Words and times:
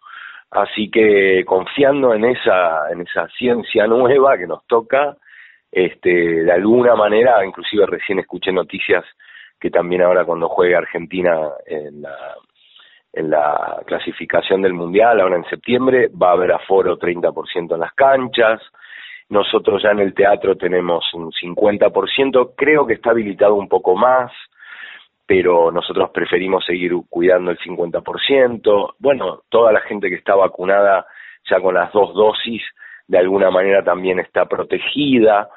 Así 0.51 0.91
que 0.91 1.45
confiando 1.45 2.13
en 2.13 2.25
esa, 2.25 2.91
en 2.91 2.99
esa 2.99 3.29
ciencia 3.29 3.87
nueva 3.87 4.37
que 4.37 4.45
nos 4.45 4.67
toca, 4.67 5.15
este, 5.71 6.09
de 6.43 6.51
alguna 6.51 6.95
manera, 6.95 7.45
inclusive 7.45 7.85
recién 7.85 8.19
escuché 8.19 8.51
noticias 8.51 9.05
que 9.59 9.69
también 9.69 10.01
ahora 10.01 10.23
cuando 10.25 10.49
juegue 10.49 10.75
Argentina 10.75 11.49
en 11.65 12.01
la, 12.01 12.15
en 13.13 13.29
la 13.29 13.81
clasificación 13.85 14.61
del 14.61 14.73
Mundial, 14.73 15.19
ahora 15.19 15.37
en 15.37 15.45
septiembre, 15.45 16.09
va 16.09 16.29
a 16.29 16.33
haber 16.33 16.51
aforo 16.51 16.97
30% 16.97 17.73
en 17.73 17.79
las 17.79 17.93
canchas, 17.93 18.61
nosotros 19.29 19.81
ya 19.83 19.91
en 19.91 19.99
el 19.99 20.13
teatro 20.13 20.55
tenemos 20.55 21.03
un 21.13 21.31
50%, 21.31 22.53
creo 22.55 22.85
que 22.85 22.93
está 22.93 23.11
habilitado 23.11 23.55
un 23.55 23.67
poco 23.67 23.95
más, 23.95 24.31
pero 25.25 25.71
nosotros 25.71 26.09
preferimos 26.11 26.63
seguir 26.65 26.93
cuidando 27.09 27.51
el 27.51 27.57
50%. 27.59 28.93
Bueno, 28.99 29.41
toda 29.49 29.73
la 29.73 29.81
gente 29.81 30.07
que 30.09 30.15
está 30.15 30.35
vacunada 30.35 31.05
ya 31.49 31.59
con 31.59 31.75
las 31.75 31.91
dos 31.91 32.13
dosis, 32.13 32.61
de 33.07 33.17
alguna 33.17 33.51
manera 33.51 33.83
también 33.83 34.19
está 34.19 34.45
protegida. 34.45 35.49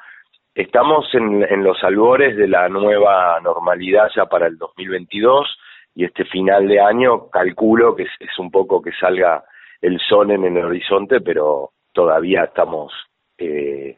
Estamos 0.53 1.07
en, 1.13 1.63
los 1.63 1.81
albores 1.81 2.35
de 2.35 2.47
la 2.47 2.67
nueva 2.67 3.39
normalidad 3.41 4.09
ya 4.13 4.25
para 4.25 4.47
el 4.47 4.57
2022 4.57 5.47
y 5.95 6.03
este 6.03 6.25
final 6.25 6.67
de 6.67 6.81
año 6.81 7.29
calculo 7.29 7.95
que 7.95 8.03
es, 8.03 8.39
un 8.39 8.51
poco 8.51 8.81
que 8.81 8.91
salga 8.91 9.45
el 9.81 9.97
sol 9.99 10.29
en 10.31 10.43
el 10.43 10.65
horizonte, 10.65 11.21
pero 11.21 11.71
todavía 11.93 12.43
estamos 12.43 12.91
eh, 13.37 13.97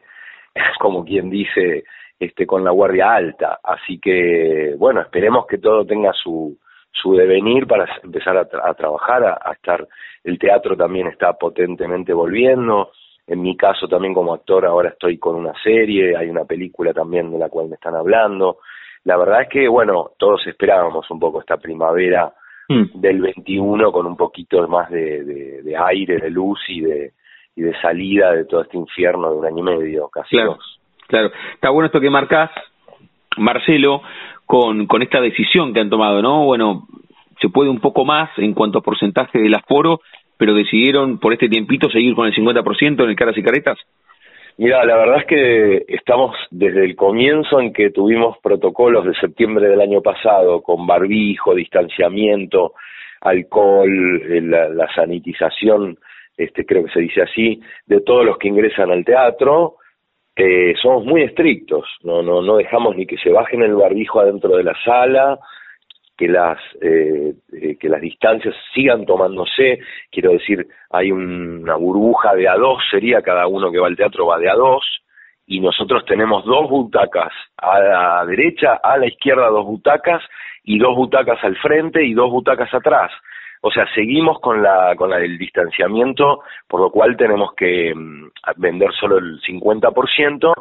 como 0.78 1.04
quien 1.04 1.28
dice, 1.28 1.84
este, 2.20 2.46
con 2.46 2.62
la 2.62 2.70
guardia 2.70 3.14
alta. 3.14 3.58
Así 3.62 3.98
que, 3.98 4.74
bueno, 4.78 5.00
esperemos 5.00 5.46
que 5.46 5.58
todo 5.58 5.84
tenga 5.84 6.12
su, 6.12 6.56
su 6.92 7.14
devenir 7.14 7.66
para 7.66 7.86
empezar 8.02 8.36
a, 8.36 8.74
trabajar, 8.74 9.24
a, 9.24 9.52
estar, 9.52 9.86
el 10.22 10.38
teatro 10.38 10.76
también 10.76 11.08
está 11.08 11.32
potentemente 11.32 12.12
volviendo. 12.12 12.92
En 13.26 13.40
mi 13.40 13.56
caso 13.56 13.88
también 13.88 14.12
como 14.12 14.34
actor 14.34 14.66
ahora 14.66 14.90
estoy 14.90 15.18
con 15.18 15.36
una 15.36 15.54
serie, 15.62 16.16
hay 16.16 16.28
una 16.28 16.44
película 16.44 16.92
también 16.92 17.30
de 17.30 17.38
la 17.38 17.48
cual 17.48 17.68
me 17.68 17.76
están 17.76 17.94
hablando. 17.94 18.58
La 19.04 19.16
verdad 19.16 19.42
es 19.42 19.48
que, 19.48 19.68
bueno, 19.68 20.10
todos 20.18 20.46
esperábamos 20.46 21.10
un 21.10 21.18
poco 21.18 21.40
esta 21.40 21.56
primavera 21.56 22.32
mm. 22.68 23.00
del 23.00 23.20
21 23.20 23.92
con 23.92 24.06
un 24.06 24.16
poquito 24.16 24.66
más 24.68 24.90
de, 24.90 25.24
de 25.62 25.76
aire, 25.76 26.18
de 26.18 26.30
luz 26.30 26.58
y 26.68 26.80
de, 26.80 27.12
y 27.56 27.62
de 27.62 27.80
salida 27.80 28.32
de 28.32 28.44
todo 28.44 28.62
este 28.62 28.76
infierno 28.76 29.30
de 29.30 29.36
un 29.36 29.46
año 29.46 29.58
y 29.58 29.78
medio, 29.78 30.08
casi 30.08 30.36
claro, 30.36 30.54
dos. 30.54 30.80
Claro, 31.06 31.30
está 31.54 31.70
bueno 31.70 31.86
esto 31.86 32.00
que 32.00 32.10
marcas, 32.10 32.50
Marcelo, 33.36 34.02
con, 34.46 34.86
con 34.86 35.02
esta 35.02 35.20
decisión 35.20 35.72
que 35.72 35.80
han 35.80 35.90
tomado, 35.90 36.20
¿no? 36.22 36.44
Bueno, 36.44 36.86
se 37.40 37.48
puede 37.48 37.70
un 37.70 37.80
poco 37.80 38.04
más 38.04 38.30
en 38.38 38.54
cuanto 38.54 38.78
a 38.78 38.82
porcentaje 38.82 39.38
del 39.38 39.54
aforo, 39.54 40.00
pero 40.36 40.54
decidieron 40.54 41.18
por 41.18 41.32
este 41.32 41.48
tiempito 41.48 41.88
seguir 41.90 42.14
con 42.14 42.26
el 42.26 42.34
50% 42.34 43.02
en 43.02 43.10
el 43.10 43.16
caras 43.16 43.36
y 43.36 43.42
caretas. 43.42 43.78
Mira, 44.56 44.84
la 44.84 44.96
verdad 44.96 45.18
es 45.18 45.26
que 45.26 45.84
estamos 45.88 46.36
desde 46.50 46.84
el 46.84 46.94
comienzo 46.94 47.60
en 47.60 47.72
que 47.72 47.90
tuvimos 47.90 48.38
protocolos 48.38 49.04
de 49.04 49.14
septiembre 49.14 49.68
del 49.68 49.80
año 49.80 50.00
pasado 50.00 50.62
con 50.62 50.86
barbijo, 50.86 51.54
distanciamiento, 51.54 52.74
alcohol, 53.20 54.22
eh, 54.22 54.40
la, 54.40 54.68
la 54.68 54.86
sanitización 54.94 55.98
este, 56.36 56.64
creo 56.64 56.84
que 56.84 56.92
se 56.92 57.00
dice 57.00 57.22
así, 57.22 57.60
de 57.86 58.00
todos 58.00 58.24
los 58.24 58.38
que 58.38 58.48
ingresan 58.48 58.90
al 58.90 59.04
teatro, 59.04 59.76
eh, 60.36 60.74
somos 60.80 61.04
muy 61.04 61.22
estrictos, 61.22 61.84
no, 62.02 62.22
no, 62.22 62.42
no 62.42 62.56
dejamos 62.56 62.96
ni 62.96 63.06
que 63.06 63.18
se 63.18 63.30
bajen 63.30 63.62
el 63.62 63.74
barbijo 63.74 64.20
adentro 64.20 64.56
de 64.56 64.64
la 64.64 64.74
sala, 64.84 65.38
que 66.16 66.28
las, 66.28 66.58
eh, 66.80 67.34
eh, 67.52 67.76
que 67.78 67.88
las 67.88 68.00
distancias 68.00 68.54
sigan 68.74 69.04
tomándose, 69.04 69.80
quiero 70.10 70.32
decir, 70.32 70.66
hay 70.90 71.10
una 71.10 71.76
burbuja 71.76 72.34
de 72.34 72.48
a 72.48 72.54
dos, 72.54 72.82
sería 72.90 73.22
cada 73.22 73.46
uno 73.46 73.72
que 73.72 73.78
va 73.78 73.88
al 73.88 73.96
teatro 73.96 74.26
va 74.26 74.38
de 74.38 74.50
a 74.50 74.54
dos, 74.54 74.84
y 75.46 75.60
nosotros 75.60 76.04
tenemos 76.06 76.44
dos 76.44 76.70
butacas 76.70 77.32
a 77.58 77.80
la 77.80 78.26
derecha, 78.26 78.80
a 78.82 78.96
la 78.96 79.06
izquierda 79.06 79.48
dos 79.48 79.66
butacas, 79.66 80.22
y 80.64 80.78
dos 80.78 80.96
butacas 80.96 81.42
al 81.44 81.56
frente 81.56 82.04
y 82.04 82.14
dos 82.14 82.30
butacas 82.30 82.72
atrás. 82.72 83.12
O 83.60 83.70
sea, 83.70 83.86
seguimos 83.94 84.40
con 84.40 84.62
la 84.62 84.94
con 84.96 85.10
la 85.10 85.18
del 85.18 85.38
distanciamiento, 85.38 86.42
por 86.68 86.80
lo 86.80 86.90
cual 86.90 87.16
tenemos 87.16 87.54
que 87.54 87.94
mm, 87.94 88.30
vender 88.56 88.92
solo 88.92 89.18
el 89.18 89.40
50%. 89.40 90.52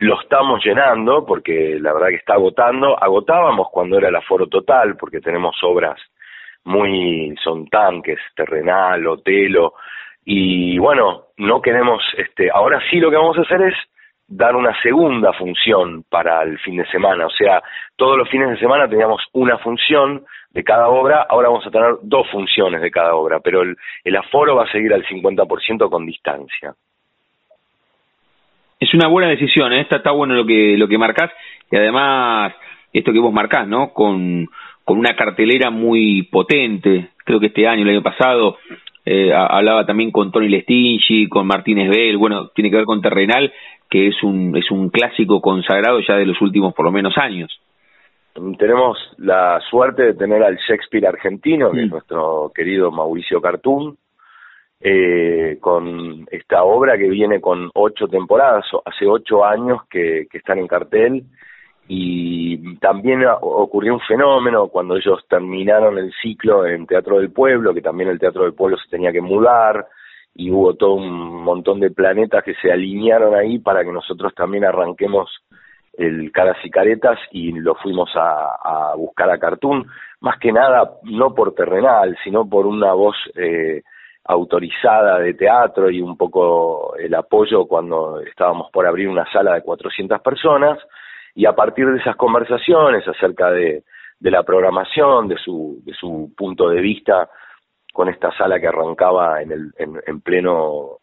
Lo 0.00 0.20
estamos 0.20 0.64
llenando 0.64 1.26
porque 1.26 1.78
la 1.80 1.92
verdad 1.92 2.08
que 2.08 2.16
está 2.16 2.34
agotando. 2.34 2.96
Agotábamos 3.02 3.68
cuando 3.72 3.98
era 3.98 4.08
el 4.08 4.16
aforo 4.16 4.46
total 4.46 4.96
porque 4.96 5.20
tenemos 5.20 5.56
obras 5.62 6.00
muy 6.64 7.34
son 7.42 7.66
tanques, 7.68 8.18
terrenal, 8.36 9.06
hotelo 9.06 9.74
y 10.24 10.78
bueno, 10.78 11.28
no 11.38 11.62
queremos 11.62 12.02
este 12.16 12.50
ahora 12.52 12.80
sí 12.90 13.00
lo 13.00 13.10
que 13.10 13.16
vamos 13.16 13.38
a 13.38 13.42
hacer 13.42 13.62
es 13.62 13.74
dar 14.28 14.54
una 14.54 14.78
segunda 14.82 15.32
función 15.32 16.04
para 16.10 16.42
el 16.42 16.58
fin 16.58 16.76
de 16.76 16.86
semana, 16.90 17.26
o 17.26 17.30
sea, 17.30 17.62
todos 17.96 18.18
los 18.18 18.28
fines 18.28 18.50
de 18.50 18.58
semana 18.58 18.86
teníamos 18.86 19.22
una 19.32 19.56
función 19.56 20.26
de 20.50 20.62
cada 20.62 20.88
obra, 20.88 21.26
ahora 21.30 21.48
vamos 21.48 21.66
a 21.66 21.70
tener 21.70 21.94
dos 22.02 22.28
funciones 22.30 22.82
de 22.82 22.90
cada 22.90 23.14
obra, 23.14 23.40
pero 23.40 23.62
el, 23.62 23.74
el 24.04 24.16
aforo 24.16 24.54
va 24.56 24.64
a 24.64 24.72
seguir 24.72 24.92
al 24.92 25.06
50% 25.06 25.88
con 25.88 26.04
distancia. 26.04 26.74
Es 28.80 28.94
una 28.94 29.08
buena 29.08 29.28
decisión, 29.28 29.72
¿eh? 29.72 29.80
está, 29.80 29.96
está 29.96 30.12
bueno 30.12 30.34
lo 30.34 30.46
que, 30.46 30.76
lo 30.76 30.86
que 30.88 30.98
marcás 30.98 31.30
y 31.70 31.76
además 31.76 32.54
esto 32.92 33.12
que 33.12 33.18
vos 33.18 33.32
marcás, 33.32 33.66
¿no? 33.66 33.92
Con, 33.92 34.48
con 34.84 34.98
una 34.98 35.14
cartelera 35.16 35.70
muy 35.70 36.22
potente, 36.24 37.10
creo 37.24 37.40
que 37.40 37.46
este 37.46 37.66
año, 37.66 37.82
el 37.82 37.90
año 37.90 38.02
pasado, 38.02 38.56
eh, 39.04 39.32
hablaba 39.32 39.84
también 39.84 40.10
con 40.10 40.30
Tony 40.30 40.48
Lestingi, 40.48 41.28
con 41.28 41.46
Martínez 41.46 41.90
Bell, 41.90 42.16
bueno, 42.16 42.48
tiene 42.48 42.70
que 42.70 42.76
ver 42.76 42.84
con 42.84 43.02
Terrenal, 43.02 43.52
que 43.88 44.08
es 44.08 44.22
un, 44.22 44.56
es 44.56 44.70
un 44.70 44.90
clásico 44.90 45.40
consagrado 45.40 46.00
ya 46.00 46.16
de 46.16 46.26
los 46.26 46.40
últimos 46.40 46.74
por 46.74 46.84
lo 46.84 46.92
menos 46.92 47.16
años. 47.18 47.50
tenemos 48.58 48.98
la 49.18 49.60
suerte 49.70 50.02
de 50.04 50.14
tener 50.14 50.42
al 50.42 50.56
Shakespeare 50.56 51.06
argentino, 51.06 51.70
que 51.70 51.80
es 51.80 51.86
mm. 51.86 51.90
nuestro 51.90 52.52
querido 52.54 52.90
Mauricio 52.90 53.40
Cartoon, 53.40 53.96
eh, 54.80 55.58
con 55.60 56.26
esta 56.30 56.62
obra 56.62 56.96
que 56.96 57.08
viene 57.08 57.40
con 57.40 57.70
ocho 57.74 58.06
temporadas, 58.06 58.64
hace 58.84 59.06
ocho 59.06 59.44
años 59.44 59.82
que, 59.90 60.26
están 60.32 60.58
en 60.58 60.68
cartel, 60.68 61.24
y 61.88 62.76
también 62.76 63.24
ocurrió 63.40 63.94
un 63.94 64.00
fenómeno 64.00 64.68
cuando 64.68 64.96
ellos 64.96 65.24
terminaron 65.28 65.96
el 65.98 66.12
ciclo 66.20 66.66
en 66.66 66.86
Teatro 66.86 67.18
del 67.18 67.32
Pueblo, 67.32 67.72
que 67.72 67.80
también 67.80 68.10
el 68.10 68.18
Teatro 68.18 68.44
del 68.44 68.52
Pueblo 68.54 68.76
se 68.76 68.90
tenía 68.90 69.10
que 69.10 69.22
mudar, 69.22 69.86
y 70.34 70.50
hubo 70.50 70.74
todo 70.74 70.94
un 70.94 71.42
montón 71.42 71.80
de 71.80 71.90
planetas 71.90 72.44
que 72.44 72.54
se 72.54 72.70
alinearon 72.70 73.34
ahí 73.34 73.58
para 73.58 73.82
que 73.82 73.90
nosotros 73.90 74.34
también 74.34 74.64
arranquemos 74.64 75.28
el 75.94 76.30
Caras 76.30 76.58
y 76.62 76.70
Caretas 76.70 77.18
y 77.32 77.50
lo 77.52 77.74
fuimos 77.74 78.10
a, 78.14 78.94
buscar 78.96 79.30
a 79.30 79.38
Cartoon, 79.38 79.84
más 80.20 80.38
que 80.38 80.52
nada 80.52 80.92
no 81.02 81.34
por 81.34 81.54
terrenal, 81.54 82.16
sino 82.22 82.48
por 82.48 82.66
una 82.66 82.92
voz 82.92 83.16
eh, 83.34 83.82
autorizada 84.28 85.18
de 85.18 85.34
teatro 85.34 85.90
y 85.90 86.00
un 86.00 86.16
poco 86.16 86.94
el 86.96 87.14
apoyo 87.14 87.66
cuando 87.66 88.20
estábamos 88.20 88.70
por 88.70 88.86
abrir 88.86 89.08
una 89.08 89.30
sala 89.32 89.54
de 89.54 89.62
400 89.62 90.20
personas 90.20 90.78
y 91.34 91.46
a 91.46 91.54
partir 91.54 91.86
de 91.90 91.98
esas 91.98 92.14
conversaciones 92.16 93.08
acerca 93.08 93.50
de, 93.50 93.84
de 94.20 94.30
la 94.30 94.42
programación, 94.42 95.28
de 95.28 95.38
su, 95.38 95.80
de 95.82 95.94
su 95.94 96.32
punto 96.36 96.68
de 96.68 96.80
vista 96.80 97.30
con 97.92 98.08
esta 98.10 98.30
sala 98.36 98.60
que 98.60 98.68
arrancaba 98.68 99.40
en, 99.40 99.50
el, 99.50 99.72
en 99.78 100.20
pleno 100.20 100.98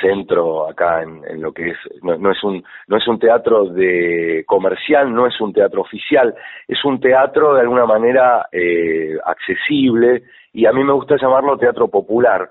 centro 0.00 0.68
acá 0.68 1.02
en, 1.02 1.40
lo 1.40 1.52
que 1.52 1.70
es 1.70 1.78
no, 2.02 2.30
es 2.30 2.44
un 2.44 2.62
no 2.86 2.96
es 2.96 3.08
un 3.08 3.18
teatro 3.18 3.66
de 3.66 4.44
comercial 4.46 5.12
no 5.12 5.26
es 5.26 5.40
un 5.40 5.52
teatro 5.52 5.80
oficial 5.80 6.34
es 6.66 6.84
un 6.84 7.00
teatro 7.00 7.54
de 7.54 7.62
alguna 7.62 7.86
manera 7.86 8.48
eh, 8.52 9.16
accesible 9.24 10.24
y 10.52 10.66
a 10.66 10.72
mí 10.72 10.84
me 10.84 10.92
gusta 10.92 11.16
llamarlo 11.20 11.58
teatro 11.58 11.88
popular 11.88 12.48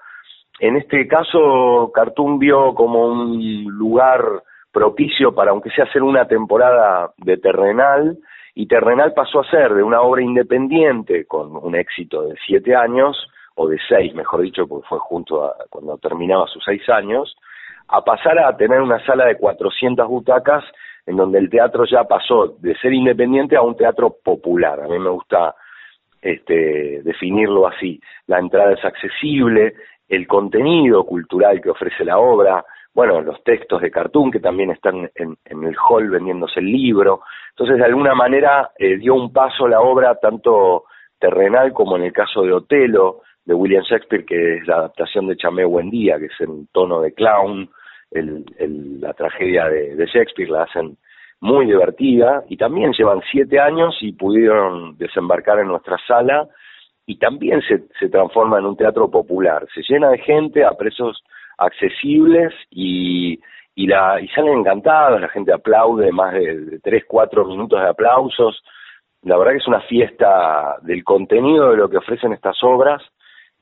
en 0.59 0.77
este 0.77 1.07
caso 1.07 1.91
Cartoon 1.93 2.39
vio 2.39 2.73
como 2.73 3.07
un 3.07 3.65
lugar 3.65 4.21
propicio 4.71 5.33
para 5.33 5.51
aunque 5.51 5.69
sea 5.71 5.85
hacer 5.85 6.03
una 6.03 6.27
temporada 6.27 7.11
de 7.17 7.37
Terrenal 7.37 8.17
y 8.53 8.67
Terrenal 8.67 9.13
pasó 9.13 9.41
a 9.41 9.49
ser 9.49 9.73
de 9.73 9.83
una 9.83 10.01
obra 10.01 10.23
independiente 10.23 11.25
con 11.25 11.55
un 11.55 11.75
éxito 11.75 12.23
de 12.23 12.35
siete 12.45 12.75
años 12.75 13.15
o 13.53 13.67
de 13.67 13.77
seis, 13.87 14.13
mejor 14.13 14.41
dicho, 14.41 14.67
porque 14.67 14.87
fue 14.87 14.99
junto 14.99 15.45
a 15.45 15.55
cuando 15.69 15.97
terminaba 15.97 16.47
sus 16.47 16.63
seis 16.63 16.87
años, 16.89 17.35
a 17.87 18.01
pasar 18.03 18.39
a 18.39 18.55
tener 18.55 18.81
una 18.81 19.03
sala 19.05 19.25
de 19.25 19.37
400 19.37 20.07
butacas 20.07 20.63
en 21.05 21.17
donde 21.17 21.39
el 21.39 21.49
teatro 21.49 21.85
ya 21.85 22.03
pasó 22.03 22.55
de 22.59 22.75
ser 22.77 22.93
independiente 22.93 23.55
a 23.55 23.61
un 23.61 23.77
teatro 23.77 24.15
popular. 24.23 24.79
A 24.81 24.87
mí 24.87 24.99
me 24.99 25.09
gusta 25.09 25.55
este, 26.21 27.01
definirlo 27.03 27.67
así. 27.67 27.99
La 28.27 28.39
entrada 28.39 28.73
es 28.73 28.83
accesible, 28.83 29.73
el 30.07 30.27
contenido 30.27 31.03
cultural 31.05 31.61
que 31.61 31.69
ofrece 31.69 32.05
la 32.05 32.17
obra, 32.17 32.63
bueno, 32.93 33.21
los 33.21 33.43
textos 33.43 33.81
de 33.81 33.91
cartoon 33.91 34.31
que 34.31 34.39
también 34.39 34.71
están 34.71 35.09
en, 35.15 35.37
el 35.45 35.75
hall 35.87 36.09
vendiéndose 36.09 36.59
el 36.59 36.71
libro. 36.71 37.21
Entonces, 37.49 37.77
de 37.77 37.85
alguna 37.85 38.15
manera, 38.15 38.71
eh, 38.77 38.97
dio 38.97 39.13
un 39.13 39.31
paso 39.31 39.67
la 39.67 39.81
obra 39.81 40.15
tanto 40.15 40.85
terrenal 41.19 41.73
como 41.73 41.95
en 41.97 42.03
el 42.03 42.13
caso 42.13 42.41
de 42.41 42.53
Otelo, 42.53 43.21
de 43.45 43.53
William 43.53 43.83
Shakespeare, 43.83 44.25
que 44.25 44.57
es 44.57 44.67
la 44.67 44.77
adaptación 44.77 45.27
de 45.27 45.37
Chamé 45.37 45.63
Día, 45.89 46.19
que 46.19 46.25
es 46.25 46.41
en 46.41 46.67
tono 46.67 47.01
de 47.01 47.13
clown, 47.13 47.69
el, 48.11 48.45
la 48.99 49.13
tragedia 49.13 49.69
de, 49.69 50.05
Shakespeare, 50.05 50.49
la 50.49 50.63
hacen 50.63 50.97
muy 51.39 51.65
divertida 51.65 52.43
y 52.49 52.57
también 52.57 52.93
llevan 52.93 53.21
siete 53.31 53.59
años 53.59 53.95
y 54.01 54.13
pudieron 54.13 54.97
desembarcar 54.97 55.59
en 55.59 55.67
nuestra 55.67 55.97
sala 56.07 56.47
y 57.07 57.17
también 57.17 57.61
se, 57.61 57.85
se 57.99 58.09
transforma 58.09 58.59
en 58.59 58.65
un 58.65 58.75
teatro 58.75 59.09
popular, 59.09 59.65
se 59.73 59.81
llena 59.81 60.09
de 60.09 60.19
gente 60.19 60.65
a 60.65 60.73
precios 60.73 61.23
accesibles 61.57 62.53
y, 62.69 63.39
y, 63.75 63.87
la, 63.87 64.19
y 64.19 64.27
salen 64.27 64.59
encantados, 64.59 65.21
la 65.21 65.29
gente 65.29 65.53
aplaude 65.53 66.11
más 66.11 66.33
de, 66.33 66.79
tres, 66.83 67.05
cuatro 67.07 67.45
minutos 67.45 67.81
de 67.81 67.87
aplausos, 67.87 68.61
la 69.23 69.37
verdad 69.37 69.53
que 69.53 69.59
es 69.59 69.67
una 69.67 69.81
fiesta 69.81 70.77
del 70.81 71.03
contenido 71.05 71.71
de 71.71 71.77
lo 71.77 71.89
que 71.89 71.97
ofrecen 71.97 72.33
estas 72.33 72.61
obras 72.61 73.01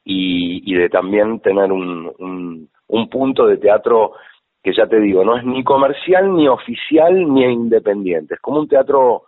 y, 0.03 0.73
de 0.73 0.89
también 0.89 1.39
tener 1.39 1.71
un, 1.71 2.67
un, 2.87 3.09
punto 3.09 3.45
de 3.45 3.57
teatro 3.57 4.13
que 4.63 4.73
ya 4.73 4.87
te 4.87 4.99
digo, 4.99 5.23
no 5.23 5.37
es 5.37 5.45
ni 5.45 5.63
comercial, 5.63 6.35
ni 6.35 6.47
oficial, 6.47 7.31
ni 7.31 7.43
independiente, 7.43 8.33
es 8.33 8.41
como 8.41 8.59
un 8.59 8.67
teatro 8.67 9.23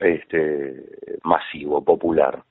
este, 0.00 0.82
masivo, 1.22 1.84
popular. 1.84 2.42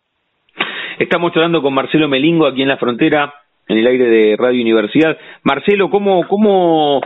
Estamos 0.98 1.34
hablando 1.36 1.62
con 1.62 1.74
Marcelo 1.74 2.08
Melingo 2.08 2.48
aquí 2.48 2.62
en 2.62 2.70
la 2.70 2.78
frontera, 2.78 3.34
en 3.68 3.78
el 3.78 3.86
aire 3.86 4.06
de 4.06 4.38
Radio 4.38 4.62
Universidad. 4.62 5.18
Marcelo, 5.44 5.90
¿cómo, 5.90 6.26
cómo 6.26 7.02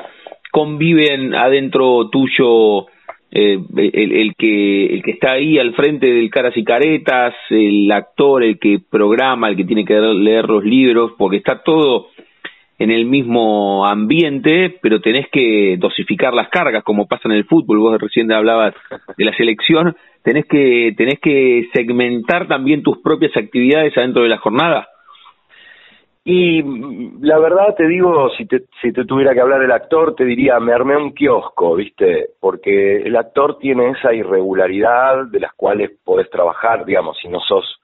conviven 0.51 1.33
adentro 1.33 2.07
tuyo 2.11 2.85
eh, 3.31 3.57
el, 3.77 4.11
el, 4.13 4.35
que 4.37 4.85
el 4.93 5.01
que 5.01 5.11
está 5.11 5.33
ahí 5.33 5.57
al 5.57 5.73
frente 5.73 6.05
del 6.05 6.29
caras 6.29 6.55
y 6.55 6.63
caretas, 6.63 7.33
el 7.49 7.91
actor, 7.91 8.43
el 8.43 8.59
que 8.59 8.77
programa, 8.87 9.49
el 9.49 9.55
que 9.55 9.65
tiene 9.65 9.85
que 9.85 9.99
leer 9.99 10.47
los 10.47 10.63
libros, 10.63 11.13
porque 11.17 11.37
está 11.37 11.63
todo 11.63 12.09
en 12.79 12.91
el 12.91 13.05
mismo 13.05 13.85
ambiente, 13.85 14.79
pero 14.81 15.01
tenés 15.01 15.27
que 15.29 15.75
dosificar 15.77 16.33
las 16.33 16.47
cargas, 16.47 16.83
como 16.83 17.07
pasa 17.07 17.23
en 17.25 17.33
el 17.33 17.43
fútbol. 17.43 17.79
Vos 17.79 18.01
recién 18.01 18.31
hablabas 18.31 18.73
de 19.17 19.25
la 19.25 19.35
selección, 19.35 19.95
tenés 20.23 20.45
que 20.45 20.93
tenés 20.95 21.19
que 21.19 21.69
segmentar 21.73 22.47
también 22.47 22.81
tus 22.81 22.99
propias 22.99 23.35
actividades 23.35 23.97
adentro 23.97 24.23
de 24.23 24.29
la 24.29 24.37
jornada. 24.37 24.87
Y 26.23 26.61
la 27.21 27.39
verdad 27.39 27.75
te 27.75 27.87
digo, 27.87 28.29
si 28.37 28.45
te, 28.45 28.63
si 28.81 28.93
te 28.93 29.03
tuviera 29.03 29.33
que 29.33 29.41
hablar 29.41 29.61
del 29.61 29.71
actor, 29.71 30.15
te 30.15 30.25
diría, 30.25 30.59
me 30.59 30.73
armé 30.73 30.95
un 30.95 31.13
kiosco, 31.13 31.75
¿viste? 31.75 32.27
Porque 32.39 32.97
el 32.97 33.15
actor 33.15 33.57
tiene 33.57 33.89
esa 33.91 34.13
irregularidad 34.13 35.25
de 35.25 35.39
las 35.39 35.53
cuales 35.53 35.91
podés 36.03 36.29
trabajar, 36.29 36.85
digamos, 36.85 37.17
si 37.21 37.27
no 37.29 37.39
sos 37.39 37.78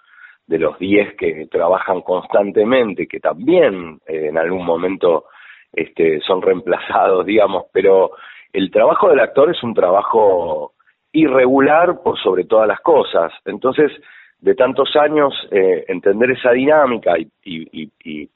de 0.47 0.59
los 0.59 0.77
10 0.77 1.15
que 1.15 1.47
trabajan 1.47 2.01
constantemente, 2.01 3.07
que 3.07 3.19
también 3.19 3.99
eh, 4.07 4.27
en 4.29 4.37
algún 4.37 4.65
momento 4.65 5.25
este, 5.73 6.19
son 6.21 6.41
reemplazados, 6.41 7.25
digamos, 7.25 7.65
pero 7.71 8.11
el 8.53 8.71
trabajo 8.71 9.09
del 9.09 9.19
actor 9.19 9.49
es 9.51 9.61
un 9.63 9.73
trabajo 9.73 10.73
irregular 11.11 12.01
por 12.03 12.17
sobre 12.19 12.45
todas 12.45 12.67
las 12.67 12.79
cosas. 12.81 13.31
Entonces, 13.45 13.91
de 14.39 14.55
tantos 14.55 14.95
años, 14.95 15.33
eh, 15.51 15.85
entender 15.87 16.31
esa 16.31 16.51
dinámica 16.51 17.17
y, 17.17 17.29
y, 17.43 17.91
y, 18.03 18.29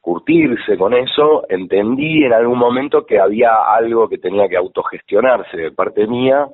curtirse 0.00 0.76
con 0.76 0.94
eso, 0.94 1.44
entendí 1.48 2.24
en 2.24 2.32
algún 2.32 2.58
momento 2.58 3.06
que 3.06 3.20
había 3.20 3.54
algo 3.72 4.08
que 4.08 4.18
tenía 4.18 4.48
que 4.48 4.56
autogestionarse 4.56 5.56
de 5.56 5.70
parte 5.70 6.08
mía 6.08 6.48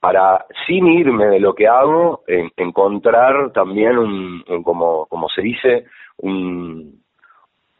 para, 0.00 0.44
sin 0.66 0.86
irme 0.86 1.26
de 1.26 1.40
lo 1.40 1.54
que 1.54 1.66
hago, 1.66 2.22
encontrar 2.56 3.52
también 3.52 3.98
un, 3.98 4.44
como, 4.62 5.06
como 5.06 5.28
se 5.28 5.42
dice, 5.42 5.84
un, 6.18 7.02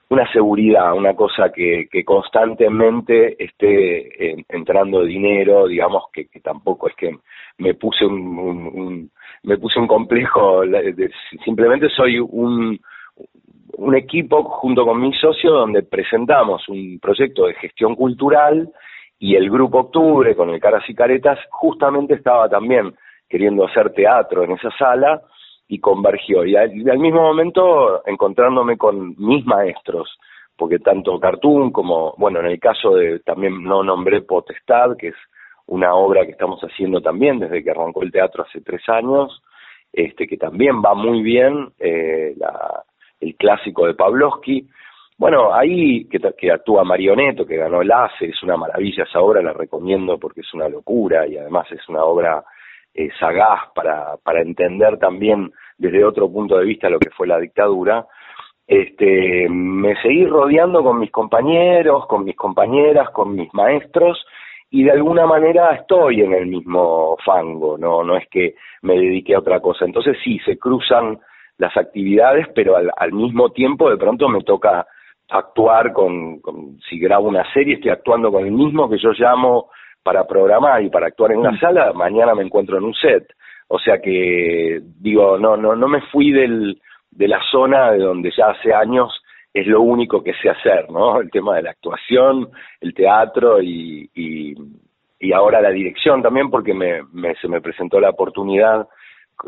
una 0.09 0.31
seguridad, 0.33 0.95
una 0.95 1.15
cosa 1.15 1.51
que, 1.53 1.89
constantemente 2.05 3.43
esté 3.43 4.45
entrando 4.49 5.03
dinero, 5.05 5.67
digamos 5.67 6.05
que, 6.13 6.27
que, 6.29 6.41
tampoco 6.41 6.89
es 6.89 6.95
que 6.97 7.17
me 7.59 7.75
puse 7.75 8.05
un, 8.05 8.39
un, 8.39 9.11
me 9.43 9.59
puse 9.59 9.79
un 9.79 9.87
complejo, 9.87 10.63
simplemente 11.45 11.89
soy 11.91 12.19
un, 12.19 12.79
un 13.77 13.95
equipo 13.97 14.43
junto 14.45 14.85
con 14.85 15.01
mi 15.01 15.13
socio 15.15 15.53
donde 15.53 15.83
presentamos 15.83 16.69
un 16.69 16.99
proyecto 17.01 17.47
de 17.47 17.55
gestión 17.55 17.95
cultural 17.95 18.71
y 19.19 19.35
el 19.35 19.51
Grupo 19.51 19.81
Octubre 19.81 20.35
con 20.35 20.51
el 20.51 20.61
Caras 20.61 20.89
y 20.89 20.95
Caretas 20.95 21.39
justamente 21.51 22.15
estaba 22.15 22.49
también 22.49 22.95
queriendo 23.29 23.67
hacer 23.67 23.93
teatro 23.93 24.45
en 24.45 24.53
esa 24.53 24.71
sala 24.79 25.23
y 25.69 25.81
convergió. 25.81 26.45
Y 26.45 26.57
al, 26.57 26.99
mismo 26.99 27.23
momento 27.23 28.07
encontrándome 28.07 28.77
con 28.77 29.15
mis 29.19 29.45
maestros, 29.47 30.19
porque 30.57 30.79
tanto 30.79 31.19
Cartoon 31.19 31.73
como, 31.73 32.15
bueno, 32.19 32.41
en 32.41 32.47
el 32.47 32.61
caso 32.61 32.95
de, 32.95 33.21
también 33.21 33.63
no 33.63 33.83
nombré 33.83 34.23
Potestad, 34.23 34.97
que 34.97 35.09
es 35.09 35.17
una 35.67 35.95
obra 35.95 36.25
que 36.25 36.33
estamos 36.33 36.61
haciendo 36.61 37.01
también 37.01 37.39
desde 37.39 37.65
que 37.65 37.71
arrancó 37.71 38.03
el 38.03 38.13
teatro 38.13 38.45
hace 38.45 38.61
tres 38.61 38.89
años, 38.89 39.43
este 39.93 40.27
que 40.27 40.37
también 40.37 40.81
va 40.83 40.95
muy 40.95 41.23
bien, 41.23 41.71
eh, 41.81 42.35
la, 42.37 42.85
el 43.21 43.35
clásico 43.37 43.87
de 43.87 43.95
Pavlovsky. 43.95 44.69
Bueno, 45.19 45.55
ahí 45.55 46.07
que, 46.09 46.53
actúa 46.53 46.85
Marioneto, 46.85 47.47
que 47.47 47.57
ganó 47.57 47.81
el 47.81 47.91
ACE, 47.91 48.27
es 48.27 48.43
una 48.43 48.57
maravilla 48.59 49.05
esa 49.05 49.21
obra, 49.21 49.41
la 49.41 49.55
recomiendo 49.55 50.19
porque 50.19 50.43
es 50.43 50.53
una 50.53 50.69
locura 50.69 51.27
y 51.27 51.39
además 51.39 51.67
es 51.73 51.89
una 51.89 52.05
obra 52.05 52.45
eh, 52.93 53.09
sagaz 53.19 53.73
para, 53.75 54.19
para 54.23 54.43
entender 54.43 54.99
también 54.99 55.51
desde 55.79 56.05
otro 56.05 56.31
punto 56.31 56.59
de 56.59 56.67
vista 56.67 56.91
lo 56.91 56.99
que 56.99 57.11
fue 57.11 57.27
la 57.27 57.39
dictadura. 57.39 58.07
Este, 58.67 59.49
me 59.49 59.95
seguí 60.03 60.27
rodeando 60.27 60.83
con 60.83 60.99
mis 60.99 61.11
compañeros, 61.11 62.07
con 62.09 62.25
mis 62.25 62.37
compañeras, 62.37 63.09
con 63.11 63.35
mis 63.35 63.53
maestros 63.55 64.23
y 64.71 64.83
de 64.85 64.91
alguna 64.91 65.27
manera 65.27 65.73
estoy 65.77 66.21
en 66.21 66.35
el 66.35 66.47
mismo 66.47 67.17
fango, 67.25 67.79
no, 67.79 68.03
no 68.03 68.17
es 68.17 68.29
que 68.29 68.57
me 68.83 68.95
dedique 68.95 69.35
a 69.35 69.39
otra 69.39 69.61
cosa. 69.61 69.87
Entonces 69.87 70.19
sí, 70.23 70.39
se 70.41 70.59
cruzan 70.59 71.19
las 71.57 71.75
actividades, 71.77 72.49
pero 72.55 72.77
al 72.77 73.13
mismo 73.13 73.51
tiempo 73.53 73.89
de 73.89 73.97
pronto 73.97 74.29
me 74.29 74.43
toca 74.43 74.87
actuar 75.29 75.93
con, 75.93 76.41
con, 76.41 76.79
si 76.89 76.99
grabo 76.99 77.29
una 77.29 77.45
serie, 77.53 77.75
estoy 77.75 77.91
actuando 77.91 78.31
con 78.31 78.45
el 78.45 78.53
mismo 78.53 78.89
que 78.89 78.99
yo 78.99 79.11
llamo 79.13 79.71
para 80.03 80.25
programar 80.27 80.83
y 80.83 80.91
para 80.91 81.09
actuar 81.09 81.33
en 81.33 81.39
una 81.39 81.53
mm. 81.53 81.59
sala, 81.59 81.93
mañana 81.93 82.35
me 82.35 82.45
encuentro 82.45 82.79
en 82.79 82.85
un 82.85 82.95
set. 82.95 83.27
O 83.69 83.79
sea 83.79 83.99
que, 84.01 84.81
digo, 85.01 85.39
no, 85.39 85.57
no, 85.57 85.75
no 85.75 85.89
me 85.89 86.01
fui 86.13 86.31
del, 86.31 86.81
de 87.11 87.29
la 87.29 87.41
zona 87.51 87.91
de 87.91 87.99
donde 87.99 88.31
ya 88.37 88.51
hace 88.51 88.73
años 88.73 89.21
es 89.53 89.67
lo 89.67 89.81
único 89.81 90.23
que 90.23 90.35
sé 90.35 90.51
hacer, 90.51 90.91
¿no? 90.91 91.21
El 91.21 91.31
tema 91.31 91.57
de 91.57 91.63
la 91.63 91.71
actuación, 91.71 92.51
el 92.81 92.95
teatro 92.95 93.61
y, 93.61 94.09
y, 94.15 94.55
y 95.19 95.33
ahora 95.33 95.61
la 95.61 95.71
dirección 95.71 96.23
también, 96.23 96.51
porque 96.51 96.75
me, 96.75 97.03
me, 97.13 97.35
se 97.37 97.49
me 97.49 97.61
presentó 97.61 97.99
la 97.99 98.11
oportunidad 98.11 98.87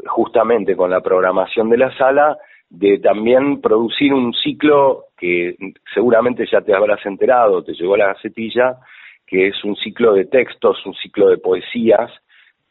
justamente 0.06 0.76
con 0.76 0.90
la 0.90 1.00
programación 1.00 1.70
de 1.70 1.78
la 1.78 1.96
sala 1.96 2.36
de 2.70 2.98
también 2.98 3.60
producir 3.60 4.12
un 4.12 4.34
ciclo 4.34 5.06
que 5.16 5.56
seguramente 5.94 6.46
ya 6.50 6.60
te 6.60 6.74
habrás 6.74 7.04
enterado, 7.06 7.62
te 7.64 7.72
llegó 7.72 7.96
la 7.96 8.08
gacetilla, 8.08 8.76
que 9.26 9.48
es 9.48 9.64
un 9.64 9.76
ciclo 9.76 10.14
de 10.14 10.26
textos, 10.26 10.84
un 10.86 10.94
ciclo 10.94 11.28
de 11.28 11.38
poesías, 11.38 12.10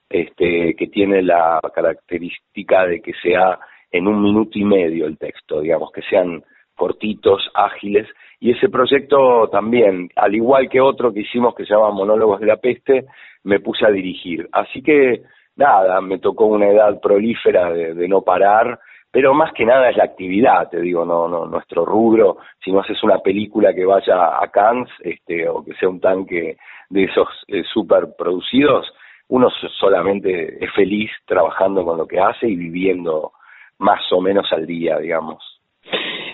este, 0.10 0.75
que 0.75 0.88
tiene 0.88 1.22
la 1.22 1.60
característica 1.74 2.86
de 2.86 3.01
que 3.01 3.13
sea 3.22 3.60
en 3.92 4.08
un 4.08 4.22
minuto 4.22 4.58
y 4.58 4.63
medio 4.63 5.06
el 5.06 5.18
texto, 5.18 5.62
digamos, 5.62 5.92
que 5.92 6.01
sean 6.04 6.44
cortitos, 6.75 7.50
ágiles, 7.54 8.08
y 8.39 8.51
ese 8.51 8.70
proyecto 8.70 9.50
también, 9.50 10.10
al 10.16 10.36
igual 10.36 10.70
que 10.70 10.80
otro 10.80 11.12
que 11.12 11.22
hicimos 11.22 11.56
que 11.56 11.66
se 11.66 11.74
llama 11.74 11.92
Monólogos 11.92 12.39
de 12.39 12.46
la 12.46 12.58
Peste, 12.58 13.06
me 13.44 13.60
puse 13.60 13.86
a 13.86 13.92
dirigir. 13.92 14.48
Así 14.51 14.84
que 14.84 15.24
nada, 15.56 16.00
me 16.01 16.20
tocó 16.20 16.46
una 16.46 16.68
edad 16.70 17.00
prolífera 17.01 17.72
de, 17.72 18.08
no 18.08 18.22
parar, 18.22 18.80
pero 19.12 19.34
más 19.34 19.54
que 19.54 19.66
nada 19.66 19.90
es 19.90 19.98
la 19.98 20.04
actividad, 20.04 20.70
te 20.70 20.82
digo, 20.82 21.06
no, 21.06 21.28
no, 21.28 21.46
nuestro 21.46 21.86
rubro, 21.86 22.38
si 22.64 22.72
no 22.72 22.82
haces 22.82 23.02
una 23.04 23.20
película 23.20 23.74
que 23.74 23.86
vaya 23.86 24.42
a 24.42 24.48
Cannes, 24.52 24.90
este, 25.00 25.48
o 25.48 25.64
que 25.64 25.74
sea 25.76 25.90
un 25.90 26.00
tanque 26.00 26.58
de 26.90 27.04
esos 27.04 27.28
eh, 27.48 27.64
super 27.74 28.10
producidos, 28.18 28.92
uno 29.30 29.50
solamente 29.80 30.64
es 30.64 30.72
feliz 30.74 31.12
trabajando 31.26 31.84
con 31.84 31.98
lo 31.98 32.08
que 32.08 32.20
hace 32.20 32.48
y 32.48 32.56
viviendo 32.56 33.32
más 33.80 34.02
o 34.12 34.22
menos 34.22 34.52
al 34.52 34.66
día, 34.66 34.98
digamos. 35.00 35.44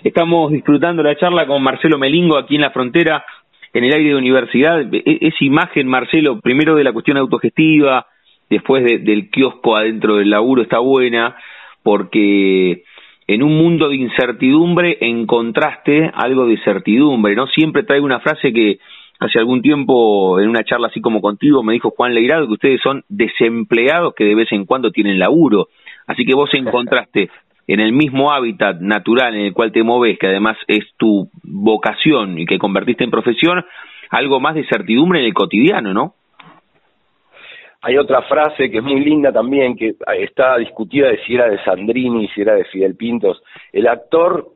Estamos 0.03 0.51
disfrutando 0.51 1.01
la 1.01 1.15
charla 1.15 1.47
con 1.47 1.63
Marcelo 1.63 1.97
Melingo 1.97 2.37
aquí 2.37 2.55
en 2.55 2.61
la 2.61 2.71
frontera, 2.71 3.25
en 3.73 3.83
el 3.83 3.93
aire 3.93 4.09
de 4.09 4.15
universidad. 4.15 4.81
E, 4.93 5.03
esa 5.21 5.43
imagen, 5.43 5.87
Marcelo, 5.87 6.39
primero 6.39 6.75
de 6.75 6.83
la 6.83 6.93
cuestión 6.93 7.17
autogestiva, 7.17 8.05
después 8.49 8.83
del 8.83 9.29
kiosco 9.31 9.75
adentro 9.75 10.17
del 10.17 10.29
laburo, 10.29 10.61
está 10.61 10.79
buena, 10.79 11.35
porque 11.83 12.83
en 13.27 13.43
un 13.43 13.55
mundo 13.55 13.89
de 13.89 13.97
incertidumbre 13.97 14.97
encontraste 15.01 16.11
algo 16.13 16.47
de 16.47 16.57
certidumbre, 16.63 17.35
¿no? 17.35 17.47
Siempre 17.47 17.83
traigo 17.83 18.05
una 18.05 18.19
frase 18.19 18.51
que 18.51 18.79
hace 19.19 19.39
algún 19.39 19.61
tiempo 19.61 20.39
en 20.39 20.49
una 20.49 20.63
charla 20.63 20.87
así 20.87 20.99
como 20.99 21.21
contigo 21.21 21.63
me 21.63 21.73
dijo 21.73 21.91
Juan 21.91 22.13
Leirado 22.13 22.47
que 22.47 22.53
ustedes 22.53 22.81
son 22.81 23.03
desempleados 23.07 24.13
que 24.15 24.25
de 24.25 24.35
vez 24.35 24.51
en 24.51 24.65
cuando 24.65 24.91
tienen 24.91 25.19
laburo. 25.19 25.67
Así 26.07 26.25
que 26.25 26.35
vos 26.35 26.49
encontraste 26.53 27.29
en 27.67 27.79
el 27.79 27.93
mismo 27.93 28.31
hábitat 28.31 28.81
natural 28.81 29.35
en 29.35 29.41
el 29.45 29.53
cual 29.53 29.71
te 29.71 29.83
moves, 29.83 30.17
que 30.19 30.27
además 30.27 30.57
es 30.67 30.85
tu 30.97 31.29
vocación 31.43 32.37
y 32.39 32.45
que 32.45 32.57
convertiste 32.57 33.05
en 33.05 33.11
profesión, 33.11 33.63
algo 34.09 34.39
más 34.39 34.55
de 34.55 34.67
certidumbre 34.67 35.19
en 35.19 35.25
el 35.25 35.33
cotidiano, 35.33 35.93
¿no? 35.93 36.15
Hay 37.85 37.97
otra 37.97 38.21
frase 38.21 38.71
que 38.71 38.77
es 38.77 38.83
muy 38.83 39.01
linda 39.01 39.33
también, 39.33 39.75
que 39.75 39.95
está 40.19 40.57
discutida 40.57 41.09
de 41.09 41.17
si 41.25 41.35
era 41.35 41.49
de 41.49 41.61
Sandrini, 41.65 42.29
si 42.29 42.41
era 42.41 42.55
de 42.55 42.63
Fidel 42.65 42.95
Pintos. 42.95 43.43
El 43.73 43.87
actor, 43.87 44.47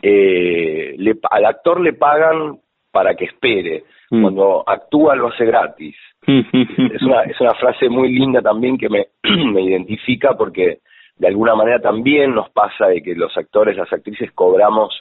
eh, 0.00 0.94
le, 0.96 1.16
al 1.30 1.44
actor 1.44 1.80
le 1.80 1.92
pagan 1.92 2.58
para 2.90 3.14
que 3.14 3.26
espere. 3.26 3.84
Mm. 4.10 4.22
Cuando 4.22 4.64
actúa 4.66 5.14
lo 5.16 5.28
hace 5.28 5.44
gratis. 5.44 5.96
es, 6.26 7.02
una, 7.02 7.24
es 7.24 7.38
una 7.40 7.52
frase 7.54 7.90
muy 7.90 8.10
linda 8.10 8.40
también 8.40 8.78
que 8.78 8.88
me, 8.88 9.08
me 9.52 9.60
identifica 9.60 10.32
porque 10.34 10.78
de 11.16 11.28
alguna 11.28 11.54
manera 11.54 11.78
también 11.78 12.34
nos 12.34 12.48
pasa 12.50 12.86
de 12.86 13.02
que 13.02 13.14
los 13.14 13.36
actores, 13.36 13.76
las 13.76 13.92
actrices 13.92 14.32
cobramos 14.32 14.94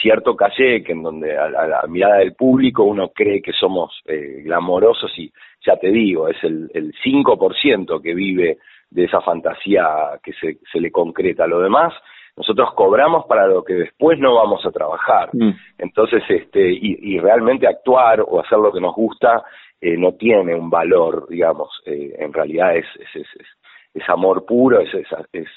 cierto 0.00 0.36
calle 0.36 0.82
que 0.82 0.92
en 0.92 1.02
donde 1.02 1.36
a, 1.36 1.48
la 1.48 1.84
mirada 1.88 2.18
del 2.18 2.34
público 2.34 2.84
uno 2.84 3.10
cree 3.14 3.40
que 3.40 3.52
somos 3.52 4.00
eh, 4.06 4.42
glamorosos 4.44 5.12
y 5.18 5.32
ya 5.64 5.76
te 5.76 5.90
digo, 5.90 6.28
es 6.28 6.36
el, 6.42 6.70
el 6.74 6.94
5% 7.04 8.00
que 8.00 8.14
vive 8.14 8.58
de 8.90 9.04
esa 9.04 9.20
fantasía 9.20 9.84
que 10.22 10.32
se, 10.32 10.58
se 10.70 10.80
le 10.80 10.90
concreta. 10.90 11.46
Lo 11.46 11.60
demás, 11.60 11.92
nosotros 12.36 12.72
cobramos 12.74 13.26
para 13.26 13.46
lo 13.46 13.64
que 13.64 13.74
después 13.74 14.18
no 14.18 14.34
vamos 14.34 14.64
a 14.64 14.70
trabajar. 14.70 15.30
Mm. 15.32 15.52
Entonces, 15.78 16.22
este, 16.28 16.70
y, 16.70 17.14
y, 17.14 17.18
realmente 17.18 17.66
actuar 17.66 18.20
o 18.20 18.40
hacer 18.40 18.58
lo 18.58 18.72
que 18.72 18.80
nos 18.80 18.94
gusta 18.94 19.42
eh, 19.80 19.96
no 19.96 20.12
tiene 20.12 20.54
un 20.54 20.70
valor, 20.70 21.26
digamos, 21.28 21.68
eh, 21.86 22.14
en 22.18 22.32
realidad 22.32 22.76
es, 22.76 22.86
es, 23.00 23.26
es, 23.38 23.46
es 23.94 24.08
amor 24.08 24.44
puro, 24.44 24.80
es, 24.80 24.88
es, 25.32 25.48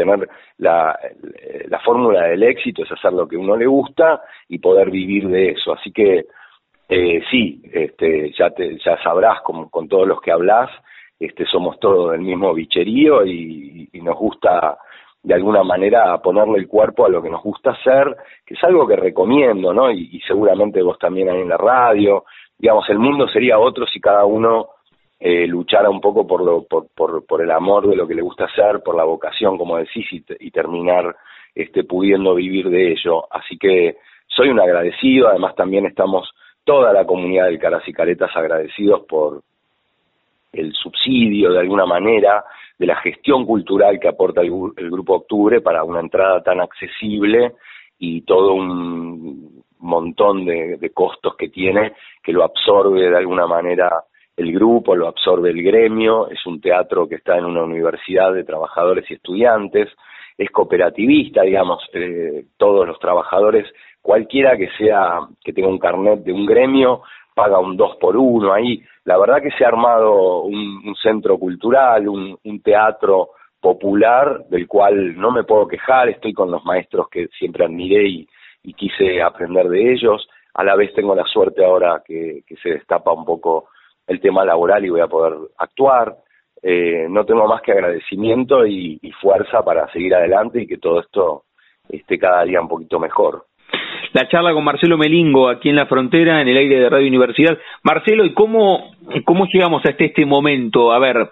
tener 0.00 0.28
la, 0.58 0.98
la 1.68 1.78
fórmula 1.80 2.26
del 2.26 2.42
éxito, 2.42 2.82
es 2.82 2.92
hacer 2.92 3.12
lo 3.12 3.26
que 3.26 3.36
uno 3.36 3.56
le 3.56 3.66
gusta 3.66 4.22
y 4.48 4.58
poder 4.58 4.90
vivir 4.90 5.28
de 5.28 5.50
eso. 5.50 5.72
Así 5.72 5.92
que 5.92 6.26
eh, 6.88 7.22
sí, 7.30 7.62
este, 7.72 8.32
ya, 8.32 8.50
te, 8.50 8.78
ya 8.78 9.00
sabrás 9.02 9.42
con, 9.42 9.68
con 9.68 9.88
todos 9.88 10.08
los 10.08 10.20
que 10.20 10.32
hablas, 10.32 10.70
este, 11.18 11.44
somos 11.46 11.78
todos 11.78 12.12
del 12.12 12.22
mismo 12.22 12.52
bicherío 12.52 13.24
y, 13.24 13.88
y, 13.92 14.00
nos 14.00 14.16
gusta 14.16 14.78
de 15.22 15.34
alguna 15.34 15.62
manera 15.62 16.16
ponerle 16.18 16.58
el 16.58 16.66
cuerpo 16.66 17.04
a 17.04 17.10
lo 17.10 17.22
que 17.22 17.30
nos 17.30 17.42
gusta 17.42 17.72
hacer, 17.72 18.16
que 18.44 18.54
es 18.54 18.64
algo 18.64 18.88
que 18.88 18.96
recomiendo, 18.96 19.72
¿no? 19.72 19.92
Y, 19.92 20.08
y 20.12 20.20
seguramente 20.20 20.82
vos 20.82 20.98
también 20.98 21.28
ahí 21.28 21.42
en 21.42 21.50
la 21.50 21.58
radio, 21.58 22.24
digamos, 22.58 22.88
el 22.88 22.98
mundo 22.98 23.28
sería 23.28 23.58
otro 23.58 23.86
si 23.86 24.00
cada 24.00 24.24
uno 24.24 24.70
eh, 25.22 25.46
luchara 25.46 25.90
un 25.90 26.00
poco 26.00 26.26
por, 26.26 26.42
lo, 26.42 26.64
por, 26.64 26.88
por, 26.94 27.26
por, 27.26 27.42
el 27.42 27.50
amor 27.50 27.86
de 27.86 27.94
lo 27.94 28.08
que 28.08 28.14
le 28.14 28.22
gusta 28.22 28.46
hacer, 28.46 28.82
por 28.82 28.96
la 28.96 29.04
vocación, 29.04 29.58
como 29.58 29.76
decís, 29.76 30.06
y, 30.10 30.50
terminar 30.50 31.14
este, 31.54 31.84
pudiendo 31.84 32.34
vivir 32.34 32.70
de 32.70 32.92
ello. 32.92 33.30
Así 33.30 33.58
que 33.58 33.98
soy 34.26 34.48
un 34.48 34.58
agradecido, 34.58 35.28
además 35.28 35.54
también 35.54 35.84
estamos 35.84 36.30
toda 36.64 36.94
la 36.94 37.04
comunidad 37.04 37.46
del 37.46 37.58
Caras 37.58 37.86
y 37.86 37.92
Caretas 37.92 38.30
agradecidos 38.34 39.02
por 39.06 39.42
el 40.52 40.72
subsidio 40.72 41.52
de 41.52 41.60
alguna 41.60 41.84
manera 41.84 42.42
de 42.78 42.86
la 42.86 42.96
gestión 42.96 43.44
cultural 43.44 44.00
que 44.00 44.08
aporta 44.08 44.40
el, 44.40 44.50
el 44.78 44.90
Grupo 44.90 45.16
Octubre 45.16 45.60
para 45.60 45.84
una 45.84 46.00
entrada 46.00 46.42
tan 46.42 46.60
accesible 46.62 47.52
y 47.98 48.22
todo 48.22 48.54
un 48.54 49.62
montón 49.80 50.46
de 50.46 50.90
costos 50.94 51.36
que 51.36 51.50
tiene 51.50 51.92
que 52.22 52.32
lo 52.32 52.42
absorbe 52.42 53.10
de 53.10 53.16
alguna 53.16 53.46
manera 53.46 54.04
el 54.40 54.52
grupo, 54.52 54.96
lo 54.96 55.06
absorbe 55.06 55.50
el 55.50 55.62
gremio, 55.62 56.28
es 56.30 56.44
un 56.46 56.60
teatro 56.60 57.06
que 57.06 57.16
está 57.16 57.36
en 57.36 57.44
una 57.44 57.62
universidad 57.62 58.32
de 58.32 58.44
trabajadores 58.44 59.04
y 59.10 59.14
estudiantes, 59.14 59.88
es 60.38 60.50
cooperativista, 60.50 61.42
digamos, 61.42 61.82
eh, 61.92 62.46
todos 62.56 62.86
los 62.86 62.98
trabajadores, 62.98 63.66
cualquiera 64.00 64.56
que 64.56 64.70
sea, 64.78 65.20
que 65.44 65.52
tenga 65.52 65.68
un 65.68 65.78
carnet 65.78 66.20
de 66.20 66.32
un 66.32 66.46
gremio, 66.46 67.02
paga 67.34 67.58
un 67.58 67.76
dos 67.76 67.96
por 67.96 68.16
uno 68.16 68.54
ahí. 68.54 68.82
La 69.04 69.18
verdad 69.18 69.42
que 69.42 69.50
se 69.50 69.64
ha 69.64 69.68
armado 69.68 70.40
un, 70.42 70.94
centro 71.02 71.38
cultural, 71.38 72.08
un, 72.08 72.38
teatro 72.62 73.30
popular 73.60 74.46
del 74.48 74.66
cual 74.66 75.18
no 75.18 75.30
me 75.30 75.44
puedo 75.44 75.68
quejar, 75.68 76.08
estoy 76.08 76.32
con 76.32 76.50
los 76.50 76.64
maestros 76.64 77.08
que 77.10 77.28
siempre 77.38 77.66
admiré 77.66 78.08
y, 78.08 78.28
quise 78.74 79.20
aprender 79.20 79.68
de 79.68 79.92
ellos, 79.92 80.26
a 80.54 80.64
la 80.64 80.76
vez 80.76 80.94
tengo 80.94 81.14
la 81.14 81.24
suerte 81.24 81.64
ahora 81.64 82.02
que 82.06 82.42
se 82.62 82.70
destapa 82.70 83.12
un 83.12 83.24
poco 83.24 83.68
el 84.10 84.20
tema 84.20 84.44
laboral 84.44 84.84
y 84.84 84.90
voy 84.90 85.00
a 85.00 85.06
poder 85.06 85.34
actuar. 85.56 86.16
Eh, 86.62 87.06
no 87.08 87.24
tengo 87.24 87.46
más 87.46 87.62
que 87.62 87.72
agradecimiento 87.72 88.66
y, 88.66 88.98
fuerza 89.20 89.62
para 89.62 89.90
seguir 89.92 90.14
adelante 90.14 90.62
y 90.62 90.66
que 90.66 90.78
todo 90.78 91.00
esto 91.00 91.44
esté 91.88 92.18
cada 92.18 92.42
día 92.44 92.60
un 92.60 92.68
poquito 92.68 92.98
mejor. 92.98 93.44
La 94.12 94.28
charla 94.28 94.52
con 94.52 94.64
Marcelo 94.64 94.96
Melingo 94.98 95.48
aquí 95.48 95.68
en 95.68 95.76
la 95.76 95.86
frontera, 95.86 96.40
en 96.40 96.48
el 96.48 96.56
aire 96.56 96.80
de 96.80 96.88
Radio 96.88 97.06
Universidad. 97.06 97.56
Marcelo, 97.84 98.24
¿y 98.24 98.34
cómo, 98.34 98.92
cómo 99.24 99.46
llegamos 99.46 99.82
hasta 99.84 100.04
este 100.04 100.24
momento? 100.26 100.90
A 100.92 100.98
ver, 100.98 101.30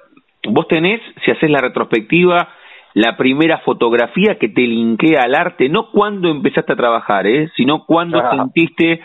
vos 0.48 0.68
tenés, 0.68 1.00
si 1.24 1.30
haces 1.30 1.50
la 1.50 1.60
retrospectiva, 1.60 2.50
la 2.94 3.16
primera 3.16 3.58
fotografía 3.58 4.38
que 4.38 4.48
te 4.48 4.60
linkea 4.60 5.22
al 5.24 5.34
arte, 5.34 5.68
no 5.68 5.90
cuando 5.90 6.30
empezaste 6.30 6.74
a 6.74 6.76
trabajar, 6.76 7.26
¿eh? 7.26 7.50
sino 7.56 7.84
cuando 7.86 8.20
sentiste 8.30 9.00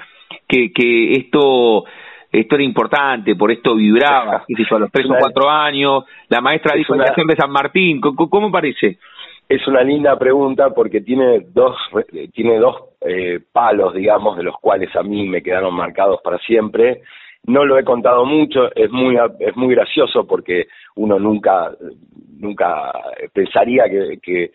que, 0.48 0.72
que 0.74 1.14
esto 1.14 1.86
esto 2.34 2.56
era 2.56 2.64
importante, 2.64 3.36
por 3.36 3.52
esto 3.52 3.76
vibraba, 3.76 4.38
a 4.38 4.80
los 4.80 4.92
tres 4.92 5.08
o 5.08 5.16
cuatro 5.20 5.50
años, 5.50 6.04
la 6.30 6.42
maestra 6.42 6.76
dijo 6.76 6.94
una... 6.94 7.06
de 7.06 7.36
San 7.36 7.52
Martín, 7.52 8.02
¿cómo, 8.02 8.52
parece? 8.52 8.98
Es 9.48 9.68
una 9.68 9.84
linda 9.84 10.18
pregunta 10.18 10.72
porque 10.72 11.02
tiene 11.02 11.42
dos, 11.54 11.78
tiene 12.34 12.58
dos 12.58 12.96
eh, 13.02 13.40
palos, 13.52 13.94
digamos, 13.94 14.36
de 14.36 14.44
los 14.44 14.56
cuales 14.60 14.94
a 14.96 15.04
mí 15.04 15.28
me 15.28 15.44
quedaron 15.44 15.76
marcados 15.76 16.22
para 16.24 16.40
siempre. 16.40 17.02
no 17.46 17.66
lo 17.66 17.78
he 17.78 17.84
contado 17.84 18.26
mucho, 18.26 18.74
es 18.74 18.90
muy, 18.90 19.16
es 19.40 19.56
muy 19.56 19.76
gracioso 19.76 20.26
porque 20.26 20.66
uno 20.96 21.20
nunca, 21.20 21.70
nunca 22.40 22.94
pensaría 23.32 23.84
que, 23.90 24.18
que, 24.20 24.52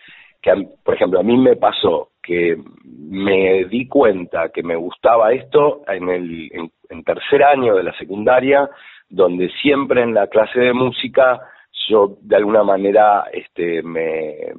por 0.82 0.94
ejemplo, 0.94 1.20
a 1.20 1.22
mí 1.22 1.36
me 1.36 1.54
pasó 1.54 2.08
que 2.28 2.58
me 2.84 3.64
di 3.64 3.88
cuenta 3.88 4.50
que 4.50 4.62
me 4.62 4.76
gustaba 4.76 5.32
esto 5.32 5.80
en 5.86 6.10
el 6.10 6.50
en 6.90 7.02
tercer 7.02 7.42
año 7.42 7.74
de 7.74 7.82
la 7.82 7.96
secundaria, 7.96 8.68
donde 9.08 9.48
siempre 9.62 10.02
en 10.02 10.12
la 10.12 10.26
clase 10.26 10.60
de 10.60 10.74
música 10.74 11.40
yo 11.88 12.18
de 12.20 12.36
alguna 12.36 12.62
manera 12.62 13.24
este 13.32 13.82
me 13.82 14.52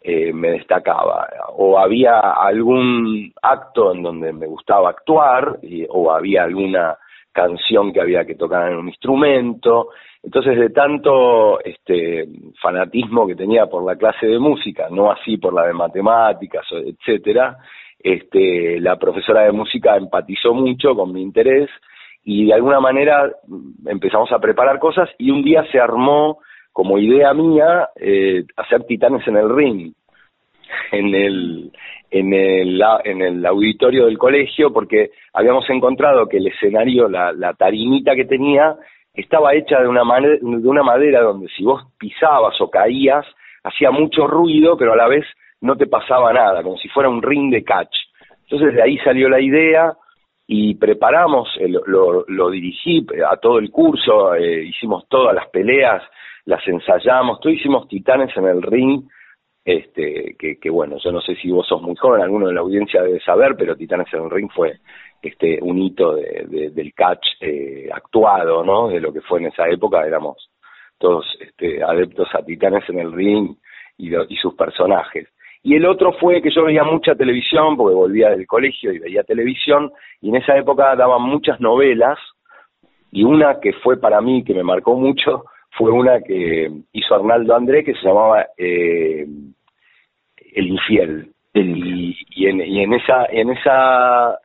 eh, 0.00 0.32
me 0.32 0.52
destacaba. 0.52 1.28
O 1.58 1.78
había 1.78 2.20
algún 2.20 3.34
acto 3.42 3.92
en 3.92 4.02
donde 4.02 4.32
me 4.32 4.46
gustaba 4.46 4.88
actuar 4.88 5.58
o 5.90 6.10
había 6.10 6.44
alguna 6.44 6.96
canción 7.32 7.92
que 7.92 8.00
había 8.00 8.24
que 8.24 8.34
tocar 8.34 8.72
en 8.72 8.78
un 8.78 8.88
instrumento 8.88 9.90
entonces 10.22 10.58
de 10.58 10.70
tanto 10.70 11.60
este 11.60 12.28
fanatismo 12.60 13.26
que 13.26 13.36
tenía 13.36 13.66
por 13.66 13.84
la 13.84 13.96
clase 13.96 14.26
de 14.26 14.38
música 14.38 14.88
no 14.90 15.10
así 15.10 15.36
por 15.36 15.54
la 15.54 15.66
de 15.66 15.72
matemáticas 15.72 16.66
etcétera 16.70 17.58
este 17.98 18.80
la 18.80 18.96
profesora 18.96 19.42
de 19.42 19.52
música 19.52 19.96
empatizó 19.96 20.54
mucho 20.54 20.94
con 20.94 21.12
mi 21.12 21.22
interés 21.22 21.68
y 22.24 22.46
de 22.46 22.54
alguna 22.54 22.80
manera 22.80 23.30
empezamos 23.86 24.30
a 24.32 24.38
preparar 24.38 24.78
cosas 24.78 25.08
y 25.18 25.30
un 25.30 25.42
día 25.42 25.64
se 25.70 25.78
armó 25.78 26.38
como 26.72 26.98
idea 26.98 27.32
mía 27.32 27.88
eh, 27.96 28.44
hacer 28.56 28.84
titanes 28.84 29.26
en 29.26 29.36
el 29.36 29.54
ring 29.54 29.92
en 30.92 31.14
el 31.14 31.72
en 32.10 32.32
el 32.32 32.82
en 33.04 33.22
el 33.22 33.46
auditorio 33.46 34.06
del 34.06 34.18
colegio 34.18 34.72
porque 34.72 35.10
habíamos 35.32 35.68
encontrado 35.70 36.28
que 36.28 36.38
el 36.38 36.48
escenario 36.48 37.08
la, 37.08 37.32
la 37.32 37.54
tarimita 37.54 38.14
que 38.14 38.24
tenía 38.24 38.76
estaba 39.20 39.54
hecha 39.54 39.80
de 39.80 39.88
una 39.88 40.02
de 40.20 40.68
una 40.68 40.82
madera 40.82 41.20
donde 41.22 41.48
si 41.48 41.64
vos 41.64 41.82
pisabas 41.98 42.60
o 42.60 42.70
caías 42.70 43.26
hacía 43.64 43.90
mucho 43.90 44.26
ruido 44.26 44.76
pero 44.76 44.92
a 44.92 44.96
la 44.96 45.08
vez 45.08 45.24
no 45.60 45.76
te 45.76 45.86
pasaba 45.86 46.32
nada 46.32 46.62
como 46.62 46.76
si 46.78 46.88
fuera 46.88 47.08
un 47.08 47.22
ring 47.22 47.50
de 47.50 47.64
catch. 47.64 47.94
Entonces 48.44 48.74
de 48.74 48.82
ahí 48.82 48.96
salió 48.98 49.28
la 49.28 49.40
idea 49.40 49.92
y 50.46 50.76
preparamos, 50.76 51.48
lo, 51.86 52.24
lo, 52.26 52.50
dirigí 52.50 53.04
a 53.28 53.36
todo 53.36 53.58
el 53.58 53.70
curso, 53.70 54.34
eh, 54.34 54.64
hicimos 54.64 55.06
todas 55.08 55.34
las 55.34 55.46
peleas, 55.48 56.02
las 56.46 56.66
ensayamos, 56.66 57.40
todos 57.40 57.56
hicimos 57.56 57.86
titanes 57.86 58.34
en 58.34 58.46
el 58.46 58.62
ring, 58.62 59.02
este, 59.68 60.34
que, 60.38 60.58
que 60.58 60.70
bueno, 60.70 60.96
yo 61.04 61.12
no 61.12 61.20
sé 61.20 61.34
si 61.36 61.50
vos 61.50 61.66
sos 61.66 61.82
muy 61.82 61.94
joven, 61.96 62.22
alguno 62.22 62.46
de 62.46 62.54
la 62.54 62.60
audiencia 62.60 63.02
debe 63.02 63.20
saber, 63.20 63.54
pero 63.54 63.76
Titanes 63.76 64.06
en 64.14 64.22
el 64.24 64.30
ring 64.30 64.48
fue 64.50 64.78
este 65.22 65.58
un 65.62 65.78
hito 65.78 66.14
de, 66.14 66.70
del 66.70 66.94
catch 66.94 67.26
eh, 67.40 67.88
actuado, 67.92 68.64
¿no? 68.64 68.88
De 68.88 69.00
lo 69.00 69.12
que 69.12 69.20
fue 69.20 69.40
en 69.40 69.46
esa 69.46 69.68
época, 69.68 70.06
éramos 70.06 70.50
todos 70.98 71.26
este, 71.40 71.82
adeptos 71.82 72.28
a 72.34 72.42
Titanes 72.44 72.88
en 72.88 72.98
el 72.98 73.12
ring 73.12 73.54
y, 73.96 74.14
y 74.14 74.36
sus 74.36 74.54
personajes. 74.54 75.28
Y 75.62 75.74
el 75.74 75.86
otro 75.86 76.12
fue 76.12 76.40
que 76.40 76.50
yo 76.50 76.64
veía 76.64 76.84
mucha 76.84 77.14
televisión, 77.14 77.76
porque 77.76 77.94
volvía 77.94 78.30
del 78.30 78.46
colegio 78.46 78.92
y 78.92 78.98
veía 78.98 79.24
televisión, 79.24 79.92
y 80.20 80.30
en 80.30 80.36
esa 80.36 80.56
época 80.56 80.94
daban 80.94 81.22
muchas 81.22 81.60
novelas, 81.60 82.18
y 83.10 83.24
una 83.24 83.58
que 83.60 83.72
fue 83.72 83.98
para 83.98 84.20
mí, 84.20 84.44
que 84.44 84.54
me 84.54 84.62
marcó 84.62 84.94
mucho, 84.94 85.44
fue 85.72 85.90
una 85.90 86.20
que 86.20 86.70
hizo 86.92 87.14
Arnaldo 87.14 87.54
André, 87.54 87.84
que 87.84 87.94
se 87.94 88.06
llamaba 88.06 88.46
eh, 88.56 89.26
El 90.54 90.66
Infiel. 90.66 91.32
Y, 91.54 92.16
y, 92.30 92.46
en, 92.46 92.60
y 92.60 92.82
en 92.82 92.92
esa 92.94 93.26
en 93.30 93.50
esa 93.50 94.38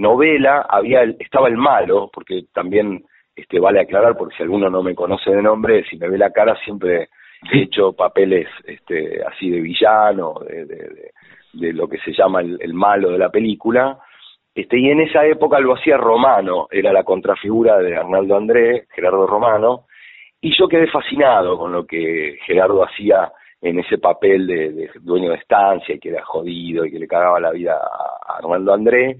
novela 0.00 0.66
había 0.68 1.02
estaba 1.18 1.48
el 1.48 1.56
malo, 1.56 2.10
porque 2.12 2.44
también 2.52 3.04
este 3.36 3.60
vale 3.60 3.80
aclarar, 3.80 4.16
porque 4.16 4.36
si 4.36 4.42
alguno 4.42 4.68
no 4.68 4.82
me 4.82 4.94
conoce 4.94 5.30
de 5.30 5.42
nombre, 5.42 5.84
si 5.88 5.96
me 5.96 6.08
ve 6.08 6.18
la 6.18 6.30
cara 6.30 6.56
siempre 6.64 7.08
he 7.52 7.62
hecho 7.62 7.92
papeles 7.92 8.48
este, 8.66 9.22
así 9.24 9.50
de 9.50 9.60
villano, 9.60 10.34
de, 10.46 10.64
de, 10.66 11.10
de, 11.54 11.72
lo 11.72 11.88
que 11.88 11.98
se 11.98 12.12
llama 12.12 12.40
el, 12.40 12.74
malo 12.74 13.10
de 13.10 13.18
la 13.18 13.30
película, 13.30 13.98
este, 14.54 14.78
y 14.78 14.90
en 14.90 15.00
esa 15.00 15.24
época 15.24 15.60
lo 15.60 15.74
hacía 15.74 15.96
Romano, 15.96 16.68
era 16.70 16.92
la 16.92 17.04
contrafigura 17.04 17.78
de 17.78 17.96
Arnaldo 17.96 18.36
André, 18.36 18.86
Gerardo 18.94 19.26
Romano, 19.26 19.86
y 20.40 20.56
yo 20.56 20.68
quedé 20.68 20.86
fascinado 20.88 21.58
con 21.58 21.72
lo 21.72 21.86
que 21.86 22.38
Gerardo 22.46 22.84
hacía 22.84 23.30
en 23.62 23.78
ese 23.78 23.98
papel 23.98 24.46
de, 24.46 24.90
dueño 25.00 25.30
de 25.30 25.36
estancia 25.36 25.94
y 25.94 25.98
que 25.98 26.08
era 26.08 26.24
jodido 26.24 26.84
y 26.84 26.90
que 26.90 26.98
le 26.98 27.06
cagaba 27.06 27.40
la 27.40 27.52
vida 27.52 27.76
a 27.76 28.38
Arnaldo 28.38 28.72
André, 28.72 29.18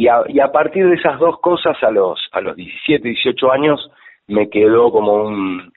y 0.00 0.08
a, 0.08 0.22
y 0.28 0.40
a 0.40 0.50
partir 0.50 0.88
de 0.88 0.94
esas 0.94 1.18
dos 1.18 1.40
cosas 1.40 1.76
a 1.82 1.90
los, 1.90 2.18
a 2.32 2.40
los 2.40 2.56
17, 2.56 3.06
18 3.06 3.52
años 3.52 3.90
me 4.28 4.48
quedó 4.48 4.90
como 4.90 5.24
un, 5.24 5.70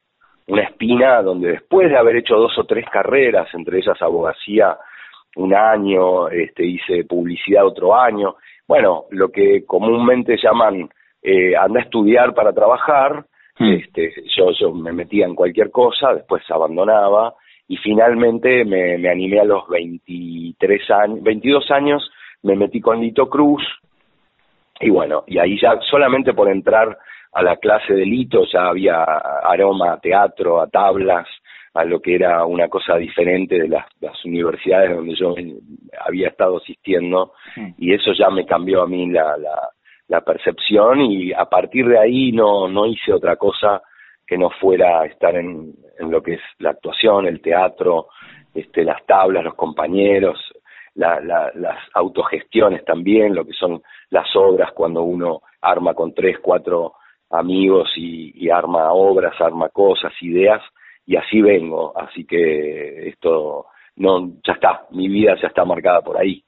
una 0.48 0.62
espina 0.62 1.22
donde 1.22 1.50
después 1.50 1.90
de 1.90 1.98
haber 1.98 2.16
hecho 2.16 2.38
dos 2.38 2.58
o 2.58 2.64
tres 2.64 2.86
carreras, 2.90 3.54
entre 3.54 3.80
ellas 3.80 4.02
abogacía 4.02 4.78
un 5.36 5.54
año, 5.54 6.30
este, 6.30 6.66
hice 6.66 7.04
publicidad 7.04 7.66
otro 7.66 8.00
año, 8.00 8.38
bueno, 8.66 9.08
lo 9.10 9.28
que 9.28 9.66
comúnmente 9.66 10.38
llaman 10.42 10.90
eh, 11.22 11.58
anda 11.58 11.82
a 11.82 11.84
estudiar 11.84 12.34
para 12.34 12.54
trabajar, 12.54 13.26
hmm. 13.60 13.74
este, 13.74 14.14
yo, 14.38 14.52
yo 14.58 14.74
me 14.74 14.94
metía 14.94 15.26
en 15.26 15.36
cualquier 15.36 15.70
cosa, 15.70 16.14
después 16.14 16.50
abandonaba 16.50 17.34
y 17.68 17.76
finalmente 17.76 18.64
me, 18.64 18.98
me 18.98 19.10
animé 19.10 19.42
a 19.42 19.44
los 19.44 19.68
23 19.68 20.92
años, 20.92 21.24
22 21.24 21.72
años, 21.72 22.10
me 22.42 22.56
metí 22.56 22.80
con 22.80 23.02
Lito 23.02 23.30
Cruz 23.30 23.62
y 24.84 24.90
bueno, 24.90 25.24
y 25.28 25.38
ahí 25.38 25.60
ya 25.60 25.80
solamente 25.90 26.34
por 26.34 26.50
entrar 26.50 26.98
a 27.32 27.42
la 27.42 27.58
clase 27.58 27.94
de 27.94 28.06
Lito, 28.06 28.46
ya 28.52 28.68
había 28.68 29.04
aroma 29.04 29.94
a 29.94 30.00
teatro, 30.00 30.62
a 30.62 30.68
tablas, 30.68 31.28
a 31.74 31.84
lo 31.84 32.00
que 32.00 32.16
era 32.16 32.46
una 32.46 32.68
cosa 32.68 32.98
diferente 32.98 33.58
de 33.58 33.68
las, 33.68 33.86
universidades 34.26 34.96
donde 34.96 35.16
yo 35.16 35.36
había 36.06 36.28
estado 36.28 36.58
asistiendo. 36.58 37.34
Y 37.78 37.94
eso 37.94 38.14
ya 38.14 38.30
me 38.30 38.46
cambió 38.46 38.84
a 38.84 38.88
mí 38.88 39.10
la, 39.10 39.36
la, 39.38 39.70
la, 40.08 40.22
percepción 40.22 41.02
y 41.02 41.34
a 41.34 41.46
partir 41.46 41.88
de 41.88 41.98
ahí 41.98 42.32
no, 42.32 42.68
no 42.68 42.86
hice 42.86 43.12
otra 43.12 43.36
cosa 43.36 43.82
que 44.26 44.38
no 44.38 44.50
fuera 44.50 45.06
estar 45.06 45.36
en, 45.36 45.74
en 46.00 46.12
lo 46.12 46.22
que 46.22 46.36
es 46.36 46.42
la 46.60 46.72
actuación, 46.72 47.26
el 47.26 47.42
teatro, 47.42 48.08
este, 48.54 48.84
las 48.84 49.04
tablas, 49.06 49.44
los 49.44 49.56
compañeros, 49.56 50.40
la, 50.96 51.20
la, 51.20 51.52
las 51.56 51.78
autogestiones 51.94 52.86
también, 52.86 53.34
lo 53.34 53.46
que 53.46 53.54
son 53.54 53.82
las 54.14 54.28
obras 54.36 54.72
cuando 54.74 55.02
uno 55.02 55.42
arma 55.60 55.96
con 55.96 56.14
tres, 56.14 56.38
cuatro 56.40 56.94
amigos 57.32 57.90
y, 57.98 58.48
arma 58.48 58.94
obras, 58.94 59.34
arma 59.42 59.70
cosas, 59.70 60.14
ideas, 60.22 60.62
y 61.08 61.16
así 61.16 61.42
vengo. 61.42 61.98
Así 61.98 62.24
que 62.24 63.10
esto 63.10 63.66
no, 63.96 64.34
ya 64.46 64.54
está, 64.54 64.86
mi 64.92 65.08
vida 65.08 65.36
ya 65.42 65.48
está 65.48 65.66
marcada 65.66 66.02
por 66.02 66.22
ahí. 66.22 66.44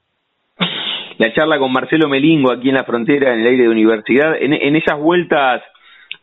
La 1.18 1.32
charla 1.34 1.58
con 1.58 1.72
Marcelo 1.72 2.08
Melingo 2.08 2.52
aquí 2.52 2.68
en 2.68 2.76
la 2.76 2.84
frontera, 2.84 3.34
en 3.34 3.40
el 3.40 3.46
aire 3.48 3.64
de 3.64 3.68
universidad, 3.68 4.36
en, 4.40 4.76
esas 4.76 5.00
vueltas 5.00 5.60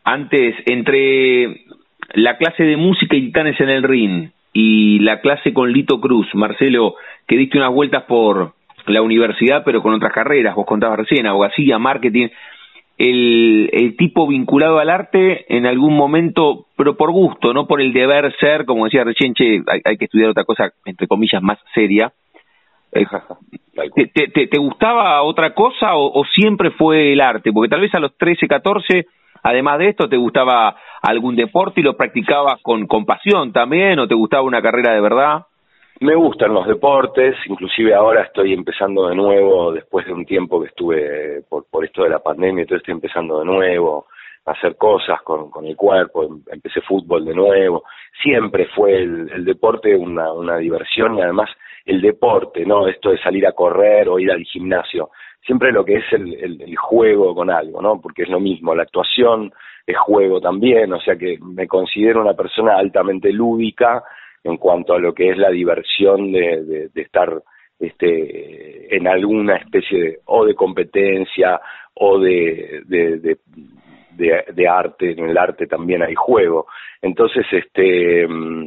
antes 0.02 0.54
entre 0.64 1.66
la 2.14 2.38
clase 2.38 2.62
de 2.62 2.78
música 2.78 3.16
y 3.16 3.26
titanes 3.26 3.60
en 3.60 3.68
el 3.68 3.82
ring 3.82 4.30
y 4.54 5.00
la 5.00 5.20
clase 5.20 5.52
con 5.52 5.70
Lito 5.72 6.00
Cruz, 6.00 6.28
Marcelo, 6.32 6.94
que 7.26 7.36
diste 7.36 7.58
unas 7.58 7.74
vueltas 7.74 8.04
por 8.04 8.54
la 8.86 9.02
universidad 9.02 9.62
pero 9.64 9.82
con 9.82 9.94
otras 9.94 10.12
carreras, 10.12 10.54
vos 10.54 10.66
contabas 10.66 10.98
recién, 10.98 11.26
abogacía, 11.26 11.78
marketing, 11.78 12.28
el, 12.96 13.70
el 13.72 13.96
tipo 13.96 14.26
vinculado 14.26 14.78
al 14.78 14.90
arte 14.90 15.44
en 15.54 15.66
algún 15.66 15.96
momento, 15.96 16.66
pero 16.76 16.96
por 16.96 17.10
gusto, 17.10 17.52
no 17.52 17.66
por 17.66 17.80
el 17.80 17.92
deber 17.92 18.34
ser, 18.38 18.64
como 18.64 18.84
decía 18.84 19.04
recién, 19.04 19.34
che, 19.34 19.62
hay, 19.84 19.96
que 19.96 20.04
estudiar 20.04 20.30
otra 20.30 20.44
cosa, 20.44 20.72
entre 20.84 21.08
comillas, 21.08 21.42
más 21.42 21.58
seria. 21.74 22.12
Eh, 22.92 23.04
¿Te, 24.14 24.28
te, 24.28 24.46
te, 24.46 24.58
gustaba 24.58 25.20
otra 25.22 25.52
cosa 25.54 25.96
o, 25.96 26.20
o, 26.20 26.24
siempre 26.24 26.70
fue 26.70 27.12
el 27.12 27.20
arte? 27.20 27.52
Porque 27.52 27.68
tal 27.68 27.80
vez 27.80 27.92
a 27.94 27.98
los 27.98 28.16
13, 28.16 28.46
14, 28.46 29.06
además 29.42 29.78
de 29.80 29.88
esto, 29.88 30.08
te 30.08 30.16
gustaba 30.16 30.76
algún 31.02 31.34
deporte 31.34 31.80
y 31.80 31.84
lo 31.84 31.96
practicabas 31.96 32.60
con, 32.62 32.86
con 32.86 33.04
pasión 33.04 33.52
también, 33.52 33.98
o 33.98 34.06
te 34.06 34.14
gustaba 34.14 34.44
una 34.44 34.62
carrera 34.62 34.94
de 34.94 35.00
verdad. 35.00 35.46
Me 36.00 36.16
gustan 36.16 36.52
los 36.52 36.66
deportes, 36.66 37.36
inclusive 37.46 37.94
ahora 37.94 38.22
estoy 38.22 38.52
empezando 38.52 39.08
de 39.08 39.14
nuevo, 39.14 39.72
después 39.72 40.04
de 40.06 40.12
un 40.12 40.26
tiempo 40.26 40.60
que 40.60 40.68
estuve 40.68 41.42
por, 41.48 41.66
por 41.70 41.84
esto 41.84 42.02
de 42.02 42.10
la 42.10 42.18
pandemia, 42.18 42.62
entonces 42.62 42.82
estoy 42.82 42.94
empezando 42.94 43.38
de 43.38 43.44
nuevo 43.44 44.06
a 44.44 44.50
hacer 44.50 44.76
cosas 44.76 45.22
con, 45.22 45.50
con 45.50 45.64
el 45.66 45.76
cuerpo, 45.76 46.24
em, 46.24 46.42
empecé 46.50 46.80
fútbol 46.80 47.24
de 47.24 47.34
nuevo, 47.34 47.84
siempre 48.22 48.66
fue 48.74 48.96
el, 48.96 49.30
el 49.32 49.44
deporte 49.44 49.94
una, 49.94 50.32
una 50.32 50.56
diversión 50.58 51.16
y 51.16 51.22
además 51.22 51.48
el 51.86 52.00
deporte, 52.00 52.66
¿no? 52.66 52.88
Esto 52.88 53.10
de 53.10 53.18
salir 53.18 53.46
a 53.46 53.52
correr 53.52 54.08
o 54.08 54.18
ir 54.18 54.32
al 54.32 54.42
gimnasio, 54.42 55.10
siempre 55.46 55.70
lo 55.70 55.84
que 55.84 55.96
es 55.96 56.12
el, 56.12 56.34
el, 56.34 56.60
el 56.60 56.76
juego 56.76 57.34
con 57.36 57.50
algo, 57.50 57.80
¿no? 57.80 58.00
Porque 58.00 58.22
es 58.22 58.28
lo 58.28 58.40
mismo, 58.40 58.74
la 58.74 58.82
actuación 58.82 59.52
es 59.86 59.96
juego 59.96 60.40
también, 60.40 60.92
o 60.92 61.00
sea 61.00 61.16
que 61.16 61.38
me 61.40 61.68
considero 61.68 62.20
una 62.20 62.34
persona 62.34 62.76
altamente 62.76 63.32
lúdica, 63.32 64.02
en 64.44 64.58
cuanto 64.58 64.94
a 64.94 64.98
lo 64.98 65.12
que 65.12 65.30
es 65.30 65.38
la 65.38 65.50
diversión 65.50 66.30
de, 66.30 66.90
estar 66.94 67.42
este, 67.80 68.94
en 68.94 69.08
alguna 69.08 69.56
especie 69.56 70.00
de, 70.00 70.18
o 70.26 70.44
de 70.44 70.54
competencia 70.54 71.60
o 71.94 72.18
de, 72.18 72.82
de, 72.86 74.68
arte, 74.68 75.12
en 75.12 75.30
el 75.30 75.38
arte 75.38 75.66
también 75.66 76.02
hay 76.02 76.14
juego. 76.14 76.66
Entonces, 77.00 77.46
este, 77.50 78.26
mm, 78.28 78.66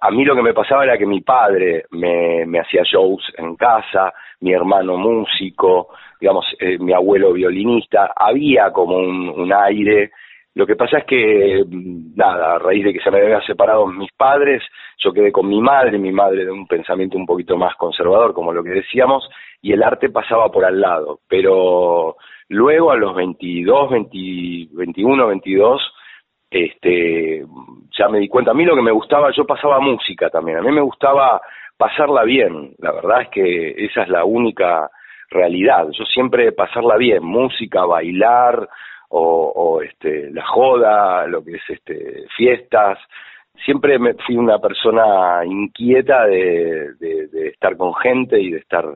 a 0.00 0.10
mí 0.10 0.24
lo 0.24 0.34
que 0.34 0.42
me 0.42 0.54
pasaba 0.54 0.84
era 0.84 0.98
que 0.98 1.06
mi 1.06 1.20
padre 1.20 1.84
me, 1.90 2.58
hacía 2.58 2.82
shows 2.82 3.22
en 3.38 3.54
casa, 3.54 4.12
mi 4.40 4.52
hermano 4.52 4.96
músico, 4.96 5.88
digamos, 6.20 6.44
eh, 6.58 6.76
mi 6.78 6.92
abuelo 6.92 7.32
violinista, 7.32 8.12
había 8.16 8.72
como 8.72 8.96
un 8.96 9.52
aire 9.52 10.10
lo 10.54 10.66
que 10.66 10.76
pasa 10.76 10.98
es 10.98 11.04
que, 11.04 11.64
mm, 11.66 12.14
nada, 12.14 12.54
a 12.54 12.58
raíz 12.58 12.84
de 12.84 12.92
que 12.92 13.00
se 13.00 13.10
me 13.10 13.20
habían 13.20 13.42
separado 13.42 13.86
mis 13.86 14.12
padres, 14.12 14.62
yo 14.98 15.12
quedé 15.12 15.32
con 15.32 15.48
mi 15.48 15.60
madre, 15.60 15.98
mi 15.98 16.12
madre 16.12 16.44
de 16.44 16.50
un 16.50 16.66
pensamiento 16.66 17.16
un 17.16 17.26
poquito 17.26 17.56
más 17.56 17.74
conservador, 17.76 18.34
como 18.34 18.52
lo 18.52 18.62
que 18.62 18.70
decíamos, 18.70 19.28
y 19.62 19.72
el 19.72 19.82
arte 19.82 20.10
pasaba 20.10 20.50
por 20.50 20.64
al 20.64 20.80
lado. 20.80 21.20
Pero 21.26 22.16
luego, 22.48 22.90
a 22.90 22.96
los 22.96 23.14
22, 23.14 23.90
21, 23.90 25.26
22, 25.26 25.94
este, 26.50 27.44
ya 27.98 28.08
me 28.08 28.18
di 28.18 28.28
cuenta. 28.28 28.50
A 28.50 28.54
mí 28.54 28.64
lo 28.64 28.76
que 28.76 28.82
me 28.82 28.92
gustaba, 28.92 29.30
yo 29.32 29.46
pasaba 29.46 29.80
música 29.80 30.28
también. 30.28 30.58
A 30.58 30.62
mí 30.62 30.70
me 30.70 30.82
gustaba 30.82 31.40
pasarla 31.78 32.24
bien. 32.24 32.74
La 32.78 32.92
verdad 32.92 33.22
es 33.22 33.28
que 33.30 33.70
esa 33.86 34.02
es 34.02 34.08
la 34.08 34.24
única 34.24 34.90
realidad. 35.30 35.88
Yo 35.92 36.04
siempre 36.04 36.52
pasarla 36.52 36.96
bien, 36.96 37.24
música, 37.24 37.86
bailar, 37.86 38.68
o, 39.14 39.82
este, 39.82 40.30
la 40.30 40.44
joda, 40.46 41.26
lo 41.26 41.44
que 41.44 41.52
es 41.52 41.62
este, 41.68 42.24
fiestas. 42.36 42.98
Siempre 43.64 43.98
me 43.98 44.14
fui 44.14 44.36
una 44.36 44.58
persona 44.58 45.44
inquieta 45.44 46.26
de, 46.26 46.94
de, 46.94 47.48
estar 47.48 47.76
con 47.76 47.94
gente 47.94 48.40
y 48.40 48.50
de 48.50 48.58
estar 48.58 48.86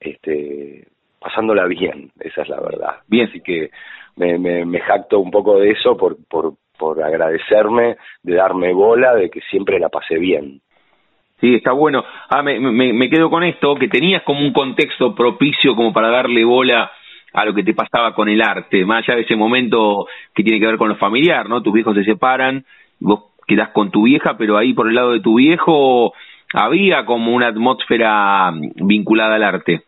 este, 0.00 0.86
pasándola 1.20 1.66
bien, 1.66 2.10
esa 2.20 2.42
es 2.42 2.48
la 2.48 2.60
verdad. 2.60 2.96
Bien, 3.06 3.28
así 3.28 3.40
que 3.40 3.70
me, 4.16 4.38
me, 4.38 4.64
me 4.64 4.80
jacto 4.80 5.20
un 5.20 5.30
poco 5.30 5.58
de 5.60 5.70
eso 5.70 5.96
por, 5.96 6.16
por, 6.28 6.54
por 6.76 7.02
agradecerme, 7.02 7.96
de 8.22 8.34
darme 8.34 8.72
bola, 8.72 9.14
de 9.14 9.30
que 9.30 9.40
siempre 9.42 9.78
la 9.78 9.88
pasé 9.88 10.18
bien. 10.18 10.60
Sí, 11.40 11.54
está 11.54 11.70
bueno. 11.70 12.04
Ah, 12.28 12.42
me, 12.42 12.58
me, 12.58 12.92
me, 12.92 13.08
quedo 13.08 13.30
con 13.30 13.44
esto, 13.44 13.76
que 13.76 13.86
tenías 13.86 14.24
como 14.24 14.40
un 14.40 14.52
contexto 14.52 15.14
propicio 15.14 15.76
como 15.76 15.92
para 15.92 16.10
darle 16.10 16.44
bola 16.44 16.90
a 17.32 17.44
lo 17.44 17.54
que 17.54 17.62
te 17.62 17.74
pasaba 17.74 18.14
con 18.14 18.28
el 18.28 18.40
arte, 18.42 18.84
más 18.84 19.04
allá 19.04 19.16
de 19.16 19.22
ese 19.22 19.36
momento 19.36 20.06
que 20.34 20.42
tiene 20.42 20.60
que 20.60 20.66
ver 20.66 20.78
con 20.78 20.88
lo 20.88 20.96
familiar, 20.96 21.48
¿no? 21.48 21.62
Tus 21.62 21.72
viejos 21.72 21.94
se 21.94 22.04
separan, 22.04 22.64
vos 23.00 23.34
quedás 23.46 23.70
con 23.70 23.90
tu 23.90 24.04
vieja, 24.04 24.36
pero 24.36 24.56
ahí 24.56 24.72
por 24.72 24.88
el 24.88 24.94
lado 24.94 25.12
de 25.12 25.20
tu 25.20 25.36
viejo 25.36 26.12
había 26.54 27.04
como 27.04 27.34
una 27.34 27.48
atmósfera 27.48 28.52
vinculada 28.52 29.36
al 29.36 29.42
arte. 29.42 29.82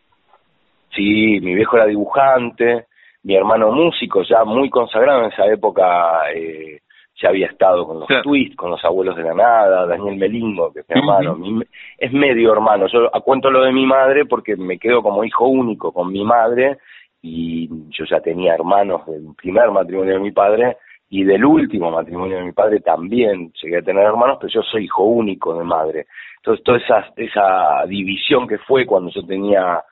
Sí, 0.95 1.39
mi 1.41 1.55
viejo 1.55 1.77
era 1.77 1.85
dibujante, 1.85 2.85
mi 3.23 3.35
hermano 3.35 3.71
músico, 3.71 4.23
ya 4.23 4.43
muy 4.43 4.69
consagrado 4.69 5.21
en 5.21 5.31
esa 5.31 5.45
época, 5.47 6.31
eh, 6.35 6.79
ya 7.21 7.29
había 7.29 7.47
estado 7.47 7.85
con 7.85 7.99
los 7.99 8.09
twists, 8.23 8.55
con 8.55 8.71
los 8.71 8.83
abuelos 8.83 9.15
de 9.15 9.23
la 9.23 9.33
nada, 9.33 9.85
Daniel 9.85 10.17
Melingo, 10.17 10.73
que 10.73 10.79
es 10.79 10.89
mi 10.89 10.99
hermano, 10.99 11.37
es 11.97 12.11
medio 12.11 12.51
hermano. 12.51 12.87
Yo 12.87 13.09
cuento 13.23 13.51
lo 13.51 13.61
de 13.61 13.71
mi 13.71 13.85
madre 13.85 14.25
porque 14.25 14.55
me 14.55 14.79
quedo 14.79 15.01
como 15.01 15.23
hijo 15.23 15.47
único 15.47 15.91
con 15.91 16.11
mi 16.11 16.23
madre 16.23 16.79
y 17.21 17.69
yo 17.89 18.05
ya 18.05 18.19
tenía 18.19 18.55
hermanos 18.55 19.05
del 19.05 19.35
primer 19.35 19.69
matrimonio 19.71 20.13
de 20.13 20.19
mi 20.19 20.31
padre 20.31 20.77
y 21.09 21.23
del 21.23 21.45
último 21.45 21.91
matrimonio 21.91 22.37
de 22.37 22.45
mi 22.45 22.51
padre 22.51 22.79
también 22.79 23.51
llegué 23.61 23.77
a 23.77 23.81
tener 23.81 24.05
hermanos, 24.05 24.37
pero 24.39 24.51
yo 24.51 24.61
soy 24.63 24.85
hijo 24.85 25.03
único 25.03 25.57
de 25.57 25.63
madre. 25.63 26.05
Entonces 26.37 26.63
toda 26.63 26.77
esa, 26.77 27.13
esa 27.17 27.85
división 27.85 28.47
que 28.47 28.57
fue 28.59 28.85
cuando 28.85 29.11
yo 29.11 29.23
tenía 29.25 29.83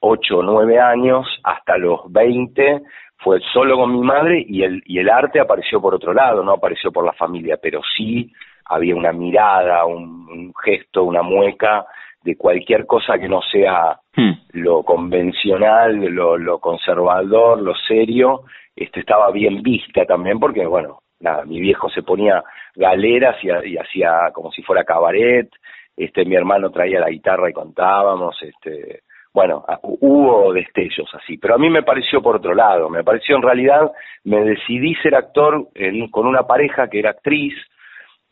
ocho 0.00 0.38
o 0.38 0.42
nueve 0.42 0.78
años 0.78 1.26
hasta 1.42 1.76
los 1.76 2.00
veinte 2.12 2.82
fue 3.18 3.40
solo 3.52 3.76
con 3.76 3.92
mi 3.92 4.02
madre 4.02 4.44
y 4.46 4.62
el, 4.62 4.82
y 4.86 4.98
el 4.98 5.10
arte 5.10 5.40
apareció 5.40 5.80
por 5.80 5.94
otro 5.94 6.12
lado, 6.12 6.42
no 6.42 6.52
apareció 6.52 6.92
por 6.92 7.04
la 7.04 7.12
familia, 7.12 7.58
pero 7.60 7.80
sí 7.96 8.32
había 8.66 8.94
una 8.94 9.12
mirada, 9.12 9.84
un 9.84 10.52
gesto, 10.62 11.04
una 11.04 11.22
mueca 11.22 11.84
de 12.22 12.36
cualquier 12.36 12.86
cosa 12.86 13.18
que 13.18 13.28
no 13.28 13.40
sea 13.42 13.98
hmm. 14.14 14.32
lo 14.52 14.82
convencional, 14.82 15.96
lo, 15.96 16.36
lo 16.36 16.58
conservador, 16.58 17.60
lo 17.60 17.74
serio, 17.74 18.42
este 18.76 19.00
estaba 19.00 19.30
bien 19.30 19.62
vista 19.62 20.04
también 20.04 20.38
porque, 20.38 20.66
bueno, 20.66 21.00
nada, 21.20 21.44
mi 21.44 21.60
viejo 21.60 21.88
se 21.90 22.02
ponía 22.02 22.42
galeras 22.74 23.36
y, 23.42 23.76
hacía 23.76 24.30
como 24.32 24.50
si 24.52 24.62
fuera 24.62 24.84
cabaret, 24.84 25.48
este 25.96 26.24
mi 26.24 26.34
hermano 26.34 26.70
traía 26.70 27.00
la 27.00 27.10
guitarra 27.10 27.50
y 27.50 27.52
contábamos, 27.52 28.36
este 28.42 29.02
bueno, 29.32 29.64
hubo 29.82 30.52
destellos 30.52 31.08
así, 31.14 31.38
pero 31.38 31.54
a 31.54 31.58
mí 31.58 31.70
me 31.70 31.84
pareció 31.84 32.20
por 32.20 32.36
otro 32.36 32.52
lado, 32.52 32.88
me 32.90 33.04
pareció 33.04 33.36
en 33.36 33.42
realidad, 33.42 33.92
me 34.24 34.40
decidí 34.40 34.94
ser 34.96 35.14
actor 35.14 35.68
con 36.10 36.26
una 36.26 36.42
pareja 36.48 36.88
que 36.88 36.98
era 36.98 37.10
actriz, 37.10 37.54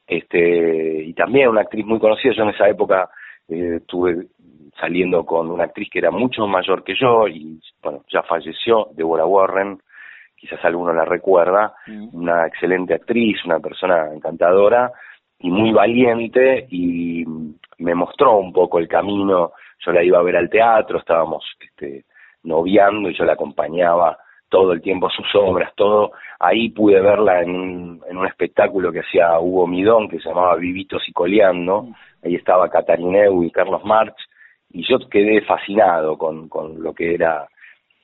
este, 0.08 1.04
y 1.04 1.14
también 1.14 1.50
una 1.50 1.60
actriz 1.60 1.86
muy 1.86 2.00
conocida, 2.00 2.32
yo 2.32 2.42
en 2.42 2.48
esa 2.48 2.68
época 2.68 3.08
eh, 3.48 3.76
estuve 3.76 4.26
saliendo 4.78 5.24
con 5.24 5.50
una 5.50 5.64
actriz 5.64 5.88
que 5.90 5.98
era 5.98 6.10
mucho 6.10 6.46
mayor 6.46 6.84
que 6.84 6.94
yo 6.94 7.26
y 7.26 7.60
bueno, 7.82 8.04
ya 8.12 8.22
falleció, 8.22 8.88
Deborah 8.92 9.26
Warren, 9.26 9.80
quizás 10.36 10.64
alguno 10.64 10.92
la 10.92 11.04
recuerda, 11.04 11.74
mm. 11.86 12.08
una 12.12 12.46
excelente 12.46 12.94
actriz, 12.94 13.44
una 13.44 13.58
persona 13.58 14.12
encantadora 14.14 14.92
y 15.40 15.50
muy 15.50 15.72
valiente 15.72 16.66
y 16.70 17.24
me 17.78 17.94
mostró 17.94 18.38
un 18.38 18.52
poco 18.52 18.78
el 18.78 18.88
camino, 18.88 19.52
yo 19.84 19.92
la 19.92 20.02
iba 20.02 20.18
a 20.18 20.22
ver 20.22 20.36
al 20.36 20.50
teatro, 20.50 20.98
estábamos 20.98 21.44
este, 21.60 22.04
noviando 22.42 23.10
y 23.10 23.16
yo 23.16 23.24
la 23.24 23.34
acompañaba 23.34 24.18
todo 24.48 24.72
el 24.72 24.80
tiempo 24.80 25.10
sus 25.10 25.26
obras, 25.34 25.72
todo, 25.74 26.12
ahí 26.38 26.70
pude 26.70 27.00
verla 27.00 27.42
en 27.42 27.50
un, 27.50 28.02
en 28.08 28.16
un 28.16 28.26
espectáculo 28.26 28.92
que 28.92 29.00
hacía 29.00 29.38
Hugo 29.38 29.66
Midón, 29.66 30.08
que 30.08 30.18
se 30.18 30.28
llamaba 30.28 30.56
Vivitos 30.56 31.02
y 31.08 31.12
Coleando, 31.12 31.82
mm. 31.82 31.94
Ahí 32.24 32.34
estaba 32.34 32.68
Catarineu 32.68 33.44
y 33.44 33.50
Carlos 33.50 33.84
Marx, 33.84 34.14
y 34.70 34.82
yo 34.82 34.98
quedé 35.08 35.40
fascinado 35.42 36.18
con, 36.18 36.48
con 36.48 36.82
lo 36.82 36.92
que 36.92 37.14
era 37.14 37.46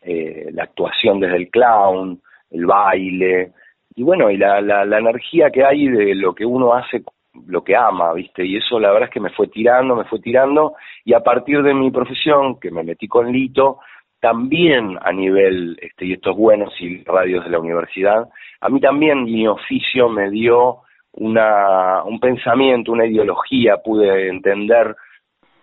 eh, 0.02 0.50
la 0.52 0.64
actuación 0.64 1.18
desde 1.18 1.36
el 1.36 1.50
clown, 1.50 2.20
el 2.50 2.66
baile, 2.66 3.52
y 3.96 4.02
bueno, 4.02 4.30
y 4.30 4.36
la, 4.36 4.60
la, 4.60 4.84
la 4.84 4.98
energía 4.98 5.50
que 5.50 5.64
hay 5.64 5.88
de 5.88 6.14
lo 6.14 6.34
que 6.34 6.46
uno 6.46 6.74
hace, 6.74 7.02
lo 7.46 7.64
que 7.64 7.76
ama, 7.76 8.12
¿viste? 8.12 8.44
Y 8.46 8.56
eso 8.56 8.78
la 8.78 8.92
verdad 8.92 9.08
es 9.08 9.14
que 9.14 9.20
me 9.20 9.30
fue 9.30 9.48
tirando, 9.48 9.96
me 9.96 10.04
fue 10.04 10.20
tirando, 10.20 10.74
y 11.04 11.12
a 11.12 11.20
partir 11.20 11.62
de 11.62 11.74
mi 11.74 11.90
profesión, 11.90 12.60
que 12.60 12.70
me 12.70 12.84
metí 12.84 13.08
con 13.08 13.32
Lito, 13.32 13.80
también 14.24 14.96
a 15.02 15.12
nivel, 15.12 15.78
este, 15.82 16.06
y 16.06 16.14
estos 16.14 16.34
buenos 16.34 16.72
y 16.80 17.04
radios 17.04 17.44
de 17.44 17.50
la 17.50 17.58
universidad, 17.58 18.26
a 18.58 18.70
mí 18.70 18.80
también 18.80 19.24
mi 19.24 19.46
oficio 19.46 20.08
me 20.08 20.30
dio 20.30 20.78
una, 21.12 22.02
un 22.04 22.18
pensamiento, 22.18 22.90
una 22.90 23.04
ideología, 23.04 23.76
pude 23.84 24.30
entender 24.30 24.96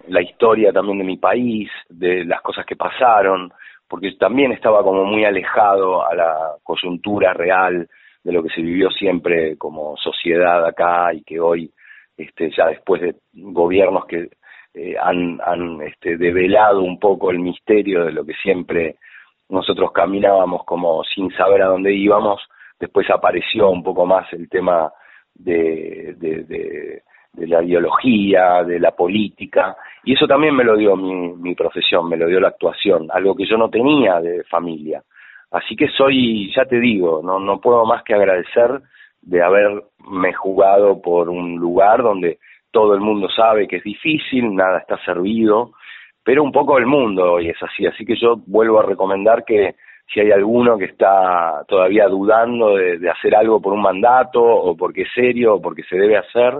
la 0.09 0.21
historia 0.21 0.71
también 0.71 0.99
de 0.99 1.05
mi 1.05 1.17
país, 1.17 1.71
de 1.89 2.23
las 2.23 2.39
cosas 2.41 2.63
que 2.67 2.75
pasaron, 2.75 3.51
porque 3.87 4.11
también 4.11 4.51
estaba 4.51 4.83
como 4.83 5.05
muy 5.05 5.25
alejado 5.25 6.07
a 6.07 6.13
la 6.13 6.55
coyuntura 6.61 7.33
real 7.33 7.89
de 8.23 8.31
lo 8.31 8.43
que 8.43 8.49
se 8.49 8.61
vivió 8.61 8.91
siempre 8.91 9.57
como 9.57 9.97
sociedad 9.97 10.63
acá 10.67 11.11
y 11.15 11.23
que 11.23 11.39
hoy, 11.39 11.71
este, 12.15 12.51
ya 12.55 12.67
después 12.67 13.01
de 13.01 13.15
gobiernos 13.33 14.05
que 14.05 14.29
eh, 14.73 14.95
han, 14.99 15.39
este, 15.81 16.17
develado 16.17 16.81
un 16.81 16.99
poco 16.99 17.31
el 17.31 17.39
misterio 17.39 18.05
de 18.05 18.13
lo 18.13 18.25
que 18.25 18.33
siempre 18.35 18.95
nosotros 19.49 19.91
caminábamos 19.91 20.63
como 20.63 21.03
sin 21.03 21.29
saber 21.31 21.61
a 21.61 21.67
dónde 21.67 21.93
íbamos, 21.93 22.41
después 22.79 23.09
apareció 23.09 23.69
un 23.69 23.83
poco 23.83 24.05
más 24.05 24.31
el 24.31 24.47
tema 24.47 24.91
de, 25.35 26.15
de, 26.17 26.43
de, 26.43 27.47
la 27.47 27.61
ideología, 27.63 28.63
de 28.63 28.79
la 28.79 28.91
política, 28.91 29.75
y 30.03 30.13
eso 30.13 30.25
también 30.25 30.55
me 30.55 30.63
lo 30.63 30.77
dio 30.77 30.95
mi, 30.95 31.33
mi 31.33 31.53
profesión, 31.53 32.07
me 32.07 32.17
lo 32.17 32.27
dio 32.27 32.39
la 32.39 32.49
actuación, 32.49 33.07
algo 33.11 33.35
que 33.35 33.45
yo 33.45 33.57
no 33.57 33.69
tenía 33.69 34.21
de 34.21 34.43
familia. 34.45 35.03
Así 35.51 35.75
que 35.75 35.89
soy, 35.89 36.53
ya 36.55 36.63
te 36.65 36.79
digo, 36.79 37.21
no, 37.21 37.39
no 37.39 37.59
puedo 37.59 37.85
más 37.85 38.03
que 38.03 38.13
agradecer 38.13 38.81
de 39.21 39.41
haberme 39.41 40.33
jugado 40.33 41.01
por 41.01 41.29
un 41.29 41.57
lugar 41.57 42.01
donde 42.03 42.39
todo 42.71 42.95
el 42.95 43.01
mundo 43.01 43.29
sabe 43.29 43.67
que 43.67 43.77
es 43.77 43.83
difícil, 43.83 44.55
nada 44.55 44.79
está 44.79 44.97
servido, 45.03 45.73
pero 46.23 46.43
un 46.43 46.51
poco 46.51 46.77
el 46.77 46.85
mundo 46.85 47.33
hoy 47.33 47.49
es 47.49 47.61
así, 47.61 47.85
así 47.85 48.05
que 48.05 48.15
yo 48.15 48.37
vuelvo 48.47 48.79
a 48.79 48.83
recomendar 48.83 49.43
que 49.45 49.75
si 50.13 50.19
hay 50.19 50.31
alguno 50.31 50.77
que 50.77 50.85
está 50.85 51.63
todavía 51.67 52.07
dudando 52.07 52.75
de, 52.75 53.09
hacer 53.09 53.35
algo 53.35 53.61
por 53.61 53.73
un 53.73 53.81
mandato 53.81 54.41
o 54.41 54.75
porque 54.75 55.03
es 55.03 55.09
serio 55.13 55.55
o 55.55 55.61
porque 55.61 55.83
se 55.83 55.97
debe 55.97 56.17
hacer, 56.17 56.55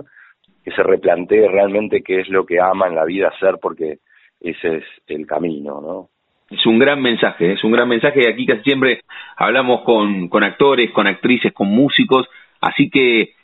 que 0.64 0.70
se 0.70 0.82
replantee 0.82 1.48
realmente 1.48 2.02
qué 2.02 2.20
es 2.20 2.28
lo 2.28 2.46
que 2.46 2.60
ama 2.60 2.86
en 2.86 2.94
la 2.94 3.04
vida 3.04 3.28
hacer 3.28 3.58
porque 3.60 3.98
ese 4.40 4.76
es 4.76 4.84
el 5.06 5.26
camino, 5.26 5.80
¿no? 5.80 6.08
Es 6.50 6.66
un 6.66 6.78
gran 6.78 7.00
mensaje, 7.00 7.52
es 7.52 7.64
un 7.64 7.72
gran 7.72 7.88
mensaje 7.88 8.22
y 8.22 8.26
aquí 8.26 8.44
casi 8.44 8.62
siempre 8.62 9.00
hablamos 9.36 9.82
con, 9.82 10.28
con 10.28 10.44
actores, 10.44 10.90
con 10.90 11.06
actrices, 11.06 11.52
con 11.52 11.68
músicos, 11.68 12.28
así 12.60 12.90
que 12.90 13.34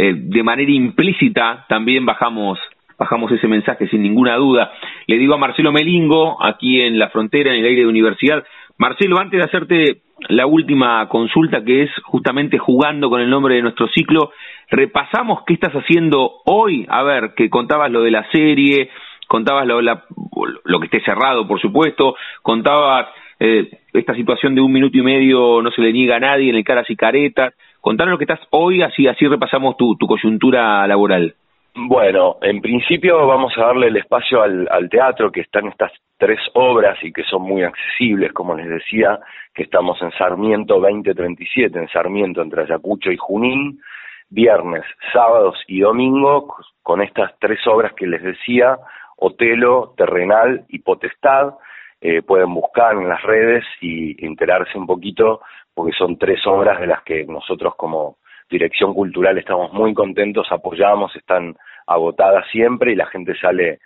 eh, 0.00 0.14
de 0.14 0.42
manera 0.44 0.70
implícita 0.70 1.66
también 1.68 2.06
bajamos 2.06 2.56
bajamos 2.96 3.32
ese 3.32 3.48
mensaje 3.48 3.88
sin 3.88 4.02
ninguna 4.02 4.36
duda. 4.36 4.72
Le 5.06 5.18
digo 5.18 5.34
a 5.34 5.38
Marcelo 5.38 5.72
Melingo, 5.72 6.44
aquí 6.44 6.80
en 6.80 6.98
la 6.98 7.10
frontera, 7.10 7.52
en 7.52 7.60
el 7.60 7.66
aire 7.66 7.82
de 7.82 7.88
universidad, 7.88 8.44
Marcelo, 8.76 9.18
antes 9.18 9.38
de 9.38 9.44
hacerte 9.44 10.02
la 10.28 10.46
última 10.46 11.08
consulta, 11.08 11.64
que 11.64 11.82
es 11.82 11.90
justamente 12.04 12.58
jugando 12.58 13.10
con 13.10 13.20
el 13.20 13.28
nombre 13.28 13.56
de 13.56 13.62
nuestro 13.62 13.88
ciclo, 13.88 14.30
repasamos 14.70 15.40
qué 15.46 15.54
estás 15.54 15.72
haciendo 15.72 16.42
hoy. 16.44 16.86
A 16.88 17.02
ver, 17.02 17.34
que 17.36 17.50
contabas 17.50 17.90
lo 17.90 18.02
de 18.02 18.12
la 18.12 18.28
serie, 18.30 18.90
contabas 19.26 19.66
lo, 19.66 19.80
lo 19.80 20.80
que 20.80 20.86
esté 20.86 21.00
cerrado, 21.02 21.46
por 21.48 21.60
supuesto, 21.60 22.14
contabas 22.42 23.08
eh, 23.40 23.68
esta 23.92 24.14
situación 24.14 24.54
de 24.54 24.60
un 24.60 24.72
minuto 24.72 24.98
y 24.98 25.02
medio 25.02 25.62
no 25.62 25.70
se 25.70 25.82
le 25.82 25.92
niega 25.92 26.16
a 26.16 26.20
nadie 26.20 26.50
en 26.50 26.56
el 26.56 26.64
caras 26.64 26.88
y 26.88 26.96
caretas. 26.96 27.54
Contanos 27.80 28.12
lo 28.12 28.18
que 28.18 28.24
estás 28.24 28.40
hoy, 28.50 28.82
así, 28.82 29.06
así 29.06 29.26
repasamos 29.26 29.76
tu, 29.76 29.96
tu 29.96 30.06
coyuntura 30.06 30.86
laboral. 30.86 31.34
Bueno, 31.74 32.38
en 32.42 32.60
principio 32.60 33.24
vamos 33.26 33.52
a 33.56 33.66
darle 33.66 33.86
el 33.86 33.96
espacio 33.96 34.42
al, 34.42 34.88
teatro, 34.90 35.30
que 35.30 35.42
están 35.42 35.68
estas 35.68 35.92
tres 36.16 36.40
obras 36.54 36.98
y 37.04 37.12
que 37.12 37.22
son 37.22 37.42
muy 37.42 37.62
accesibles, 37.62 38.32
como 38.32 38.56
les 38.56 38.68
decía, 38.68 39.20
que 39.54 39.62
estamos 39.62 40.00
en 40.02 40.10
Sarmiento 40.12 40.80
2037, 40.80 41.78
en 41.78 41.88
Sarmiento 41.88 42.42
entre 42.42 42.62
Ayacucho 42.62 43.12
y 43.12 43.16
Junín, 43.16 43.80
viernes, 44.28 44.82
sábados 45.12 45.56
y 45.68 45.80
domingo, 45.80 46.56
con 46.82 47.00
estas 47.00 47.38
tres 47.38 47.64
obras 47.68 47.92
que 47.92 48.08
les 48.08 48.22
decía, 48.24 48.76
Otelo, 49.16 49.94
Terrenal 49.96 50.64
y 50.68 50.80
Potestad, 50.80 51.54
eh, 52.00 52.22
pueden 52.22 52.52
buscar 52.54 52.94
en 52.94 53.08
las 53.08 53.22
redes 53.22 53.64
y 53.80 54.24
enterarse 54.24 54.76
un 54.76 54.86
poquito, 54.86 55.42
porque 55.78 55.96
son 55.96 56.18
tres 56.18 56.44
obras 56.44 56.80
de 56.80 56.88
las 56.88 57.04
que 57.04 57.24
nosotros 57.24 57.76
como 57.76 58.16
dirección 58.50 58.92
cultural 58.94 59.38
estamos 59.38 59.72
muy 59.72 59.94
contentos, 59.94 60.50
apoyamos, 60.50 61.14
están 61.14 61.54
agotadas 61.86 62.46
siempre 62.50 62.90
y 62.90 62.96
la 62.96 63.06
gente 63.06 63.38
sale 63.38 63.78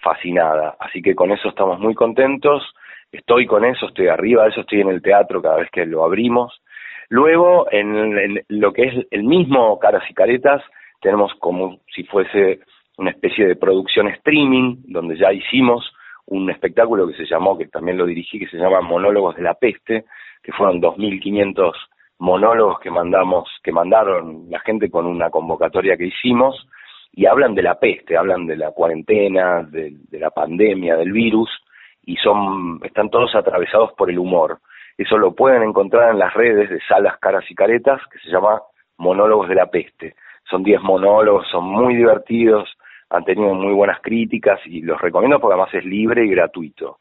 fascinada. 0.00 0.76
Así 0.80 1.02
que 1.02 1.14
con 1.14 1.30
eso 1.30 1.50
estamos 1.50 1.78
muy 1.78 1.94
contentos, 1.94 2.62
estoy 3.12 3.44
con 3.44 3.66
eso, 3.66 3.88
estoy 3.88 4.08
arriba 4.08 4.46
eso, 4.46 4.62
estoy 4.62 4.80
en 4.80 4.88
el 4.88 5.02
teatro 5.02 5.42
cada 5.42 5.58
vez 5.58 5.68
que 5.70 5.84
lo 5.84 6.04
abrimos. 6.04 6.58
Luego, 7.10 7.66
en, 7.70 8.42
lo 8.48 8.72
que 8.72 8.84
es 8.84 9.06
el 9.10 9.24
mismo 9.24 9.78
Caras 9.78 10.04
y 10.08 10.14
Caretas, 10.14 10.62
tenemos 11.02 11.34
como 11.38 11.80
si 11.94 12.04
fuese 12.04 12.60
una 12.96 13.10
especie 13.10 13.46
de 13.46 13.56
producción 13.56 14.08
streaming, 14.08 14.76
donde 14.86 15.18
ya 15.18 15.34
hicimos 15.34 15.92
un 16.26 16.50
espectáculo 16.50 17.06
que 17.06 17.14
se 17.14 17.26
llamó, 17.26 17.56
que 17.56 17.66
también 17.66 17.98
lo 17.98 18.06
dirigí, 18.06 18.38
que 18.38 18.48
se 18.48 18.58
llama 18.58 18.80
Monólogos 18.80 19.36
de 19.36 19.42
la 19.42 19.54
Peste, 19.54 20.04
que 20.42 20.52
fueron 20.52 20.80
2.500 20.80 21.72
monólogos 22.18 22.80
que 22.80 22.90
mandamos, 22.90 23.48
que 23.62 23.72
mandaron 23.72 24.46
la 24.48 24.60
gente 24.60 24.90
con 24.90 25.06
una 25.06 25.30
convocatoria 25.30 25.96
que 25.96 26.06
hicimos, 26.06 26.66
y 27.12 27.26
hablan 27.26 27.54
de 27.54 27.62
la 27.62 27.78
peste, 27.78 28.16
hablan 28.16 28.46
de 28.46 28.56
la 28.56 28.72
cuarentena, 28.72 29.62
de, 29.62 29.96
la 30.12 30.30
pandemia, 30.30 30.96
del 30.96 31.12
virus, 31.12 31.48
y 32.04 32.16
son, 32.16 32.78
están 32.84 33.08
todos 33.08 33.34
atravesados 33.34 33.92
por 33.94 34.10
el 34.10 34.18
humor. 34.18 34.58
Eso 34.98 35.16
lo 35.16 35.34
pueden 35.34 35.62
encontrar 35.62 36.10
en 36.10 36.18
las 36.18 36.34
redes 36.34 36.70
de 36.70 36.78
Salas, 36.86 37.18
Caras 37.18 37.50
y 37.50 37.54
Caretas, 37.54 38.00
que 38.10 38.18
se 38.18 38.30
llama 38.30 38.60
Monólogos 38.98 39.48
de 39.48 39.54
la 39.54 39.66
Peste. 39.66 40.14
Son 40.48 40.62
10 40.62 40.82
monólogos, 40.82 41.48
son 41.48 41.64
muy 41.64 41.96
divertidos, 41.96 42.68
han 43.10 43.24
tenido 43.24 43.54
muy 43.54 43.72
buenas 43.72 44.00
críticas 44.00 44.60
y 44.66 44.82
los 44.82 45.00
recomiendo 45.00 45.40
porque 45.40 45.54
además 45.54 45.74
es 45.74 45.84
libre 45.84 46.24
y 46.24 46.30
gratuito. 46.30 46.98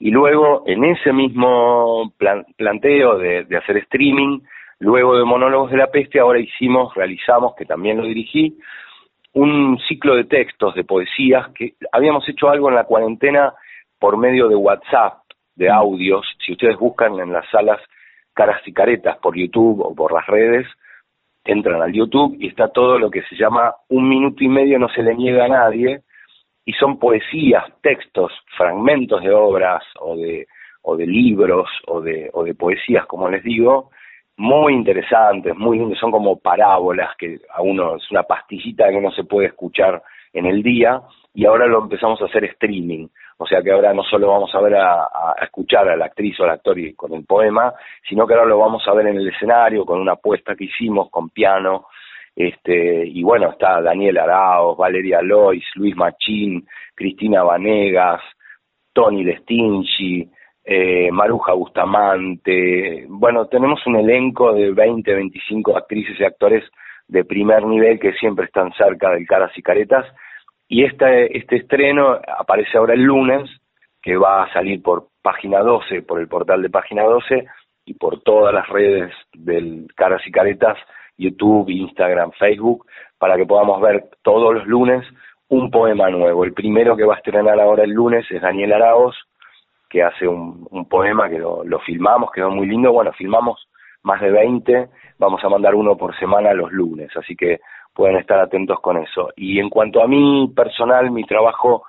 Y 0.00 0.10
luego, 0.10 0.62
en 0.66 0.84
ese 0.84 1.12
mismo 1.12 2.12
planteo 2.56 3.18
de, 3.18 3.46
hacer 3.56 3.78
streaming, 3.78 4.40
luego 4.78 5.16
de 5.16 5.24
Monólogos 5.24 5.70
de 5.70 5.78
la 5.78 5.88
Peste, 5.88 6.20
ahora 6.20 6.38
hicimos, 6.38 6.94
realizamos, 6.94 7.54
que 7.56 7.64
también 7.64 7.98
lo 7.98 8.04
dirigí, 8.04 8.56
un 9.32 9.78
ciclo 9.88 10.14
de 10.14 10.24
textos, 10.24 10.74
de 10.74 10.84
poesías, 10.84 11.48
que 11.52 11.74
habíamos 11.90 12.28
hecho 12.28 12.48
algo 12.48 12.68
en 12.68 12.76
la 12.76 12.84
cuarentena 12.84 13.54
por 13.98 14.16
medio 14.16 14.48
de 14.48 14.54
WhatsApp, 14.54 15.22
de 15.56 15.68
audios. 15.68 16.24
Si 16.44 16.52
ustedes 16.52 16.76
buscan 16.78 17.18
en 17.18 17.32
las 17.32 17.48
salas 17.50 17.80
caras 18.32 18.62
y 18.66 18.72
caretas 18.72 19.18
por 19.18 19.36
YouTube 19.36 19.80
o 19.80 19.94
por 19.94 20.12
las 20.12 20.26
redes, 20.26 20.66
entran 21.48 21.80
al 21.80 21.92
YouTube 21.92 22.36
y 22.38 22.48
está 22.48 22.68
todo 22.68 22.98
lo 22.98 23.10
que 23.10 23.22
se 23.22 23.34
llama 23.34 23.74
un 23.88 24.06
minuto 24.06 24.44
y 24.44 24.48
medio 24.48 24.78
no 24.78 24.88
se 24.90 25.02
le 25.02 25.14
niega 25.14 25.46
a 25.46 25.48
nadie 25.48 26.02
y 26.66 26.72
son 26.74 26.98
poesías, 26.98 27.64
textos, 27.82 28.30
fragmentos 28.54 29.22
de 29.22 29.32
obras 29.32 29.82
o 29.98 30.14
de 30.16 30.46
o 30.82 30.96
de 30.96 31.06
libros 31.06 31.68
o 31.86 32.02
de 32.02 32.30
o 32.34 32.44
de 32.44 32.54
poesías, 32.54 33.06
como 33.06 33.30
les 33.30 33.42
digo, 33.42 33.90
muy 34.36 34.74
interesantes, 34.74 35.56
muy 35.56 35.94
son 35.96 36.10
como 36.10 36.38
parábolas 36.38 37.16
que 37.16 37.38
a 37.54 37.62
uno 37.62 37.96
es 37.96 38.10
una 38.10 38.22
pastillita 38.22 38.90
que 38.90 38.96
uno 38.96 39.10
se 39.12 39.24
puede 39.24 39.48
escuchar 39.48 40.02
en 40.34 40.44
el 40.44 40.62
día 40.62 41.00
y 41.38 41.46
ahora 41.46 41.68
lo 41.68 41.84
empezamos 41.84 42.20
a 42.20 42.24
hacer 42.24 42.46
streaming. 42.46 43.06
O 43.36 43.46
sea 43.46 43.62
que 43.62 43.70
ahora 43.70 43.94
no 43.94 44.02
solo 44.02 44.26
vamos 44.26 44.52
a 44.56 44.60
ver 44.60 44.74
a, 44.74 45.36
escuchar 45.40 45.88
a 45.88 45.96
la 45.96 46.06
actriz 46.06 46.38
o 46.40 46.42
al 46.42 46.50
actor 46.50 46.76
y 46.80 46.94
con 46.94 47.12
el 47.12 47.24
poema, 47.24 47.72
sino 48.08 48.26
que 48.26 48.34
ahora 48.34 48.46
lo 48.46 48.58
vamos 48.58 48.82
a 48.88 48.92
ver 48.92 49.06
en 49.06 49.18
el 49.18 49.28
escenario 49.28 49.84
con 49.84 50.00
una 50.00 50.14
apuesta 50.14 50.56
que 50.56 50.64
hicimos 50.64 51.10
con 51.10 51.30
piano. 51.30 51.86
Este, 52.34 53.06
y 53.06 53.22
bueno, 53.22 53.50
está 53.50 53.80
Daniel 53.80 54.18
Araos, 54.18 54.76
Valeria 54.76 55.22
Lois, 55.22 55.62
Luis 55.76 55.94
Machín, 55.94 56.66
Cristina 56.92 57.44
Vanegas, 57.44 58.20
Tony 58.92 59.22
Destinchi, 59.22 60.28
eh, 60.64 61.08
Maruja 61.12 61.52
Bustamante. 61.52 63.06
Bueno, 63.08 63.46
tenemos 63.46 63.86
un 63.86 63.94
elenco 63.94 64.54
de 64.54 64.72
20, 64.72 65.14
25 65.14 65.76
actrices 65.76 66.18
y 66.18 66.24
actores 66.24 66.64
de 67.06 67.24
primer 67.24 67.64
nivel 67.64 68.00
que 68.00 68.12
siempre 68.14 68.46
están 68.46 68.72
cerca 68.72 69.10
del 69.10 69.24
Caras 69.24 69.56
y 69.56 69.62
Caretas 69.62 70.04
y 70.68 70.84
este, 70.84 71.36
este 71.36 71.56
estreno 71.56 72.18
aparece 72.38 72.76
ahora 72.76 72.94
el 72.94 73.02
lunes, 73.02 73.50
que 74.02 74.16
va 74.16 74.44
a 74.44 74.52
salir 74.52 74.82
por 74.82 75.08
página 75.22 75.60
12, 75.60 76.02
por 76.02 76.20
el 76.20 76.28
portal 76.28 76.62
de 76.62 76.70
página 76.70 77.02
12 77.02 77.46
y 77.86 77.94
por 77.94 78.20
todas 78.20 78.54
las 78.54 78.68
redes 78.68 79.12
del 79.32 79.88
Caras 79.96 80.22
y 80.26 80.30
Caretas, 80.30 80.78
YouTube, 81.16 81.70
Instagram, 81.70 82.32
Facebook, 82.32 82.86
para 83.18 83.36
que 83.36 83.46
podamos 83.46 83.80
ver 83.80 84.10
todos 84.22 84.54
los 84.54 84.66
lunes 84.66 85.04
un 85.48 85.70
poema 85.70 86.10
nuevo. 86.10 86.44
El 86.44 86.52
primero 86.52 86.96
que 86.96 87.04
va 87.04 87.14
a 87.14 87.18
estrenar 87.18 87.58
ahora 87.58 87.84
el 87.84 87.90
lunes 87.90 88.26
es 88.30 88.42
Daniel 88.42 88.74
Araos, 88.74 89.16
que 89.88 90.02
hace 90.02 90.28
un, 90.28 90.66
un 90.70 90.86
poema 90.86 91.30
que 91.30 91.38
lo, 91.38 91.64
lo 91.64 91.80
filmamos, 91.80 92.30
quedó 92.30 92.50
muy 92.50 92.66
lindo. 92.66 92.92
Bueno, 92.92 93.12
filmamos 93.12 93.68
más 94.02 94.20
de 94.20 94.30
20, 94.30 94.88
vamos 95.18 95.42
a 95.42 95.48
mandar 95.48 95.74
uno 95.74 95.96
por 95.96 96.16
semana 96.18 96.52
los 96.52 96.70
lunes, 96.72 97.10
así 97.16 97.34
que 97.34 97.60
pueden 97.98 98.16
estar 98.16 98.38
atentos 98.38 98.78
con 98.78 98.96
eso. 98.96 99.30
Y 99.34 99.58
en 99.58 99.68
cuanto 99.68 100.00
a 100.00 100.06
mí 100.06 100.52
personal, 100.54 101.10
mi 101.10 101.24
trabajo 101.24 101.82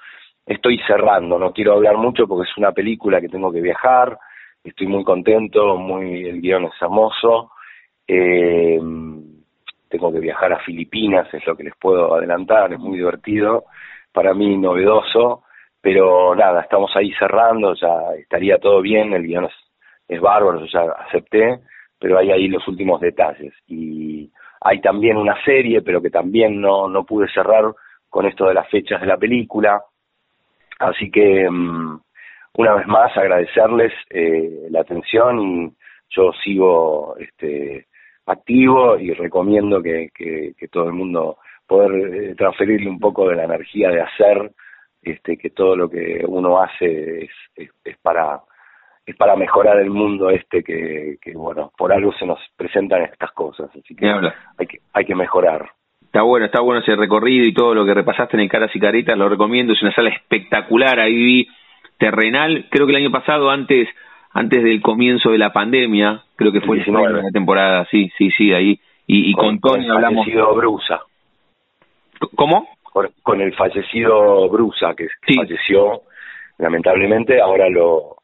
estoy 0.43 0.79
cerrando, 0.87 1.37
no 1.37 1.53
quiero 1.53 1.73
hablar 1.73 1.97
mucho 1.97 2.27
porque 2.27 2.49
es 2.49 2.57
una 2.57 2.71
película 2.71 3.21
que 3.21 3.29
tengo 3.29 3.51
que 3.51 3.61
viajar, 3.61 4.17
estoy 4.63 4.87
muy 4.87 5.03
contento, 5.03 5.77
muy 5.77 6.25
el 6.27 6.41
guion 6.41 6.63
es 6.65 6.81
hermoso, 6.81 7.51
eh, 8.07 8.79
tengo 9.87 10.11
que 10.11 10.19
viajar 10.19 10.51
a 10.51 10.59
Filipinas, 10.61 11.31
es 11.31 11.45
lo 11.45 11.55
que 11.55 11.65
les 11.65 11.75
puedo 11.79 12.15
adelantar, 12.15 12.73
es 12.73 12.79
muy 12.79 12.97
divertido, 12.97 13.65
para 14.11 14.33
mí 14.33 14.57
novedoso, 14.57 15.43
pero 15.79 16.33
nada, 16.33 16.61
estamos 16.61 16.89
ahí 16.95 17.13
cerrando, 17.19 17.75
ya 17.75 18.15
estaría 18.19 18.57
todo 18.57 18.81
bien, 18.81 19.13
el 19.13 19.27
guion 19.27 19.45
es, 19.45 19.53
es 20.07 20.19
bárbaro, 20.19 20.59
yo 20.59 20.65
ya 20.65 20.91
acepté, 21.05 21.59
pero 21.99 22.17
hay 22.17 22.31
ahí 22.31 22.47
los 22.47 22.67
últimos 22.67 22.99
detalles. 22.99 23.53
Y 23.67 24.31
hay 24.61 24.81
también 24.81 25.17
una 25.17 25.41
serie, 25.43 25.81
pero 25.81 26.01
que 26.01 26.09
también 26.09 26.59
no, 26.59 26.89
no 26.89 27.05
pude 27.05 27.27
cerrar 27.31 27.73
con 28.09 28.25
esto 28.25 28.47
de 28.47 28.53
las 28.53 28.69
fechas 28.69 28.99
de 29.01 29.07
la 29.07 29.17
película. 29.17 29.81
Así 30.79 31.09
que, 31.11 31.49
mm, 31.49 31.99
una 32.55 32.75
vez 32.75 32.87
más, 32.87 33.15
agradecerles 33.15 33.93
eh, 34.09 34.67
la 34.69 34.81
atención 34.81 35.39
y 35.39 35.71
yo 36.09 36.31
sigo 36.43 37.15
este, 37.19 37.87
activo 38.25 38.97
y 38.97 39.13
recomiendo 39.13 39.81
que, 39.81 40.09
que, 40.13 40.67
todo 40.69 40.87
el 40.87 40.93
mundo 40.93 41.37
poder 41.67 42.13
eh, 42.13 42.35
transferirle 42.35 42.89
un 42.89 42.99
poco 42.99 43.29
de 43.29 43.35
la 43.35 43.43
energía 43.43 43.89
de 43.89 44.01
hacer, 44.01 44.51
este, 45.01 45.37
que 45.37 45.51
todo 45.51 45.75
lo 45.75 45.89
que 45.89 46.23
uno 46.27 46.61
hace 46.61 47.25
es, 47.25 47.31
es 47.55 47.97
para 48.01 48.41
es 49.09 49.15
para 49.15 49.35
mejorar 49.35 49.79
el 49.79 49.89
mundo 49.89 50.29
este 50.29 50.63
que, 50.63 51.17
que, 51.21 51.33
bueno, 51.33 51.71
por 51.77 51.91
algo 51.91 52.13
se 52.13 52.25
nos 52.25 52.39
presentan 52.55 53.03
estas 53.03 53.31
cosas, 53.31 53.69
así 53.75 53.95
que 53.95 54.07
hay 54.09 54.67
que, 54.67 54.79
hay 54.93 55.05
que 55.05 55.15
mejorar. 55.15 55.69
Está 56.01 56.23
bueno, 56.23 56.45
está 56.45 56.61
bueno 56.61 56.81
ese 56.81 56.95
recorrido 56.95 57.45
y 57.45 57.53
todo 57.53 57.73
lo 57.73 57.85
que 57.85 57.93
repasaste 57.93 58.35
en 58.37 58.41
el 58.41 58.49
Caras 58.49 58.75
y 58.75 58.79
Caritas, 58.79 59.17
lo 59.17 59.29
recomiendo, 59.29 59.73
es 59.73 59.81
una 59.81 59.93
sala 59.93 60.09
espectacular, 60.09 60.99
ahí 60.99 61.15
vi 61.15 61.47
terrenal, 61.97 62.67
creo 62.69 62.85
que 62.85 62.91
el 62.93 63.03
año 63.03 63.11
pasado, 63.11 63.49
antes 63.49 63.87
antes 64.31 64.63
del 64.63 64.81
comienzo 64.81 65.31
de 65.31 65.39
la 65.39 65.51
pandemia, 65.51 66.23
creo 66.35 66.51
que 66.51 66.61
fue 66.61 66.77
la 66.77 67.31
temporada, 67.31 67.87
sí, 67.89 68.11
sí, 68.17 68.29
sí, 68.31 68.53
ahí, 68.53 68.79
y, 69.07 69.33
con, 69.33 69.59
Tony 69.59 69.89
hablamos... 69.89 70.23
fallecido 70.25 70.53
Brusa. 70.53 70.99
¿Cómo? 72.35 72.67
Con, 73.23 73.41
el 73.41 73.55
fallecido 73.55 74.47
Brusa, 74.49 74.93
que, 74.93 75.07
que 75.25 75.33
falleció, 75.35 76.01
lamentablemente, 76.59 77.41
ahora 77.41 77.69
lo, 77.69 78.18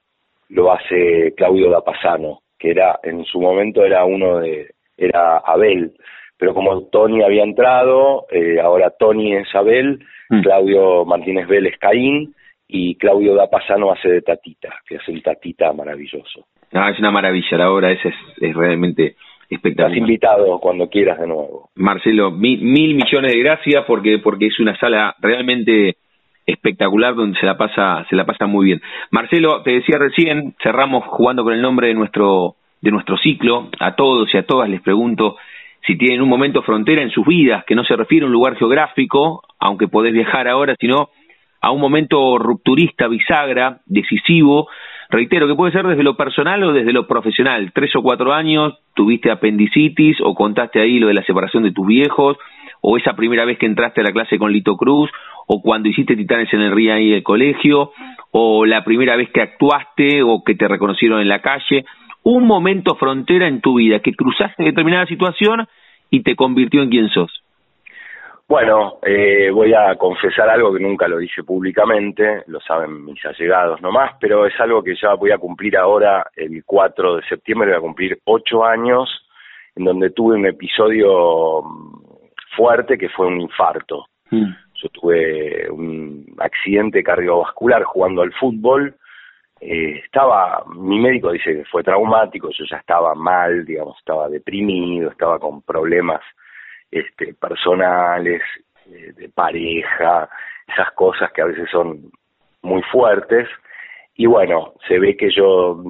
lo 0.50 0.72
hace 0.72 1.34
Claudio 1.36 1.70
Dapasano, 1.70 2.40
que 2.58 2.72
era 2.72 3.00
en 3.04 3.26
su 3.26 3.40
momento 3.40 3.84
era 3.84 4.06
uno 4.06 4.40
de 4.40 4.72
era 4.98 5.38
Abel, 5.40 5.94
pero 6.38 6.54
como 6.54 6.88
Tony 6.88 7.24
había 7.24 7.44
entrado, 7.44 8.26
eh, 8.32 8.60
ahora 8.62 8.92
Tony 8.98 9.36
es 9.36 9.54
Abel, 9.54 10.00
mm. 10.30 10.42
Claudio 10.42 11.06
Martínez 11.06 11.48
Vélez 11.48 11.78
Caín 11.80 12.34
y 12.68 12.96
Claudio 12.96 13.36
Dapasano 13.36 13.92
hace 13.92 14.10
de 14.10 14.22
Tatita, 14.22 14.74
que 14.88 14.96
es 14.96 15.08
el 15.08 15.22
Tatita 15.22 15.72
maravilloso. 15.74 16.48
Ah, 16.74 16.90
es 16.90 17.00
una 17.00 17.12
maravilla, 17.12 17.58
la 17.58 17.72
obra 17.72 17.92
esa 17.92 18.10
es, 18.10 18.16
es 18.42 18.56
realmente 18.56 19.16
espectacular. 19.50 19.92
Estás 19.92 19.98
invitado 19.98 20.60
cuando 20.60 20.90
quieras 20.90 21.20
de 21.20 21.28
nuevo. 21.28 21.70
Marcelo, 21.76 22.32
mil, 22.32 22.62
mil 22.62 22.96
millones 22.96 23.34
de 23.34 23.40
gracias 23.40 23.86
porque 23.86 24.20
porque 24.20 24.48
es 24.48 24.60
una 24.60 24.78
sala 24.78 25.16
realmente 25.20 25.98
espectacular 26.46 27.16
donde 27.16 27.40
se 27.40 27.46
la 27.46 27.58
pasa 27.58 28.06
se 28.10 28.16
la 28.16 28.26
pasa 28.26 28.46
muy 28.46 28.66
bien. 28.66 28.82
Marcelo, 29.12 29.62
te 29.64 29.72
decía 29.72 29.98
recién, 29.98 30.56
cerramos 30.62 31.06
jugando 31.08 31.44
con 31.44 31.54
el 31.54 31.62
nombre 31.62 31.88
de 31.88 31.94
nuestro 31.94 32.56
de 32.82 32.92
nuestro 32.92 33.18
ciclo. 33.18 33.70
A 33.80 33.96
todos 33.96 34.34
y 34.34 34.38
a 34.38 34.46
todas 34.46 34.70
les 34.70 34.82
pregunto 34.82 35.38
si 35.86 35.98
tienen 35.98 36.22
un 36.22 36.30
momento 36.30 36.64
frontera 36.64 37.02
en 37.02 37.12
sus 37.12 37.26
vidas, 37.26 37.64
que 37.66 37.76
no 37.76 37.84
se 37.84 37.96
refiere 37.96 38.24
a 38.24 38.28
un 38.28 38.34
lugar 38.34 38.56
geográfico, 38.56 39.44
aunque 39.60 39.88
podés 39.88 40.14
viajar 40.14 40.48
ahora, 40.48 40.76
sino 40.80 41.10
a 41.62 41.72
un 41.72 41.80
momento 41.80 42.38
rupturista, 42.38 43.08
bisagra, 43.08 43.80
decisivo, 43.86 44.68
reitero, 45.10 45.48
que 45.48 45.56
puede 45.56 45.72
ser 45.72 45.86
desde 45.86 46.04
lo 46.04 46.16
personal 46.16 46.64
o 46.64 46.74
desde 46.74 46.94
lo 46.94 47.08
profesional. 47.08 47.72
Tres 47.74 47.96
o 47.96 48.02
cuatro 48.02 48.34
años, 48.34 48.80
tuviste 48.96 49.32
apendicitis 49.32 50.18
o 50.22 50.34
contaste 50.34 50.82
ahí 50.82 51.00
lo 51.00 51.08
de 51.08 51.14
la 51.14 51.24
separación 51.24 51.64
de 51.64 51.72
tus 51.72 51.86
viejos, 51.86 52.38
o 52.82 52.98
esa 52.98 53.16
primera 53.16 53.46
vez 53.46 53.58
que 53.58 53.66
entraste 53.66 54.02
a 54.02 54.04
la 54.04 54.12
clase 54.12 54.38
con 54.38 54.52
Lito 54.52 54.76
Cruz, 54.78 55.10
o 55.48 55.62
cuando 55.62 55.90
hiciste 55.90 56.16
Titanes 56.16 56.54
en 56.54 56.62
el 56.62 56.72
Río 56.72 56.94
ahí 56.94 57.14
el 57.14 57.24
colegio, 57.24 57.92
o 58.32 58.66
la 58.66 58.84
primera 58.84 59.16
vez 59.16 59.30
que 59.32 59.42
actuaste 59.42 60.22
o 60.24 60.44
que 60.44 60.56
te 60.56 60.68
reconocieron 60.68 61.22
en 61.22 61.30
la 61.30 61.42
calle. 61.42 61.86
Un 62.24 62.46
momento 62.46 62.96
frontera 62.96 63.48
en 63.48 63.62
tu 63.62 63.76
vida, 63.76 64.00
que 64.00 64.14
cruzaste 64.14 64.64
determinada 64.64 65.06
situación 65.06 65.68
y 66.10 66.24
te 66.24 66.36
convirtió 66.36 66.82
en 66.82 66.90
quien 66.90 67.10
sos. 67.10 67.44
Bueno, 68.48 69.00
eh, 69.02 69.50
voy 69.52 69.74
a 69.74 69.96
confesar 69.96 70.50
algo 70.50 70.72
que 70.72 70.80
nunca 70.80 71.08
lo 71.08 71.18
dije 71.18 71.44
públicamente, 71.44 72.44
lo 72.46 72.60
saben 72.60 73.04
mis 73.04 73.24
allegados 73.26 73.82
nomás, 73.82 74.12
pero 74.20 74.46
es 74.46 74.54
algo 74.60 74.84
que 74.84 74.96
ya 74.96 75.16
voy 75.16 75.32
a 75.32 75.40
cumplir 75.40 75.76
ahora, 75.78 76.28
el 76.36 76.64
4 76.64 77.16
de 77.16 77.24
septiembre 77.24 77.70
voy 77.70 77.78
a 77.78 77.82
cumplir 77.82 78.20
ocho 78.26 78.64
años, 78.64 79.10
en 79.76 79.86
donde 79.86 80.12
tuve 80.12 80.36
un 80.36 80.46
episodio 80.46 81.64
mm, 81.64 82.56
fuerte 82.56 83.00
que 83.00 83.10
fue 83.10 83.26
un 83.28 83.42
infarto. 83.42 84.06
Mm. 84.30 84.65
Yo 84.86 84.90
tuve 84.90 85.68
un 85.72 86.36
accidente 86.38 87.02
cardiovascular 87.02 87.84
jugando 87.86 88.22
al 88.22 88.32
fútbol, 88.34 88.96
eh, 89.60 90.02
estaba, 90.04 90.64
mi 90.76 91.00
médico 91.00 91.32
dice 91.32 91.56
que 91.56 91.66
fue 91.66 91.82
traumático, 91.82 92.52
yo 92.52 92.66
ya 92.70 92.78
estaba 92.78 93.16
mal, 93.16 93.66
digamos, 93.66 93.98
estaba 93.98 94.30
deprimido, 94.30 95.10
estaba 95.10 95.40
con 95.40 95.64
problemas 95.64 96.22
este, 96.92 97.34
personales, 97.34 98.44
eh, 98.92 99.14
de 99.18 99.28
pareja, 99.30 100.30
esas 100.68 100.92
cosas 100.92 101.32
que 101.32 101.42
a 101.42 101.46
veces 101.46 101.68
son 101.72 102.12
muy 102.62 102.84
fuertes. 102.92 103.50
Y 104.14 104.28
bueno, 104.28 104.74
se 104.88 105.00
ve 105.00 105.18
que 105.18 105.32
yo 105.32 105.82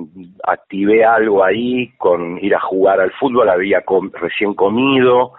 activé 0.45 1.03
algo 1.03 1.43
ahí 1.43 1.91
con 1.97 2.39
ir 2.41 2.55
a 2.55 2.61
jugar 2.61 3.01
al 3.01 3.11
fútbol, 3.11 3.49
había 3.49 3.83
recién 4.13 4.53
comido, 4.53 5.33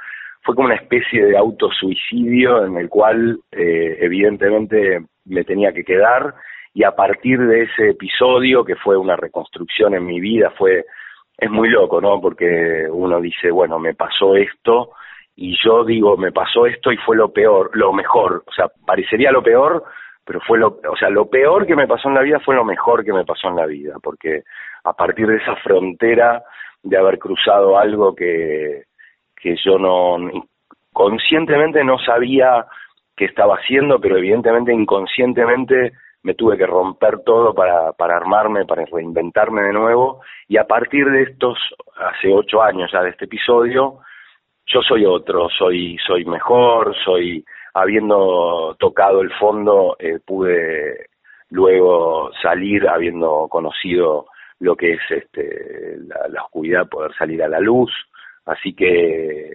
fue 0.47 0.55
como 0.55 0.67
una 0.67 0.77
especie 0.77 1.27
de 1.27 1.37
autosuicidio 1.37 2.65
en 2.65 2.77
el 2.77 2.89
cual 2.89 3.41
eh, 3.51 3.99
evidentemente 4.01 5.05
me 5.25 5.43
tenía 5.43 5.73
que 5.73 5.83
quedar 5.83 6.35
y 6.73 6.85
a 6.85 6.93
partir 6.93 7.41
de 7.41 7.63
ese 7.65 7.91
episodio 7.91 8.65
que 8.65 8.77
fue 8.77 8.97
una 8.97 9.17
reconstrucción 9.17 9.95
en 9.95 10.07
mi 10.07 10.21
vida, 10.21 10.53
fue, 10.57 10.85
es 11.37 11.51
muy 11.51 11.69
loco, 11.69 12.01
¿no? 12.01 12.21
Porque 12.21 12.87
uno 12.89 13.21
dice, 13.21 13.51
bueno, 13.51 13.81
me 13.81 13.95
pasó 13.95 14.37
esto 14.37 14.91
y 15.35 15.57
yo 15.65 15.85
digo, 15.85 16.17
me 16.17 16.31
pasó 16.31 16.67
esto 16.67 16.93
y 16.93 16.97
fue 16.99 17.17
lo 17.17 17.33
peor, 17.33 17.71
lo 17.75 17.93
mejor, 17.93 18.45
o 18.47 18.53
sea, 18.53 18.69
parecería 18.87 19.33
lo 19.33 19.43
peor, 19.43 19.83
pero 20.25 20.41
fue 20.47 20.59
lo, 20.59 20.79
o 20.89 20.97
sea, 20.97 21.11
lo 21.11 21.29
peor 21.29 21.67
que 21.67 21.75
me 21.75 21.89
pasó 21.89 22.09
en 22.09 22.15
la 22.15 22.23
vida 22.23 22.39
fue 22.39 22.55
lo 22.55 22.65
mejor 22.65 23.05
que 23.05 23.13
me 23.13 23.25
pasó 23.25 23.49
en 23.49 23.57
la 23.57 23.67
vida, 23.67 23.97
porque 24.01 24.45
a 24.85 24.93
partir 24.93 25.27
de 25.27 25.39
esa 25.39 25.57
frontera 25.57 26.45
de 26.85 26.97
haber 26.97 27.19
cruzado 27.19 27.77
algo 27.77 28.15
que, 28.15 28.85
que 29.47 29.57
yo 29.65 29.79
no, 29.79 30.17
conscientemente 30.93 31.85
no 31.85 31.99
sabía 32.01 32.67
que 33.17 33.27
estaba 33.27 33.55
haciendo, 33.55 34.01
pero 34.01 34.17
evidentemente 34.17 34.73
inconscientemente 34.73 35.93
me 36.25 36.35
tuve 36.35 36.59
que 36.59 36.67
romper 36.67 37.21
todo 37.25 37.55
para, 37.55 37.93
para 37.93 38.17
armarme, 38.17 38.65
para 38.65 38.85
reinventarme 38.85 39.63
de 39.63 39.73
nuevo, 39.73 40.21
y 40.49 40.57
a 40.57 40.65
partir 40.65 41.09
de 41.09 41.23
estos, 41.23 41.57
hace 41.97 42.33
ocho 42.35 42.61
años 42.61 42.91
ya 42.93 43.03
de 43.03 43.11
este 43.11 43.27
episodio, 43.27 44.01
yo 44.67 44.83
soy 44.83 45.07
otro, 45.07 45.49
soy, 45.49 45.97
soy 46.05 46.25
mejor, 46.25 46.93
soy, 47.05 47.45
habiendo 47.75 48.75
tocado 48.81 49.21
el 49.21 49.33
fondo, 49.35 49.97
eh, 50.01 50.19
pude 50.27 51.07
luego 51.51 52.33
salir 52.43 52.89
habiendo 52.89 53.47
conocido 53.49 54.27
lo 54.59 54.75
que 54.75 54.95
es 54.95 55.01
este, 55.09 55.99
la, 56.31 56.43
oscuridad, 56.43 56.89
poder 56.89 57.15
salir 57.17 57.45
a 57.45 57.49
la 57.49 57.61
luz. 57.61 57.93
Así 58.47 58.75
que, 58.75 59.53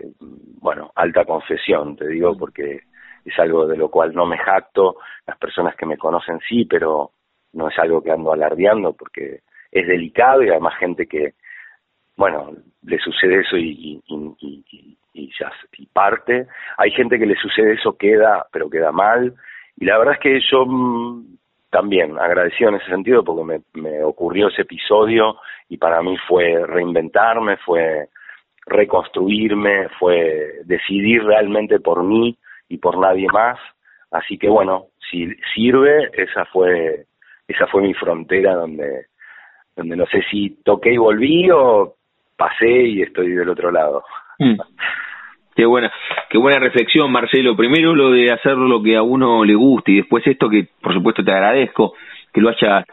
bueno, 0.60 0.92
alta 0.96 1.26
confesión, 1.26 1.96
te 1.96 2.08
digo, 2.08 2.38
porque 2.38 2.82
es 3.26 3.40
algo 3.40 3.66
de 3.66 3.78
lo 3.78 3.90
cual 3.90 4.14
no 4.14 4.26
me 4.26 4.38
jacto. 4.38 4.98
Las 5.26 5.38
personas 5.38 5.76
que 5.76 5.86
me 5.86 5.98
conocen 5.98 6.40
sí, 6.48 6.66
pero 6.66 7.12
no 7.54 7.70
es 7.70 7.80
algo 7.80 8.02
que 8.02 8.12
ando 8.12 8.32
alardeando 8.32 8.94
porque 8.94 9.42
es 9.72 9.88
delicado 9.88 10.44
y 10.44 10.50
además 10.50 10.78
gente 10.78 11.08
que, 11.08 11.34
bueno, 12.18 12.52
le 12.84 12.98
sucede 13.00 13.42
eso 13.42 13.58
y, 13.58 14.02
y, 14.08 14.98
y 15.14 15.32
ya 15.40 15.52
y 15.78 15.86
parte. 15.88 16.48
Hay 16.78 16.92
gente 16.92 17.18
que 17.18 17.26
le 17.26 17.36
sucede 17.36 17.74
eso, 17.74 17.98
queda, 17.98 18.46
pero 18.52 18.70
queda 18.70 18.92
mal. 18.92 19.34
Y 19.78 19.86
la 19.86 19.98
verdad 19.98 20.16
es 20.16 20.20
que 20.20 20.40
yo 20.52 20.66
mm, 20.66 21.38
también 21.70 22.18
agradecido 22.20 22.70
en 22.70 22.76
ese 22.76 22.88
sentido 22.88 23.24
porque 23.24 23.44
me, 23.44 23.82
me 23.82 24.04
ocurrió 24.04 24.50
ese 24.50 24.64
episodio 24.64 25.38
y 25.70 25.78
para 25.78 26.02
mí 26.02 26.18
fue 26.28 26.66
reinventarme, 26.66 27.58
fue 27.58 28.10
reconstruirme, 28.66 29.90
fue 30.00 30.62
decidir 30.66 31.24
realmente 31.24 31.80
por 31.80 32.04
mí 32.04 32.38
y 32.70 32.78
por 32.78 32.98
nadie 32.98 33.28
más. 33.32 33.60
Así 34.12 34.38
que 34.38 34.50
bueno, 34.50 34.88
si 35.10 35.28
sirve, 35.54 36.10
esa 36.14 36.46
fue 36.46 37.06
esa 37.48 37.68
fue 37.68 37.82
mi 37.82 37.94
frontera 37.94 38.56
donde 38.56 39.08
donde 39.76 39.96
no 39.96 40.06
sé 40.08 40.22
si 40.30 40.58
toqué 40.64 40.94
y 40.94 40.98
volví 40.98 41.50
o 41.52 41.96
pasé 42.38 42.70
y 42.88 43.02
estoy 43.02 43.32
del 43.32 43.50
otro 43.50 43.72
lado. 43.72 44.04
Mm. 44.40 44.56
Qué 45.56 45.66
buena, 45.66 45.92
qué 46.30 46.38
buena 46.38 46.60
reflexión, 46.60 47.12
Marcelo. 47.12 47.56
Primero 47.56 47.94
lo 47.94 48.10
de 48.12 48.32
hacer 48.32 48.56
lo 48.56 48.82
que 48.82 48.96
a 48.96 49.02
uno 49.02 49.44
le 49.44 49.56
guste 49.56 49.92
y 49.92 49.98
después 49.98 50.26
esto 50.26 50.50
que 50.50 50.68
por 50.82 50.94
supuesto 50.94 51.24
te 51.24 51.32
agradezco 51.32 51.94
que 52.34 52.42
lo 52.42 52.50
hayas 52.50 52.86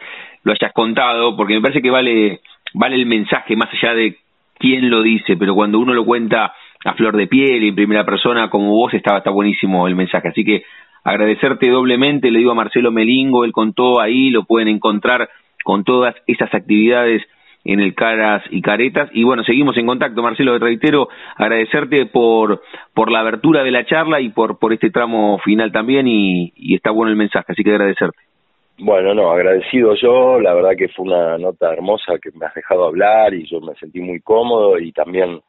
lo 0.42 0.52
hayas 0.52 0.72
contado 0.72 1.36
porque 1.36 1.54
me 1.54 1.60
parece 1.60 1.82
que 1.82 1.90
vale 1.90 2.40
vale 2.74 2.96
el 2.96 3.06
mensaje 3.06 3.56
más 3.56 3.68
allá 3.72 3.94
de 3.94 4.16
quién 4.58 4.90
lo 4.90 5.02
dice, 5.02 5.36
pero 5.36 5.54
cuando 5.54 5.78
uno 5.78 5.94
lo 5.94 6.04
cuenta 6.04 6.52
a 6.84 6.94
flor 6.94 7.16
de 7.16 7.26
piel 7.26 7.64
y 7.64 7.68
en 7.68 7.74
primera 7.74 8.04
persona 8.04 8.50
como 8.50 8.70
vos 8.70 8.92
estaba 8.94 9.18
está 9.18 9.30
buenísimo 9.30 9.88
el 9.88 9.96
mensaje. 9.96 10.28
Así 10.28 10.44
que 10.44 10.62
agradecerte 11.04 11.70
doblemente, 11.70 12.30
le 12.30 12.38
digo 12.40 12.52
a 12.52 12.54
Marcelo 12.54 12.92
Melingo, 12.92 13.44
él 13.44 13.52
contó 13.52 14.00
ahí, 14.00 14.30
lo 14.30 14.44
pueden 14.44 14.68
encontrar 14.68 15.28
con 15.64 15.84
todas 15.84 16.14
esas 16.26 16.52
actividades 16.54 17.22
en 17.64 17.80
el 17.80 17.94
Caras 17.94 18.42
y 18.50 18.62
Caretas. 18.62 19.10
Y 19.12 19.24
bueno, 19.24 19.44
seguimos 19.44 19.76
en 19.76 19.86
contacto, 19.86 20.22
Marcelo, 20.22 20.58
reitero, 20.58 21.08
agradecerte 21.36 22.06
por, 22.06 22.62
por 22.94 23.10
la 23.10 23.20
abertura 23.20 23.62
de 23.62 23.70
la 23.70 23.84
charla 23.84 24.20
y 24.20 24.30
por, 24.30 24.58
por 24.58 24.72
este 24.72 24.90
tramo 24.90 25.38
final 25.38 25.72
también 25.72 26.06
y, 26.06 26.52
y 26.56 26.74
está 26.74 26.90
bueno 26.90 27.10
el 27.10 27.16
mensaje, 27.16 27.52
así 27.52 27.62
que 27.62 27.70
agradecerte. 27.70 28.27
Bueno, 28.80 29.12
no, 29.12 29.32
agradecido 29.32 29.94
yo, 29.96 30.38
la 30.38 30.54
verdad 30.54 30.76
que 30.78 30.88
fue 30.88 31.06
una 31.06 31.36
nota 31.36 31.72
hermosa 31.72 32.16
que 32.22 32.30
me 32.30 32.46
has 32.46 32.54
dejado 32.54 32.86
hablar 32.86 33.34
y 33.34 33.44
yo 33.44 33.60
me 33.60 33.74
sentí 33.74 34.00
muy 34.00 34.20
cómodo 34.20 34.78
y 34.78 34.92
también 34.92 35.40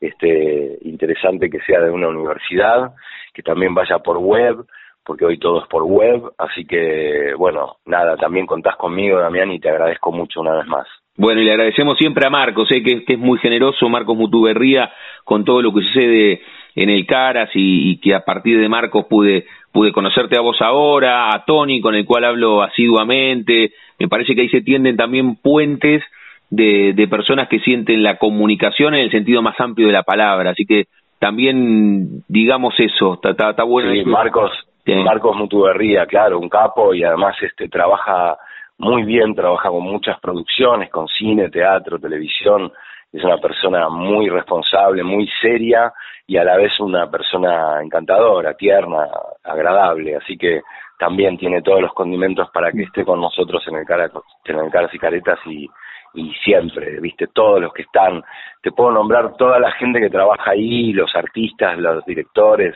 este 0.00 0.78
interesante 0.82 1.50
que 1.50 1.58
sea 1.62 1.80
de 1.80 1.90
una 1.90 2.08
universidad, 2.08 2.92
que 3.34 3.42
también 3.42 3.74
vaya 3.74 3.98
por 3.98 4.18
web, 4.18 4.64
porque 5.04 5.24
hoy 5.24 5.36
todo 5.36 5.62
es 5.62 5.68
por 5.68 5.82
web, 5.82 6.30
así 6.38 6.64
que 6.64 7.34
bueno, 7.36 7.78
nada, 7.86 8.16
también 8.16 8.46
contás 8.46 8.76
conmigo, 8.76 9.18
Damián, 9.18 9.50
y 9.50 9.58
te 9.58 9.68
agradezco 9.68 10.12
mucho 10.12 10.40
una 10.40 10.54
vez 10.54 10.66
más. 10.68 10.86
Bueno, 11.16 11.40
y 11.40 11.44
le 11.44 11.52
agradecemos 11.52 11.96
siempre 11.96 12.26
a 12.26 12.30
Marcos, 12.30 12.68
sé 12.68 12.82
que, 12.82 13.04
es 13.06 13.18
muy 13.18 13.38
generoso, 13.38 13.88
Marcos 13.88 14.16
Mutuberría, 14.16 14.92
con 15.24 15.44
todo 15.44 15.62
lo 15.62 15.72
que 15.72 15.80
sucede 15.82 16.42
en 16.74 16.90
el 16.90 17.06
Caras 17.06 17.50
y, 17.54 17.98
que 17.98 18.14
a 18.14 18.20
partir 18.20 18.60
de 18.60 18.68
Marcos 18.68 19.06
pude, 19.08 19.46
pude 19.72 19.92
conocerte 19.92 20.36
a 20.36 20.42
vos 20.42 20.60
ahora, 20.60 21.30
a 21.30 21.44
Tony, 21.46 21.80
con 21.80 21.94
el 21.94 22.04
cual 22.04 22.24
hablo 22.24 22.62
asiduamente. 22.62 23.72
Me 23.98 24.08
parece 24.08 24.34
que 24.34 24.42
ahí 24.42 24.48
se 24.50 24.60
tienden 24.60 24.96
también 24.96 25.36
puentes 25.36 26.02
de, 26.50 26.92
de 26.92 27.08
personas 27.08 27.48
que 27.48 27.60
sienten 27.60 28.02
la 28.02 28.18
comunicación 28.18 28.94
en 28.94 29.00
el 29.00 29.10
sentido 29.10 29.40
más 29.40 29.58
amplio 29.58 29.86
de 29.86 29.94
la 29.94 30.02
palabra. 30.02 30.50
Así 30.50 30.66
que 30.66 30.84
también 31.18 32.22
digamos 32.28 32.74
eso, 32.78 33.14
está, 33.14 33.50
está, 33.50 33.62
bueno. 33.64 33.90
Sí, 33.92 34.04
Marcos, 34.04 34.52
Marcos 34.86 35.36
Mutuberría, 35.36 36.04
claro, 36.06 36.38
un 36.38 36.48
capo 36.48 36.94
y 36.94 37.02
además 37.02 37.36
este 37.40 37.68
trabaja 37.68 38.36
muy 38.78 39.04
bien, 39.04 39.34
trabaja 39.34 39.68
con 39.68 39.82
muchas 39.82 40.20
producciones, 40.20 40.90
con 40.90 41.08
cine, 41.08 41.48
teatro, 41.50 41.98
televisión, 41.98 42.72
es 43.12 43.24
una 43.24 43.38
persona 43.38 43.88
muy 43.88 44.28
responsable, 44.28 45.02
muy 45.02 45.28
seria 45.40 45.92
y 46.26 46.36
a 46.36 46.44
la 46.44 46.56
vez 46.56 46.78
una 46.80 47.10
persona 47.10 47.80
encantadora, 47.82 48.54
tierna, 48.54 49.08
agradable, 49.42 50.16
así 50.16 50.36
que 50.36 50.60
también 50.98 51.38
tiene 51.38 51.62
todos 51.62 51.80
los 51.80 51.92
condimentos 51.94 52.50
para 52.50 52.72
que 52.72 52.82
esté 52.82 53.04
con 53.04 53.20
nosotros 53.20 53.62
en 53.68 53.76
el, 53.76 53.86
cara, 53.86 54.10
en 54.44 54.58
el 54.58 54.70
Caras 54.70 54.92
y 54.92 54.98
Caretas 54.98 55.38
y, 55.46 55.68
y 56.14 56.32
siempre, 56.44 57.00
viste, 57.00 57.28
todos 57.28 57.60
los 57.60 57.72
que 57.72 57.82
están, 57.82 58.22
te 58.62 58.72
puedo 58.72 58.90
nombrar 58.90 59.36
toda 59.36 59.58
la 59.58 59.70
gente 59.72 60.00
que 60.00 60.10
trabaja 60.10 60.50
ahí, 60.50 60.92
los 60.92 61.14
artistas, 61.14 61.78
los 61.78 62.04
directores, 62.04 62.74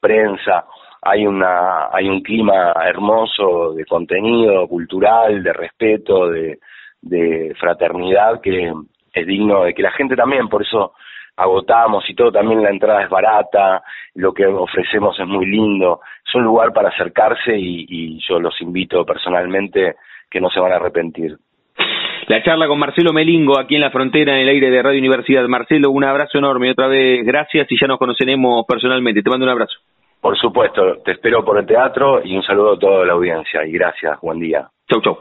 prensa, 0.00 0.64
hay 1.02 1.26
una 1.26 1.88
hay 1.92 2.08
un 2.08 2.22
clima 2.22 2.72
hermoso 2.86 3.74
de 3.74 3.84
contenido 3.84 4.68
cultural, 4.68 5.42
de 5.42 5.52
respeto, 5.52 6.28
de, 6.28 6.58
fraternidad 7.58 8.40
que 8.40 8.72
es 9.12 9.26
digno 9.26 9.64
de 9.64 9.74
que 9.74 9.82
la 9.82 9.90
gente 9.90 10.14
también, 10.14 10.48
por 10.48 10.62
eso 10.62 10.92
agotamos 11.36 12.08
y 12.08 12.14
todo, 12.14 12.30
también 12.30 12.62
la 12.62 12.70
entrada 12.70 13.02
es 13.02 13.10
barata, 13.10 13.82
lo 14.14 14.32
que 14.32 14.46
ofrecemos 14.46 15.18
es 15.18 15.26
muy 15.26 15.46
lindo, 15.46 16.00
es 16.26 16.34
un 16.34 16.44
lugar 16.44 16.72
para 16.72 16.90
acercarse 16.90 17.56
y, 17.58 17.86
y 17.88 18.20
yo 18.28 18.38
los 18.38 18.60
invito 18.60 19.04
personalmente 19.04 19.96
que 20.30 20.40
no 20.40 20.48
se 20.50 20.60
van 20.60 20.72
a 20.72 20.76
arrepentir. 20.76 21.36
La 22.28 22.42
charla 22.42 22.68
con 22.68 22.78
Marcelo 22.78 23.12
Melingo 23.12 23.58
aquí 23.58 23.74
en 23.74 23.80
la 23.80 23.90
frontera 23.90 24.34
en 24.34 24.42
el 24.42 24.48
aire 24.48 24.70
de 24.70 24.82
Radio 24.82 25.00
Universidad. 25.00 25.46
Marcelo, 25.48 25.90
un 25.90 26.04
abrazo 26.04 26.38
enorme, 26.38 26.70
otra 26.70 26.86
vez 26.86 27.26
gracias 27.26 27.66
y 27.70 27.76
ya 27.80 27.88
nos 27.88 27.98
conoceremos 27.98 28.64
personalmente. 28.66 29.22
Te 29.22 29.30
mando 29.30 29.44
un 29.44 29.50
abrazo. 29.50 29.78
Por 30.22 30.38
supuesto, 30.38 30.80
te 31.04 31.12
espero 31.12 31.44
por 31.44 31.58
el 31.58 31.66
teatro 31.66 32.24
y 32.24 32.34
un 32.36 32.42
saludo 32.44 32.74
a 32.74 32.78
toda 32.78 33.04
la 33.04 33.14
audiencia 33.14 33.66
y 33.66 33.72
gracias, 33.72 34.20
buen 34.22 34.38
día. 34.38 34.70
Chau, 34.88 35.02
chau. 35.02 35.18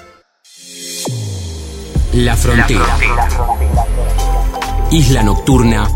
La 2.15 2.37
frontera. 2.37 2.99
Isla 4.91 5.23
nocturna 5.23 5.91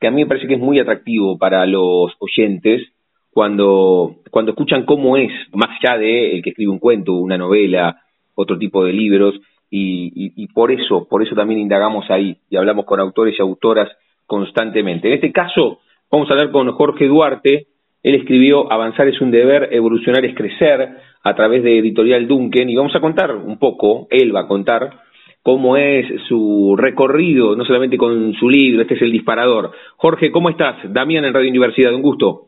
que 0.00 0.06
a 0.06 0.10
mí 0.10 0.22
me 0.22 0.28
parece 0.28 0.46
que 0.46 0.54
es 0.54 0.60
muy 0.60 0.78
atractivo 0.78 1.38
para 1.38 1.66
los 1.66 2.12
oyentes 2.18 2.82
cuando, 3.30 4.16
cuando 4.30 4.52
escuchan 4.52 4.84
cómo 4.84 5.16
es, 5.16 5.30
más 5.52 5.70
allá 5.80 5.98
de 5.98 6.36
el 6.36 6.42
que 6.42 6.50
escribe 6.50 6.70
un 6.70 6.78
cuento, 6.78 7.14
una 7.14 7.38
novela, 7.38 8.02
otro 8.34 8.58
tipo 8.58 8.84
de 8.84 8.92
libros, 8.92 9.34
y, 9.70 10.32
y, 10.42 10.46
por 10.46 10.72
eso, 10.72 11.06
por 11.06 11.22
eso 11.22 11.34
también 11.34 11.60
indagamos 11.60 12.10
ahí 12.10 12.38
y 12.48 12.56
hablamos 12.56 12.86
con 12.86 13.00
autores 13.00 13.34
y 13.38 13.42
autoras 13.42 13.90
constantemente. 14.26 15.08
En 15.08 15.14
este 15.14 15.30
caso, 15.30 15.80
Vamos 16.10 16.30
a 16.30 16.32
hablar 16.32 16.50
con 16.52 16.72
Jorge 16.72 17.06
Duarte. 17.06 17.66
Él 18.02 18.14
escribió 18.14 18.72
Avanzar 18.72 19.08
es 19.08 19.20
un 19.20 19.30
deber, 19.30 19.68
evolucionar 19.72 20.24
es 20.24 20.34
crecer 20.34 20.88
a 21.22 21.34
través 21.34 21.62
de 21.62 21.78
Editorial 21.78 22.26
Duncan 22.26 22.70
y 22.70 22.76
vamos 22.76 22.94
a 22.96 23.00
contar 23.00 23.36
un 23.36 23.58
poco, 23.58 24.06
él 24.10 24.34
va 24.34 24.40
a 24.40 24.48
contar 24.48 25.00
cómo 25.42 25.76
es 25.76 26.06
su 26.28 26.74
recorrido, 26.76 27.56
no 27.56 27.64
solamente 27.64 27.96
con 27.96 28.34
su 28.34 28.48
libro, 28.48 28.82
este 28.82 28.94
es 28.94 29.02
el 29.02 29.12
disparador. 29.12 29.72
Jorge, 29.96 30.30
¿cómo 30.30 30.50
estás? 30.50 30.76
Damián 30.92 31.24
en 31.24 31.34
Radio 31.34 31.50
Universidad, 31.50 31.94
un 31.94 32.02
gusto. 32.02 32.46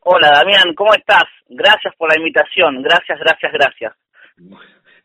Hola 0.00 0.30
Damián, 0.30 0.74
¿cómo 0.74 0.92
estás? 0.94 1.24
Gracias 1.48 1.94
por 1.96 2.10
la 2.10 2.18
invitación, 2.18 2.82
gracias, 2.82 3.18
gracias, 3.18 3.52
gracias. 3.52 3.92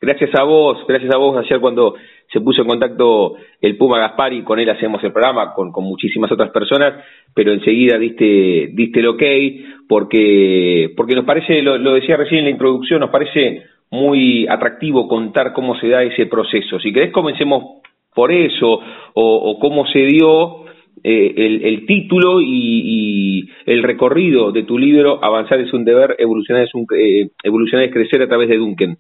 Gracias 0.02 0.30
a 0.40 0.44
vos, 0.44 0.86
gracias 0.88 1.14
a 1.14 1.18
vos 1.18 1.38
ayer 1.38 1.60
cuando 1.60 1.96
se 2.32 2.40
puso 2.40 2.62
en 2.62 2.68
contacto 2.68 3.36
el 3.60 3.78
Puma 3.78 4.00
Gaspari, 4.00 4.44
con 4.44 4.60
él 4.60 4.70
hacemos 4.70 5.04
el 5.04 5.12
programa, 5.12 5.54
con, 5.54 5.72
con 5.72 5.84
muchísimas 5.84 6.32
otras 6.32 6.52
personas, 6.52 7.04
pero 7.34 7.52
enseguida 7.52 7.98
diste, 7.98 8.70
diste 8.74 9.00
el 9.00 9.08
ok, 9.08 9.24
porque, 9.90 10.94
porque 10.96 11.16
nos 11.16 11.26
parece, 11.26 11.62
lo, 11.62 11.78
lo 11.78 11.94
decía 11.94 12.16
recién 12.16 12.40
en 12.40 12.46
la 12.46 12.52
introducción, 12.52 13.02
nos 13.02 13.10
parece 13.10 13.64
muy 13.92 14.48
atractivo 14.48 15.08
contar 15.08 15.54
cómo 15.54 15.76
se 15.80 15.88
da 15.88 16.04
ese 16.04 16.26
proceso. 16.28 16.80
Si 16.80 16.94
querés, 16.94 17.12
comencemos 17.12 17.82
por 18.14 18.32
eso, 18.32 18.82
o, 19.14 19.60
cómo 19.60 19.86
se 19.88 20.00
dio 20.00 20.66
eh, 21.04 21.34
el, 21.64 21.86
título 21.86 22.42
y, 22.42 22.46
y, 22.46 23.50
el 23.66 23.84
recorrido 23.84 24.52
de 24.52 24.64
tu 24.64 24.78
libro, 24.78 25.24
Avanzar 25.24 25.60
es 25.60 25.74
un 25.74 25.86
deber, 25.86 26.16
evolucionar 26.20 26.64
es, 26.64 26.76
un, 26.76 26.86
eh, 26.98 27.30
evolucionar 27.44 27.86
es 27.86 27.94
crecer 27.94 28.22
a 28.22 28.28
través 28.28 28.50
de 28.50 28.58
Duncan. 28.58 28.98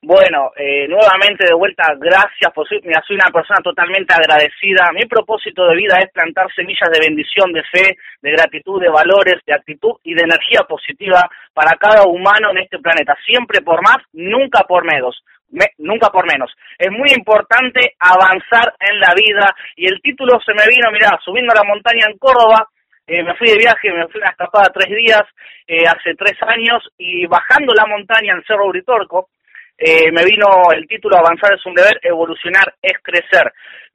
Bueno, 0.00 0.52
eh, 0.54 0.86
nuevamente 0.86 1.44
de 1.44 1.54
vuelta, 1.54 1.82
gracias 1.98 2.52
por 2.54 2.68
ser, 2.68 2.78
una 2.86 3.32
persona 3.32 3.58
totalmente 3.64 4.14
agradecida. 4.14 4.92
Mi 4.94 5.04
propósito 5.06 5.66
de 5.66 5.74
vida 5.74 5.98
es 5.98 6.12
plantar 6.12 6.46
semillas 6.54 6.88
de 6.92 7.00
bendición, 7.00 7.52
de 7.52 7.64
fe, 7.64 7.98
de 8.22 8.30
gratitud, 8.30 8.80
de 8.80 8.90
valores, 8.90 9.42
de 9.44 9.54
actitud 9.54 9.98
y 10.04 10.14
de 10.14 10.22
energía 10.22 10.62
positiva 10.68 11.28
para 11.52 11.74
cada 11.74 12.04
humano 12.06 12.50
en 12.52 12.58
este 12.58 12.78
planeta. 12.78 13.16
Siempre 13.26 13.60
por 13.60 13.82
más, 13.82 13.98
nunca 14.12 14.62
por 14.68 14.84
menos. 14.84 15.18
Me, 15.50 15.66
nunca 15.78 16.10
por 16.10 16.30
menos. 16.30 16.54
Es 16.78 16.92
muy 16.92 17.10
importante 17.10 17.96
avanzar 17.98 18.74
en 18.78 19.00
la 19.00 19.12
vida 19.14 19.52
y 19.74 19.86
el 19.88 20.00
título 20.00 20.38
se 20.46 20.54
me 20.54 20.68
vino, 20.70 20.92
mira, 20.92 21.18
subiendo 21.24 21.52
a 21.52 21.56
la 21.56 21.66
montaña 21.66 22.06
en 22.06 22.18
Córdoba, 22.18 22.68
eh, 23.04 23.24
me 23.24 23.34
fui 23.34 23.48
de 23.48 23.58
viaje, 23.58 23.90
me 23.90 24.06
fui 24.06 24.20
una 24.20 24.30
escapada 24.30 24.70
tres 24.72 24.94
días, 24.94 25.24
eh, 25.66 25.88
hace 25.88 26.14
tres 26.14 26.36
años, 26.42 26.86
y 26.98 27.26
bajando 27.26 27.72
la 27.74 27.86
montaña 27.86 28.34
en 28.34 28.44
Cerro 28.44 28.68
Uritorco, 28.68 29.30
eh, 29.78 30.10
me 30.10 30.24
vino 30.24 30.46
el 30.74 30.88
título 30.88 31.16
Avanzar 31.16 31.54
es 31.54 31.64
un 31.64 31.74
deber, 31.74 32.00
evolucionar 32.02 32.74
es 32.82 32.98
crecer. 33.00 33.52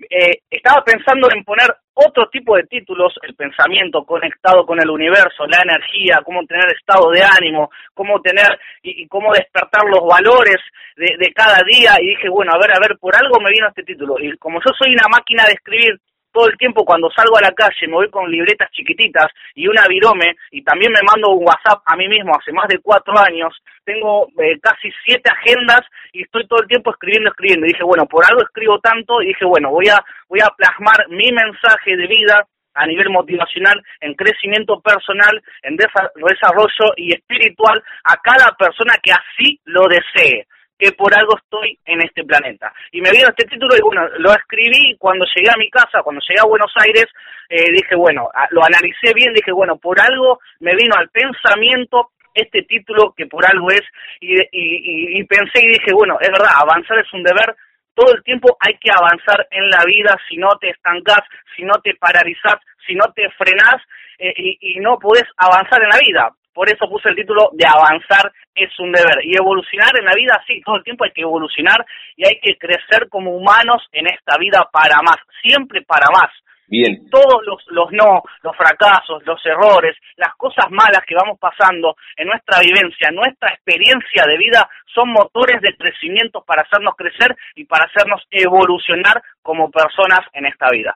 Eh, 0.09 0.39
estaba 0.49 0.81
pensando 0.84 1.27
en 1.29 1.43
poner 1.43 1.67
otro 1.93 2.29
tipo 2.29 2.55
de 2.55 2.63
títulos, 2.63 3.13
el 3.21 3.36
pensamiento 3.36 4.05
conectado 4.05 4.65
con 4.65 4.81
el 4.81 4.89
universo, 4.89 5.45
la 5.45 5.61
energía, 5.61 6.21
cómo 6.23 6.45
tener 6.45 6.65
estado 6.73 7.11
de 7.11 7.21
ánimo, 7.21 7.69
cómo 7.93 8.21
tener 8.21 8.57
y, 8.81 9.05
cómo 9.07 9.34
despertar 9.34 9.84
los 9.89 10.07
valores 10.07 10.57
de, 10.95 11.17
de, 11.19 11.34
cada 11.34 11.59
día. 11.69 11.95
Y 11.99 12.15
dije, 12.15 12.29
bueno, 12.29 12.53
a 12.55 12.59
ver, 12.59 12.71
a 12.71 12.79
ver, 12.79 12.97
por 12.97 13.13
algo 13.15 13.41
me 13.41 13.51
vino 13.51 13.67
este 13.67 13.84
título. 13.84 14.15
Y 14.19 14.38
como 14.38 14.59
yo 14.59 14.71
soy 14.77 14.93
una 14.93 15.09
máquina 15.09 15.43
de 15.45 15.53
escribir, 15.53 15.99
todo 16.34 16.47
el 16.47 16.57
tiempo 16.57 16.84
cuando 16.84 17.09
salgo 17.11 17.38
a 17.38 17.41
la 17.41 17.53
calle 17.53 17.88
me 17.88 17.93
voy 17.93 18.09
con 18.09 18.29
libretas 18.29 18.69
chiquititas 18.71 19.27
y 19.55 19.67
una 19.67 19.88
virome 19.88 20.36
y 20.51 20.63
también 20.63 20.91
me 20.91 20.99
mando 21.07 21.29
un 21.31 21.45
WhatsApp 21.45 21.81
a 21.86 21.95
mí 21.95 22.09
mismo 22.09 22.34
hace 22.36 22.51
más 22.51 22.67
de 22.67 22.79
cuatro 22.79 23.13
años, 23.17 23.53
tengo 23.86 24.27
eh, 24.41 24.59
casi 24.61 24.89
siete 25.05 25.29
agendas 25.31 25.81
y 26.11 26.23
estoy 26.23 26.47
todo 26.47 26.61
el 26.61 26.67
tiempo 26.67 26.91
escribiendo, 26.91 27.29
escribiendo. 27.29 27.65
Y 27.65 27.73
dije, 27.73 27.84
bueno, 27.84 28.05
por 28.05 28.25
algo 28.25 28.41
escribo 28.41 28.79
tanto 28.79 29.21
y 29.21 29.27
dije, 29.27 29.45
bueno, 29.45 29.69
voy 29.69 29.88
a, 29.89 30.03
voy 30.27 30.39
a 30.41 30.49
plasmar 30.55 31.07
mi 31.09 31.31
mensaje 31.31 31.95
de 31.95 32.07
vida 32.07 32.45
a 32.75 32.88
nivel 32.88 33.09
motivacional, 33.11 33.79
en 34.01 34.15
crecimiento 34.15 34.81
personal, 34.81 35.41
en 35.61 35.77
desarrollo 35.77 36.93
y 36.97 37.13
espiritual 37.13 37.84
a 38.03 38.17
cada 38.17 38.51
persona 38.57 38.95
que 39.01 39.11
así 39.11 39.59
lo 39.65 39.84
desee 39.88 40.47
que 40.84 40.91
por 40.91 41.15
algo 41.15 41.38
estoy 41.38 41.79
en 41.86 42.01
este 42.01 42.25
planeta. 42.25 42.73
Y 42.91 42.99
me 42.99 43.11
vino 43.11 43.29
este 43.29 43.47
título 43.47 43.73
y 43.77 43.81
bueno, 43.81 44.05
lo 44.17 44.31
escribí 44.34 44.97
cuando 44.99 45.25
llegué 45.34 45.49
a 45.49 45.57
mi 45.57 45.69
casa, 45.69 46.03
cuando 46.03 46.21
llegué 46.27 46.41
a 46.41 46.45
Buenos 46.45 46.73
Aires, 46.75 47.05
eh, 47.47 47.71
dije, 47.71 47.95
bueno, 47.95 48.29
lo 48.49 48.65
analicé 48.65 49.13
bien, 49.15 49.31
dije, 49.34 49.53
bueno, 49.53 49.77
por 49.77 50.01
algo 50.01 50.39
me 50.59 50.75
vino 50.75 50.93
al 50.97 51.07
pensamiento 51.07 52.09
este 52.34 52.63
título 52.63 53.13
que 53.15 53.27
por 53.27 53.45
algo 53.49 53.71
es, 53.71 53.84
y, 54.19 54.36
y, 54.36 55.19
y 55.19 55.23
pensé 55.23 55.61
y 55.61 55.71
dije, 55.71 55.93
bueno, 55.93 56.17
es 56.19 56.29
verdad, 56.29 56.51
avanzar 56.59 56.99
es 56.99 57.13
un 57.13 57.23
deber, 57.23 57.55
todo 57.95 58.13
el 58.13 58.23
tiempo 58.23 58.57
hay 58.59 58.75
que 58.77 58.91
avanzar 58.91 59.47
en 59.51 59.69
la 59.69 59.86
vida, 59.86 60.17
si 60.27 60.36
no 60.36 60.49
te 60.59 60.69
estancás, 60.69 61.21
si 61.55 61.63
no 61.63 61.79
te 61.81 61.95
paralizás, 61.95 62.57
si 62.86 62.95
no 62.95 63.05
te 63.15 63.29
frenás 63.38 63.79
eh, 64.17 64.34
y, 64.36 64.57
y 64.75 64.79
no 64.81 64.99
podés 64.99 65.25
avanzar 65.38 65.81
en 65.81 65.89
la 65.89 65.99
vida. 65.99 66.29
Por 66.54 66.70
eso 66.70 66.88
puse 66.88 67.10
el 67.10 67.16
título 67.16 67.49
de 67.54 67.66
avanzar 67.66 68.32
es 68.56 68.70
un 68.80 68.91
deber. 68.91 69.18
Y 69.24 69.36
evolucionar 69.36 69.91
en 69.99 70.06
la 70.06 70.14
vida, 70.16 70.41
sí, 70.45 70.62
todo 70.64 70.78
el 70.78 70.84
tiempo 70.84 71.04
hay 71.04 71.12
que 71.12 71.22
evolucionar 71.22 71.86
y 72.16 72.28
hay 72.28 72.39
que 72.39 72.58
crecer 72.58 73.10
como 73.10 73.36
humanos 73.36 73.88
en 73.91 74.08
esta 74.08 74.38
vida 74.38 74.70
para 74.72 75.01
más, 75.01 75.18
siempre 75.41 75.82
para 75.82 76.08
más. 76.12 76.30
Bien. 76.68 77.09
Todos 77.09 77.45
los, 77.45 77.64
los 77.70 77.91
no, 77.91 78.24
los 78.41 78.55
fracasos, 78.55 79.26
los 79.26 79.39
errores, 79.45 79.95
las 80.18 80.34
cosas 80.36 80.66
malas 80.72 81.03
que 81.07 81.16
vamos 81.16 81.38
pasando 81.39 81.95
en 82.18 82.28
nuestra 82.28 82.59
vivencia, 82.61 83.11
nuestra 83.11 83.49
experiencia 83.49 84.24
de 84.28 84.38
vida, 84.38 84.70
son 84.93 85.11
motores 85.11 85.61
de 85.61 85.76
crecimiento 85.76 86.43
para 86.45 86.64
hacernos 86.64 86.95
crecer 86.95 87.36
y 87.55 87.66
para 87.66 87.86
hacernos 87.86 88.22
evolucionar 88.32 89.22
como 89.41 89.70
personas 89.70 90.22
en 90.34 90.45
esta 90.45 90.70
vida. 90.72 90.95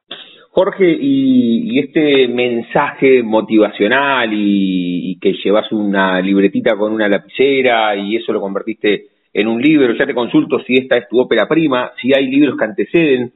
Jorge, 0.51 0.97
y, 0.99 1.79
este 1.79 2.27
mensaje 2.27 3.21
motivacional 3.21 4.33
y, 4.33 5.11
y, 5.11 5.19
que 5.19 5.33
llevas 5.43 5.71
una 5.71 6.19
libretita 6.21 6.75
con 6.75 6.91
una 6.91 7.07
lapicera 7.07 7.95
y 7.95 8.15
eso 8.15 8.33
lo 8.33 8.41
convertiste 8.41 9.05
en 9.33 9.47
un 9.47 9.61
libro, 9.61 9.93
ya 9.93 10.07
te 10.07 10.15
consulto 10.15 10.59
si 10.65 10.75
esta 10.75 10.97
es 10.97 11.07
tu 11.07 11.19
ópera 11.19 11.47
prima, 11.47 11.91
si 12.01 12.11
hay 12.11 12.25
libros 12.25 12.57
que 12.57 12.65
anteceden 12.65 13.33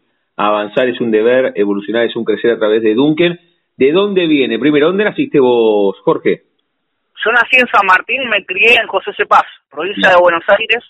avanzar 0.48 0.88
es 0.88 1.00
un 1.02 1.12
deber, 1.12 1.54
evolucionar 1.56 2.06
es 2.06 2.16
un 2.16 2.24
crecer 2.24 2.52
a 2.52 2.60
través 2.60 2.82
de 2.82 2.94
Duncan. 2.94 3.39
¿De 3.78 3.92
dónde 3.92 4.28
viene? 4.28 4.60
Primero, 4.60 4.88
¿dónde 4.88 5.04
naciste 5.04 5.39
vos, 5.39 5.98
Jorge? 6.04 6.44
Yo 7.24 7.32
nací 7.32 7.58
en 7.58 7.68
San 7.68 7.86
Martín, 7.86 8.28
me 8.30 8.44
crié 8.46 8.76
en 8.82 8.88
José 8.88 9.12
Cepaz, 9.16 9.46
provincia 9.70 10.10
de 10.10 10.16
Buenos 10.20 10.44
Aires. 10.48 10.84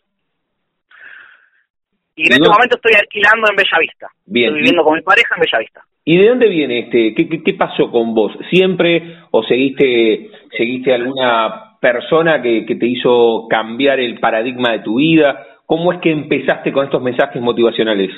Y 2.16 2.28
en 2.28 2.34
este 2.34 2.49
momento 2.49 2.76
estoy 2.76 2.93
alquilando 2.99 3.47
en 3.49 3.56
Bellavista. 3.56 4.08
Bien. 4.26 4.47
Estoy 4.47 4.60
viviendo 4.62 4.84
con 4.84 4.95
mi 4.95 5.02
pareja 5.02 5.36
en 5.36 5.41
Bellavista. 5.41 5.82
¿Y 6.04 6.18
de 6.18 6.30
dónde 6.30 6.49
viene 6.49 6.80
este? 6.80 7.14
¿Qué, 7.16 7.43
qué, 7.43 7.54
pasó 7.54 7.91
con 7.91 8.14
vos? 8.16 8.34
¿Siempre 8.49 9.18
o 9.32 9.43
seguiste, 9.43 10.32
seguiste 10.58 10.93
alguna 10.93 11.78
persona 11.80 12.41
que, 12.41 12.66
que 12.66 12.76
te 12.76 12.88
hizo 12.88 13.47
cambiar 13.49 13.99
el 13.99 14.20
paradigma 14.20 14.72
de 14.72 14.80
tu 14.80 14.95
vida? 14.95 15.45
¿Cómo 15.66 15.93
es 15.93 15.99
que 15.99 16.12
empezaste 16.12 16.72
con 16.72 16.86
estos 16.86 17.02
mensajes 17.02 17.41
motivacionales? 17.41 18.12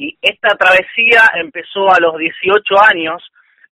Y 0.00 0.16
esta 0.22 0.56
travesía 0.56 1.30
empezó 1.34 1.92
a 1.92 2.00
los 2.00 2.16
18 2.16 2.62
años 2.90 3.22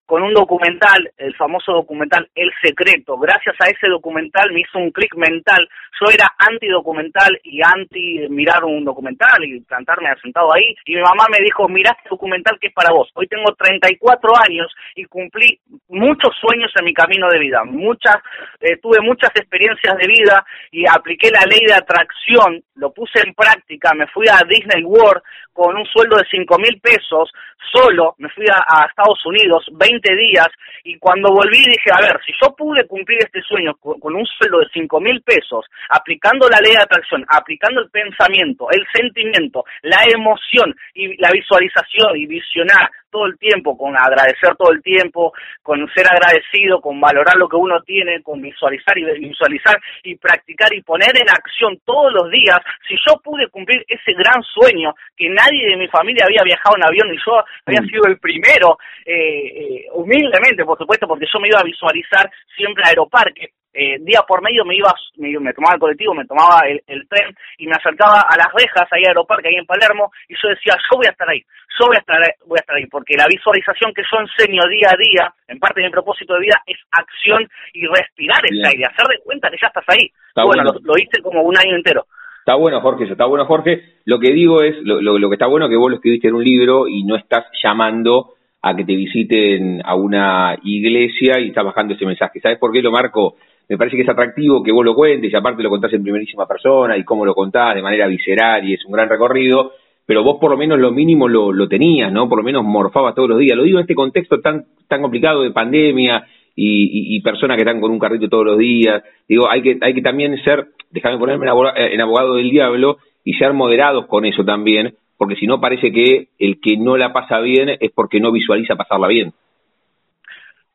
con 0.09 0.23
un 0.23 0.33
documental, 0.33 1.13
el 1.19 1.37
famoso 1.37 1.71
documental 1.71 2.27
El 2.35 2.51
Secreto. 2.63 3.19
Gracias 3.19 3.55
a 3.61 3.69
ese 3.69 3.89
documental 3.89 4.51
me 4.55 4.61
hizo 4.61 4.79
un 4.79 4.91
clic 4.91 5.15
mental. 5.17 5.69
Yo 6.01 6.11
era 6.11 6.33
anti-documental 6.39 7.39
y 7.45 7.61
anti 7.63 8.27
mirar 8.31 8.65
un 8.65 8.87
documental 8.87 9.45
y 9.45 9.61
plantarme 9.61 10.09
sentado 10.23 10.55
ahí. 10.55 10.75
Y 10.87 10.95
mi 10.95 11.03
mamá 11.03 11.27
me 11.31 11.45
dijo, 11.45 11.69
mira 11.69 11.91
este 11.91 12.09
documental 12.09 12.59
que 12.59 12.69
es 12.69 12.73
para 12.73 12.91
vos. 12.91 13.11
Hoy 13.13 13.29
tengo 13.29 13.53
34 13.55 14.33
años 14.49 14.75
y 14.95 15.05
cumplí 15.05 15.61
muchos 15.89 16.35
sueños 16.41 16.73
en 16.79 16.87
mi 16.87 16.95
camino 16.95 17.29
de 17.29 17.41
vida. 17.41 17.65
Muchas, 17.65 18.17
eh, 18.61 18.79
tuve 18.81 19.03
muchas 19.03 19.31
experiencias 19.35 19.95
de 19.95 20.07
vida 20.07 20.43
y 20.73 20.87
apliqué 20.89 21.31
la 21.31 21.45
ley 21.45 21.61
de 21.67 21.75
atracción, 21.75 22.63
lo 22.77 22.95
puse 22.95 23.21
en 23.27 23.35
práctica, 23.35 23.93
me 23.93 24.07
fui 24.07 24.27
a 24.27 24.41
Disney 24.49 24.85
World 24.85 25.21
con 25.53 25.77
un 25.77 25.85
sueldo 25.87 26.17
de 26.17 26.25
5 26.31 26.57
mil 26.59 26.81
pesos, 26.81 27.31
solo, 27.73 28.15
me 28.19 28.29
fui 28.31 28.47
a, 28.47 28.87
Estados 28.87 29.19
Unidos 29.27 29.67
20 29.73 29.98
días 30.01 30.49
y 30.85 30.97
cuando 30.99 31.33
volví 31.33 31.59
dije, 31.59 31.91
a 31.93 32.01
ver, 32.01 32.19
si 32.25 32.33
yo 32.41 32.55
pude 32.55 32.87
cumplir 32.87 33.19
este 33.21 33.43
sueño 33.43 33.75
con, 33.77 34.15
un 34.15 34.27
sueldo 34.27 34.61
de 34.61 34.69
5 34.73 35.01
mil 35.01 35.21
pesos, 35.23 35.67
aplicando 35.91 36.49
la 36.49 36.61
ley 36.61 36.73
de 36.73 36.83
atracción, 36.83 37.25
aplicando 37.29 37.81
el 37.81 37.91
pensamiento, 37.91 38.69
el 38.71 38.85
sentimiento, 38.93 39.65
la 39.83 40.03
emoción 40.15 40.75
y 40.95 41.17
la 41.21 41.31
visualización 41.31 42.17
y 42.17 42.27
visionar 42.27 42.91
todo 43.11 43.27
el 43.27 43.39
tiempo, 43.39 43.77
con 43.77 43.97
agradecer 43.97 44.57
todo 44.57 44.73
el 44.73 44.83
tiempo, 44.83 45.33
con 45.63 45.87
ser 45.95 46.07
agradecido, 46.09 46.81
con 46.81 47.01
valorar 47.01 47.37
lo 47.37 47.49
que 47.49 47.57
uno 47.57 47.81
tiene, 47.83 48.23
con 48.23 48.41
visualizar 48.41 48.97
y 48.99 49.05
visualizar 49.21 49.79
y 50.03 50.17
practicar 50.17 50.73
y 50.75 50.83
poner 50.83 51.17
en 51.17 51.29
acción 51.29 51.79
todos 51.85 52.13
los 52.13 52.31
días, 52.31 52.59
si 52.89 52.95
yo 53.07 53.19
pude 53.21 53.49
cumplir 53.49 53.85
ese 53.89 54.13
gran 54.13 54.43
sueño 54.43 54.95
que 55.17 55.29
nadie 55.29 55.67
de 55.69 55.77
mi 55.77 55.89
familia 55.89 56.25
había 56.27 56.43
viajado 56.43 56.77
en 56.77 56.85
avión 56.85 57.13
y 57.13 57.19
yo 57.19 57.43
había 57.67 57.83
sido 57.83 58.05
el 58.07 58.19
primero, 58.19 58.79
eh, 59.05 59.15
eh, 59.15 59.87
humildemente, 59.93 60.65
por 60.65 60.79
supuesto, 60.79 61.07
porque 61.07 61.27
yo 61.33 61.41
me 61.41 61.49
iba 61.49 61.61
a 61.61 61.65
visualizar 61.65 62.31
siempre 62.57 62.85
a 62.85 62.89
Aeroparque, 62.89 63.53
eh, 63.73 63.99
día 64.01 64.23
por 64.27 64.43
medio 64.43 64.65
me 64.65 64.75
iba, 64.77 64.93
me, 65.17 65.53
tomaba 65.53 65.75
el 65.75 65.81
colectivo, 65.81 66.15
me 66.15 66.25
tomaba 66.25 66.63
el, 66.67 67.09
tren 67.09 67.35
y 67.59 67.67
me 67.67 67.77
acercaba 67.77 68.25
a 68.29 68.37
las 68.37 68.49
rejas 68.53 68.89
ahí 68.91 69.05
a 69.05 69.09
Aeroparque, 69.09 69.49
ahí 69.49 69.57
en 69.57 69.67
Palermo, 69.67 70.11
y 70.29 70.35
yo 70.35 70.49
decía, 70.49 70.75
yo 70.91 70.97
voy 70.97 71.07
a 71.07 71.11
estar 71.11 71.29
ahí, 71.29 71.43
yo 71.79 71.87
voy 71.87 71.97
a 71.97 72.01
estar, 72.01 72.19
voy 72.47 72.59
a 72.59 72.61
estar 72.61 72.77
ahí, 72.77 72.87
porque 72.87 73.15
la 73.17 73.27
visualización 73.29 73.93
que 73.95 74.03
yo 74.03 74.19
enseño 74.21 74.63
día 74.69 74.89
a 74.91 74.97
día, 74.97 75.35
en 75.47 75.59
parte 75.59 75.81
de 75.81 75.87
mi 75.87 75.93
propósito 75.93 76.35
de 76.35 76.41
vida, 76.41 76.63
es 76.67 76.79
acción 76.91 77.49
y 77.73 77.87
respirar 77.87 78.43
el 78.49 78.65
aire, 78.65 78.87
hacer 78.87 79.07
de 79.07 79.23
cuenta 79.23 79.51
que 79.51 79.59
ya 79.61 79.69
estás 79.69 79.85
ahí. 79.89 80.11
bueno, 80.35 80.65
Lo, 80.83 80.99
hice 80.99 81.23
como 81.23 81.43
un 81.43 81.57
año 81.57 81.77
entero. 81.77 82.07
Está 82.41 82.55
bueno, 82.55 82.81
Jorge, 82.81 83.05
eso 83.05 83.13
está 83.13 83.27
bueno, 83.27 83.45
Jorge. 83.45 83.99
Lo 84.07 84.19
que 84.19 84.33
digo 84.33 84.63
es, 84.63 84.77
lo, 84.83 85.01
lo, 85.01 85.29
que 85.29 85.35
está 85.35 85.47
bueno 85.47 85.67
es 85.67 85.71
que 85.71 85.77
vos 85.77 85.91
lo 85.91 85.97
escribiste 85.97 86.29
en 86.29 86.35
un 86.35 86.45
libro 86.45 86.89
y 86.89 87.05
no 87.05 87.15
estás 87.17 87.45
llamando 87.63 88.33
a 88.63 88.75
que 88.75 88.85
te 88.85 88.97
visiten 88.97 89.83
a 89.85 89.95
una 89.95 90.57
iglesia 90.63 91.39
y 91.39 91.49
estás 91.49 91.65
bajando 91.65 91.95
ese 91.95 92.07
mensaje. 92.07 92.41
¿Sabes 92.41 92.59
por 92.59 92.73
qué 92.73 92.83
lo 92.83 92.91
marco? 92.91 93.37
Me 93.69 93.77
parece 93.77 93.97
que 93.97 94.03
es 94.03 94.09
atractivo 94.09 94.63
que 94.63 94.73
vos 94.73 94.85
lo 94.85 94.95
cuentes 94.95 95.33
y 95.33 95.37
aparte 95.37 95.63
lo 95.63 95.71
contás 95.71 95.93
en 95.93 96.03
primerísima 96.03 96.47
persona 96.47 96.97
y 96.97 97.05
cómo 97.05 97.25
lo 97.27 97.35
contás 97.35 97.75
de 97.75 97.83
manera 97.83 98.07
visceral 98.07 98.67
y 98.67 98.75
es 98.75 98.85
un 98.87 98.93
gran 98.93 99.09
recorrido, 99.09 99.73
pero 100.07 100.23
vos 100.23 100.39
por 100.41 100.51
lo 100.51 100.57
menos 100.57 100.79
lo 100.79 100.91
mínimo 100.91 101.29
lo, 101.29 101.53
lo 101.53 101.69
tenías, 101.69 102.11
¿no? 102.11 102.29
Por 102.29 102.39
lo 102.39 102.45
menos 102.45 102.65
morfabas 102.65 103.15
todos 103.15 103.29
los 103.29 103.39
días. 103.39 103.57
Lo 103.57 103.65
digo 103.65 103.79
en 103.79 103.83
este 103.83 103.95
contexto 103.95 104.41
tan, 104.41 104.65
tan 104.89 105.03
complicado 105.03 105.43
de 105.43 105.51
pandemia 105.51 106.25
y, 106.61 107.21
personas 107.21 107.57
que 107.57 107.63
están 107.63 107.81
con 107.81 107.91
un 107.91 107.99
carrito 107.99 108.29
todos 108.29 108.45
los 108.45 108.59
días. 108.59 109.03
Digo, 109.29 109.49
hay 109.49 109.63
que, 109.63 109.79
hay 109.81 109.95
que 109.95 110.03
también 110.03 110.37
ser, 110.43 110.69
déjame 110.91 111.19
ponerme 111.19 111.47
en 111.47 112.01
abogado 112.01 112.35
del 112.35 112.51
diablo 112.51 112.99
y 113.25 113.35
ser 113.35 113.53
moderados 113.53 114.07
con 114.07 114.25
eso 114.25 114.45
también, 114.45 114.95
porque 115.17 115.37
si 115.37 115.47
no 115.47 115.61
parece 115.61 115.93
que 115.93 116.29
el 116.39 116.61
que 116.61 116.77
no 116.77 116.97
la 116.97 117.13
pasa 117.13 117.41
bien 117.41 117.69
es 117.69 117.91
porque 117.95 118.21
no 118.21 118.33
visualiza 118.33 118.77
pasarla 118.77 119.09
bien. 119.09 119.33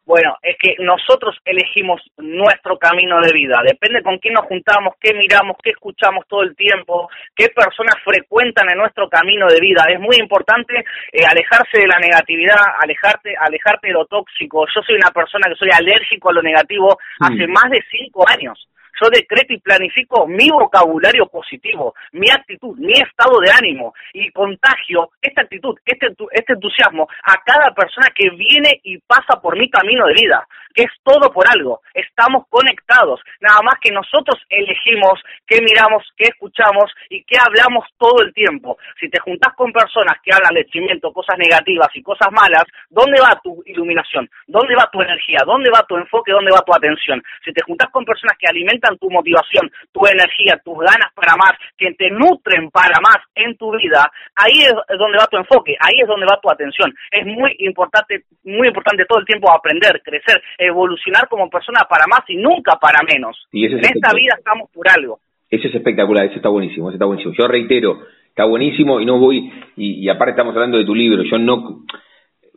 Bueno, 0.05 0.35
es 0.41 0.57
que 0.59 0.75
nosotros 0.79 1.37
elegimos 1.45 2.01
nuestro 2.17 2.77
camino 2.77 3.21
de 3.21 3.31
vida. 3.31 3.61
Depende 3.63 4.03
con 4.03 4.17
quién 4.17 4.33
nos 4.33 4.45
juntamos, 4.47 4.95
qué 4.99 5.13
miramos, 5.13 5.55
qué 5.63 5.69
escuchamos 5.69 6.25
todo 6.27 6.43
el 6.43 6.55
tiempo, 6.57 7.09
qué 7.33 7.47
personas 7.49 7.95
frecuentan 8.03 8.69
en 8.69 8.79
nuestro 8.79 9.07
camino 9.07 9.47
de 9.47 9.61
vida. 9.61 9.85
Es 9.87 9.99
muy 10.01 10.17
importante 10.17 10.83
eh, 11.11 11.23
alejarse 11.25 11.79
de 11.79 11.87
la 11.87 11.99
negatividad, 11.99 12.59
alejarte, 12.81 13.33
alejarte 13.39 13.87
de 13.87 13.93
lo 13.93 14.05
tóxico. 14.05 14.65
Yo 14.75 14.81
soy 14.81 14.95
una 14.95 15.11
persona 15.11 15.47
que 15.47 15.55
soy 15.55 15.69
alérgico 15.71 16.29
a 16.29 16.33
lo 16.33 16.41
negativo 16.41 16.97
hace 17.21 17.47
más 17.47 17.69
de 17.71 17.81
cinco 17.89 18.27
años 18.27 18.67
yo 19.01 19.09
decreto 19.09 19.53
y 19.53 19.59
planifico 19.59 20.27
mi 20.27 20.49
vocabulario 20.49 21.27
positivo, 21.27 21.93
mi 22.11 22.29
actitud, 22.29 22.77
mi 22.77 22.93
estado 22.93 23.39
de 23.39 23.51
ánimo 23.51 23.93
y 24.13 24.31
contagio 24.31 25.11
esta 25.21 25.41
actitud, 25.41 25.75
este, 25.85 26.07
este 26.31 26.53
entusiasmo 26.53 27.07
a 27.23 27.35
cada 27.43 27.73
persona 27.73 28.07
que 28.15 28.29
viene 28.31 28.79
y 28.83 28.97
pasa 28.99 29.39
por 29.41 29.57
mi 29.57 29.69
camino 29.69 30.05
de 30.07 30.13
vida, 30.13 30.47
que 30.73 30.83
es 30.83 30.91
todo 31.03 31.31
por 31.31 31.45
algo. 31.49 31.81
Estamos 31.93 32.45
conectados, 32.49 33.21
nada 33.39 33.59
más 33.63 33.75
que 33.81 33.91
nosotros 33.91 34.37
elegimos 34.49 35.21
qué 35.47 35.59
miramos, 35.61 36.03
qué 36.17 36.25
escuchamos 36.25 36.91
y 37.09 37.23
qué 37.23 37.37
hablamos 37.39 37.85
todo 37.97 38.23
el 38.23 38.33
tiempo. 38.33 38.77
Si 38.99 39.09
te 39.09 39.19
juntás 39.19 39.53
con 39.55 39.71
personas 39.71 40.17
que 40.23 40.33
hablan 40.33 40.53
de 40.55 40.69
cimiento, 40.71 41.13
cosas 41.13 41.37
negativas 41.37 41.89
y 41.93 42.01
cosas 42.01 42.29
malas, 42.31 42.63
¿dónde 42.89 43.21
va 43.21 43.39
tu 43.43 43.63
iluminación? 43.65 44.29
¿Dónde 44.47 44.75
va 44.75 44.89
tu 44.91 45.01
energía? 45.01 45.39
¿Dónde 45.45 45.69
va 45.69 45.85
tu 45.87 45.95
enfoque? 45.95 46.31
¿Dónde 46.31 46.51
va 46.51 46.61
tu 46.61 46.73
atención? 46.73 47.21
Si 47.43 47.53
te 47.53 47.63
juntás 47.63 47.89
con 47.91 48.05
personas 48.05 48.37
que 48.37 48.47
alimentan 48.47 48.82
tu 48.99 49.09
motivación, 49.09 49.69
tu 49.91 50.05
energía, 50.05 50.59
tus 50.63 50.77
ganas 50.77 51.11
para 51.15 51.35
más, 51.35 51.53
que 51.77 51.93
te 51.93 52.09
nutren 52.09 52.69
para 52.71 52.99
más 53.01 53.17
en 53.35 53.55
tu 53.57 53.71
vida, 53.71 54.11
ahí 54.35 54.61
es 54.61 54.73
donde 54.97 55.17
va 55.17 55.27
tu 55.27 55.37
enfoque, 55.37 55.75
ahí 55.79 55.95
es 56.01 56.07
donde 56.07 56.25
va 56.25 56.39
tu 56.41 56.49
atención. 56.51 56.93
Es 57.11 57.25
muy 57.25 57.55
importante, 57.59 58.23
muy 58.43 58.67
importante 58.67 59.05
todo 59.05 59.19
el 59.19 59.25
tiempo 59.25 59.51
aprender, 59.51 60.01
crecer, 60.03 60.41
evolucionar 60.57 61.27
como 61.27 61.49
persona 61.49 61.85
para 61.89 62.05
más 62.07 62.21
y 62.27 62.35
nunca 62.35 62.77
para 62.79 62.99
menos. 63.03 63.47
en 63.51 63.79
esta 63.79 64.13
vida 64.13 64.35
estamos 64.37 64.69
por 64.71 64.87
algo. 64.89 65.19
Eso 65.49 65.67
es 65.67 65.75
espectacular, 65.75 66.25
eso 66.25 66.35
está 66.35 66.49
buenísimo, 66.49 66.89
eso 66.89 66.95
está 66.95 67.05
buenísimo. 67.05 67.33
Yo 67.37 67.47
reitero, 67.47 67.99
está 68.27 68.45
buenísimo 68.45 68.99
y 68.99 69.05
no 69.05 69.19
voy, 69.19 69.51
y, 69.75 70.03
y 70.03 70.09
aparte 70.09 70.31
estamos 70.31 70.55
hablando 70.55 70.77
de 70.77 70.85
tu 70.85 70.95
libro, 70.95 71.23
yo 71.23 71.37
no 71.37 71.83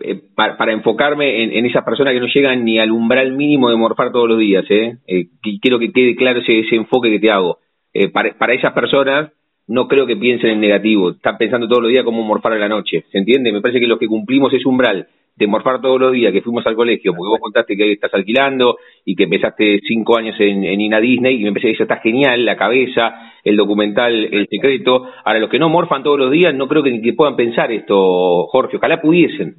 eh, 0.00 0.20
para, 0.34 0.72
enfocarme 0.72 1.42
en, 1.42 1.64
esas 1.64 1.82
personas 1.82 2.12
que 2.12 2.20
no 2.20 2.26
llegan 2.26 2.64
ni 2.64 2.78
al 2.78 2.90
umbral 2.90 3.32
mínimo 3.32 3.70
de 3.70 3.76
morfar 3.76 4.12
todos 4.12 4.28
los 4.28 4.38
días, 4.38 4.64
¿eh? 4.68 4.98
eh 5.06 5.28
quiero 5.60 5.78
que 5.78 5.90
quede 5.90 6.14
claro 6.16 6.40
ese, 6.40 6.76
enfoque 6.76 7.10
que 7.10 7.18
te 7.18 7.30
hago. 7.30 7.58
Eh, 7.94 8.08
para, 8.08 8.54
esas 8.54 8.72
personas 8.72 9.32
no 9.66 9.88
creo 9.88 10.06
que 10.06 10.16
piensen 10.16 10.50
en 10.50 10.60
negativo, 10.60 11.10
están 11.10 11.38
pensando 11.38 11.66
todos 11.66 11.82
los 11.82 11.90
días 11.90 12.04
cómo 12.04 12.22
morfar 12.22 12.52
a 12.52 12.58
la 12.58 12.68
noche, 12.68 13.04
¿se 13.10 13.18
entiende? 13.18 13.52
Me 13.52 13.62
parece 13.62 13.80
que 13.80 13.86
los 13.86 13.98
que 13.98 14.06
cumplimos 14.06 14.52
ese 14.52 14.68
umbral 14.68 15.08
de 15.36 15.46
morfar 15.46 15.80
todos 15.80 16.00
los 16.00 16.12
días, 16.12 16.32
que 16.32 16.40
fuimos 16.40 16.66
al 16.66 16.74
colegio, 16.74 17.12
porque 17.12 17.28
vos 17.28 17.40
contaste 17.40 17.76
que 17.76 17.92
estás 17.92 18.12
alquilando 18.14 18.78
y 19.04 19.14
que 19.14 19.24
empezaste 19.24 19.80
cinco 19.86 20.16
años 20.16 20.34
en, 20.38 20.64
Ina 20.64 20.98
Disney, 20.98 21.40
y 21.40 21.44
me 21.44 21.50
parece 21.50 21.68
que 21.68 21.74
eso 21.74 21.82
está 21.82 21.98
genial, 21.98 22.44
la 22.44 22.56
cabeza, 22.56 23.32
el 23.44 23.56
documental, 23.56 24.12
el 24.32 24.48
secreto. 24.48 25.06
Ahora, 25.24 25.38
los 25.38 25.50
que 25.50 25.58
no 25.58 25.68
morfan 25.68 26.02
todos 26.02 26.18
los 26.18 26.30
días, 26.30 26.54
no 26.54 26.66
creo 26.68 26.82
que 26.82 26.90
ni 26.90 27.02
que 27.02 27.12
puedan 27.12 27.36
pensar 27.36 27.70
esto, 27.70 28.46
Jorge, 28.46 28.78
ojalá 28.78 29.00
pudiesen. 29.00 29.56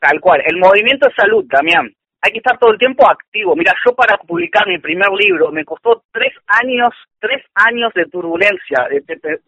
Tal 0.00 0.20
cual. 0.20 0.42
El 0.46 0.58
movimiento 0.58 1.08
salud, 1.16 1.44
Damián. 1.48 1.90
Hay 2.20 2.32
que 2.32 2.38
estar 2.38 2.58
todo 2.58 2.72
el 2.72 2.78
tiempo 2.78 3.08
activo. 3.08 3.54
Mira, 3.54 3.72
yo 3.84 3.94
para 3.94 4.16
publicar 4.18 4.66
mi 4.66 4.78
primer 4.78 5.08
libro 5.10 5.52
me 5.52 5.64
costó 5.64 6.02
tres 6.12 6.34
años, 6.46 6.90
tres 7.20 7.44
años 7.54 7.92
de 7.94 8.06
turbulencia, 8.06 8.88
de, 8.90 9.00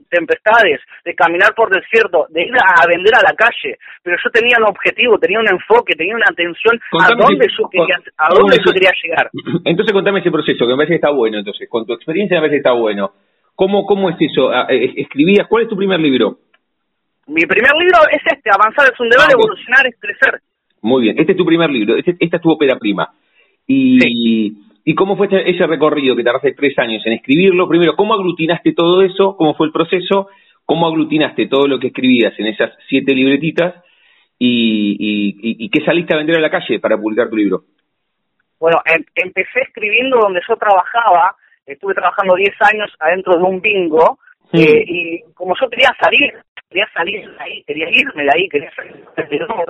tempestades, 0.08 0.80
de 1.04 1.14
caminar 1.14 1.54
por 1.54 1.70
desierto, 1.70 2.26
de 2.30 2.42
ir 2.42 2.54
a, 2.54 2.86
vender 2.86 3.14
a 3.14 3.22
la 3.22 3.34
calle. 3.34 3.76
Pero 4.02 4.16
yo 4.22 4.30
tenía 4.30 4.58
un 4.58 4.68
objetivo, 4.68 5.18
tenía 5.18 5.40
un 5.40 5.48
enfoque, 5.48 5.94
tenía 5.94 6.14
una 6.14 6.30
atención 6.30 6.78
a 7.00 7.08
dónde, 7.10 7.46
yo, 7.58 7.68
quería, 7.68 7.96
a 8.16 8.28
dónde 8.32 8.56
yo 8.64 8.72
quería 8.72 8.92
llegar. 9.02 9.30
Entonces 9.64 9.92
contame 9.92 10.20
ese 10.20 10.30
proceso, 10.30 10.66
que 10.66 10.72
me 10.72 10.76
parece 10.76 10.92
que 10.92 11.02
está 11.02 11.10
bueno. 11.10 11.38
Entonces, 11.38 11.68
con 11.68 11.84
tu 11.84 11.92
experiencia 11.92 12.36
me 12.36 12.42
parece 12.42 12.62
que 12.62 12.68
está 12.68 12.72
bueno. 12.72 13.12
¿Cómo, 13.56 13.84
cómo 13.84 14.10
es 14.10 14.16
eso? 14.20 14.50
Ah, 14.50 14.66
eh, 14.70 14.94
¿Escribías? 14.96 15.46
¿Cuál 15.48 15.64
es 15.64 15.68
tu 15.68 15.76
primer 15.76 15.98
libro? 16.00 16.38
Mi 17.26 17.46
primer 17.46 17.72
libro 17.76 17.98
es 18.10 18.22
este, 18.24 18.50
Avanzar 18.50 18.90
es 18.92 18.98
un 18.98 19.08
deber, 19.08 19.26
ah, 19.28 19.32
evolucionar 19.32 19.86
es 19.86 19.94
crecer. 20.00 20.40
Muy 20.82 21.02
bien, 21.02 21.18
este 21.18 21.32
es 21.32 21.38
tu 21.38 21.44
primer 21.44 21.70
libro, 21.70 21.96
este, 21.96 22.16
esta 22.18 22.36
es 22.36 22.42
tu 22.42 22.50
ópera 22.50 22.78
prima. 22.78 23.10
Y, 23.66 24.56
¿Y 24.84 24.94
cómo 24.94 25.16
fue 25.16 25.28
ese 25.30 25.66
recorrido 25.66 26.16
que 26.16 26.24
tardaste 26.24 26.54
tres 26.54 26.78
años 26.78 27.02
en 27.06 27.12
escribirlo? 27.12 27.68
Primero, 27.68 27.94
¿cómo 27.96 28.14
aglutinaste 28.14 28.72
todo 28.72 29.02
eso? 29.02 29.36
¿Cómo 29.36 29.54
fue 29.54 29.66
el 29.66 29.72
proceso? 29.72 30.28
¿Cómo 30.64 30.86
aglutinaste 30.86 31.46
todo 31.46 31.66
lo 31.66 31.78
que 31.78 31.88
escribías 31.88 32.32
en 32.38 32.46
esas 32.46 32.72
siete 32.88 33.14
libretitas? 33.14 33.74
¿Y, 34.38 34.96
y, 34.98 35.64
y 35.64 35.68
qué 35.68 35.84
saliste 35.84 36.14
a 36.14 36.18
vender 36.18 36.36
a 36.36 36.40
la 36.40 36.50
calle 36.50 36.80
para 36.80 36.96
publicar 36.96 37.28
tu 37.28 37.36
libro? 37.36 37.64
Bueno, 38.58 38.78
em, 38.84 39.04
empecé 39.14 39.60
escribiendo 39.60 40.18
donde 40.18 40.40
yo 40.46 40.54
trabajaba, 40.56 41.34
estuve 41.66 41.94
trabajando 41.94 42.34
diez 42.34 42.54
años 42.60 42.90
adentro 43.00 43.36
de 43.36 43.42
un 43.42 43.60
bingo, 43.60 44.18
eh, 44.52 44.84
y 44.86 45.22
como 45.34 45.54
yo 45.60 45.68
quería 45.70 45.90
salir 46.00 46.34
quería 46.70 46.88
salir 46.94 47.28
de 47.28 47.42
ahí, 47.42 47.62
quería 47.64 47.90
irme 47.90 48.22
de 48.22 48.30
ahí, 48.32 48.48
quería 48.48 48.70
salir 48.74 48.94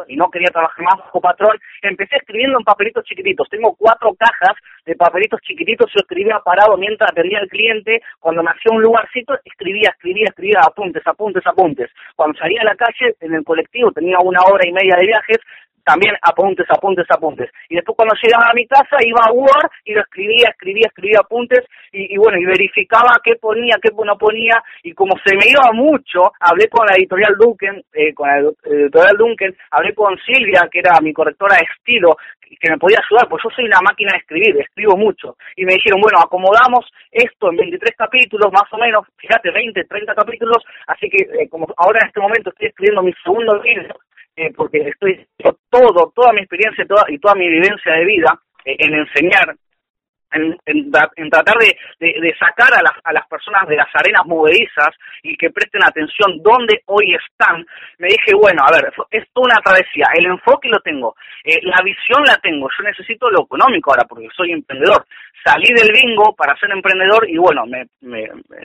y 0.06 0.16
no 0.16 0.30
quería 0.30 0.50
trabajar 0.50 0.84
más 0.84 1.00
como 1.10 1.22
patrón, 1.22 1.56
empecé 1.82 2.16
escribiendo 2.16 2.58
en 2.58 2.64
papelitos 2.64 3.04
chiquititos. 3.04 3.48
Tengo 3.48 3.74
cuatro 3.74 4.14
cajas 4.14 4.56
de 4.84 4.94
papelitos 4.94 5.40
chiquititos, 5.40 5.90
yo 5.94 6.00
escribía 6.00 6.40
parado 6.44 6.76
mientras 6.76 7.10
atendía 7.10 7.38
al 7.38 7.48
cliente, 7.48 8.02
cuando 8.18 8.42
me 8.42 8.50
hacía 8.50 8.72
un 8.72 8.82
lugarcito, 8.82 9.34
escribía, 9.44 9.90
escribía, 9.90 10.26
escribía 10.28 10.60
apuntes, 10.60 11.02
apuntes, 11.06 11.46
apuntes. 11.46 11.90
Cuando 12.14 12.38
salía 12.38 12.60
a 12.60 12.64
la 12.64 12.76
calle, 12.76 13.14
en 13.20 13.34
el 13.34 13.44
colectivo, 13.44 13.92
tenía 13.92 14.18
una 14.18 14.40
hora 14.42 14.68
y 14.68 14.72
media 14.72 14.96
de 14.96 15.06
viajes, 15.06 15.38
también 15.84 16.14
apuntes, 16.22 16.66
apuntes, 16.70 17.06
apuntes. 17.10 17.50
Y 17.68 17.76
después 17.76 17.96
cuando 17.96 18.14
llegaba 18.22 18.50
a 18.50 18.54
mi 18.54 18.66
casa 18.66 18.96
iba 19.04 19.20
a 19.26 19.32
Word 19.32 19.70
y 19.84 19.94
lo 19.94 20.00
escribía, 20.00 20.48
escribía, 20.50 20.86
escribía 20.86 21.20
apuntes 21.20 21.64
y, 21.92 22.16
bueno, 22.16 22.38
y 22.38 22.44
verificaba 22.44 23.20
qué 23.22 23.36
ponía, 23.36 23.76
qué 23.82 23.90
no 23.90 24.16
ponía 24.16 24.62
y 24.82 24.92
como 24.92 25.14
se 25.24 25.36
me 25.36 25.48
iba 25.48 25.72
mucho, 25.72 26.32
hablé 26.40 26.68
con 26.68 26.86
la 26.86 26.94
editorial 26.94 27.36
Duncan, 27.38 27.82
eh, 27.92 28.14
con 28.14 28.28
la 28.28 28.38
editorial 28.64 29.16
Duncan, 29.16 29.54
hablé 29.70 29.94
con 29.94 30.16
Silvia, 30.18 30.68
que 30.70 30.78
era 30.80 31.00
mi 31.00 31.12
correctora 31.12 31.56
de 31.56 31.66
estilo, 31.76 32.16
que 32.58 32.70
me 32.70 32.78
podía 32.78 32.98
ayudar, 32.98 33.28
pues 33.28 33.42
yo 33.42 33.50
soy 33.54 33.66
una 33.66 33.80
máquina 33.80 34.12
de 34.12 34.18
escribir, 34.18 34.56
escribo 34.58 34.96
mucho. 34.96 35.36
Y 35.56 35.64
me 35.64 35.74
dijeron, 35.74 36.00
bueno, 36.00 36.18
acomodamos 36.18 36.90
esto 37.10 37.50
en 37.50 37.56
23 37.56 37.94
capítulos, 37.96 38.52
más 38.52 38.66
o 38.72 38.78
menos, 38.78 39.06
fíjate, 39.16 39.50
20, 39.50 39.84
30 39.84 40.14
capítulos, 40.14 40.58
así 40.86 41.08
que 41.08 41.22
eh, 41.22 41.48
como 41.48 41.66
ahora 41.76 42.00
en 42.02 42.08
este 42.08 42.20
momento 42.20 42.50
estoy 42.50 42.68
escribiendo 42.68 43.02
mi 43.02 43.12
segundo 43.22 43.62
libro, 43.62 43.94
eh, 44.40 44.52
porque 44.56 44.78
estoy 44.78 45.26
todo, 45.68 46.12
toda 46.14 46.32
mi 46.32 46.40
experiencia 46.40 46.86
toda, 46.86 47.04
y 47.08 47.18
toda 47.18 47.34
mi 47.34 47.46
vivencia 47.46 47.92
de 47.92 48.04
vida 48.06 48.40
eh, 48.64 48.76
en 48.78 48.94
enseñar, 48.94 49.54
en, 50.32 50.56
en, 50.66 51.30
tratar 51.30 51.56
de, 51.58 52.34
sacar 52.38 52.72
a 52.74 52.82
las, 52.82 52.92
a 53.04 53.12
las 53.12 53.26
personas 53.28 53.66
de 53.68 53.76
las 53.76 53.88
arenas 53.94 54.24
movedizas 54.26 54.90
y 55.22 55.36
que 55.36 55.50
presten 55.50 55.82
atención 55.84 56.40
dónde 56.42 56.82
hoy 56.86 57.14
están, 57.14 57.64
me 57.98 58.08
dije, 58.08 58.34
bueno, 58.34 58.62
a 58.64 58.70
ver, 58.70 58.92
es 59.10 59.28
toda 59.32 59.52
una 59.52 59.62
travesía, 59.62 60.06
el 60.14 60.26
enfoque 60.26 60.68
lo 60.68 60.78
tengo, 60.80 61.14
eh, 61.44 61.60
la 61.62 61.82
visión 61.82 62.22
la 62.26 62.36
tengo, 62.36 62.68
yo 62.76 62.84
necesito 62.84 63.30
lo 63.30 63.44
económico 63.44 63.90
ahora 63.90 64.04
porque 64.08 64.28
soy 64.36 64.52
emprendedor, 64.52 65.04
salí 65.44 65.68
del 65.74 65.90
bingo 65.92 66.34
para 66.34 66.56
ser 66.56 66.70
emprendedor 66.70 67.28
y 67.28 67.38
bueno, 67.38 67.64
me, 67.66 67.86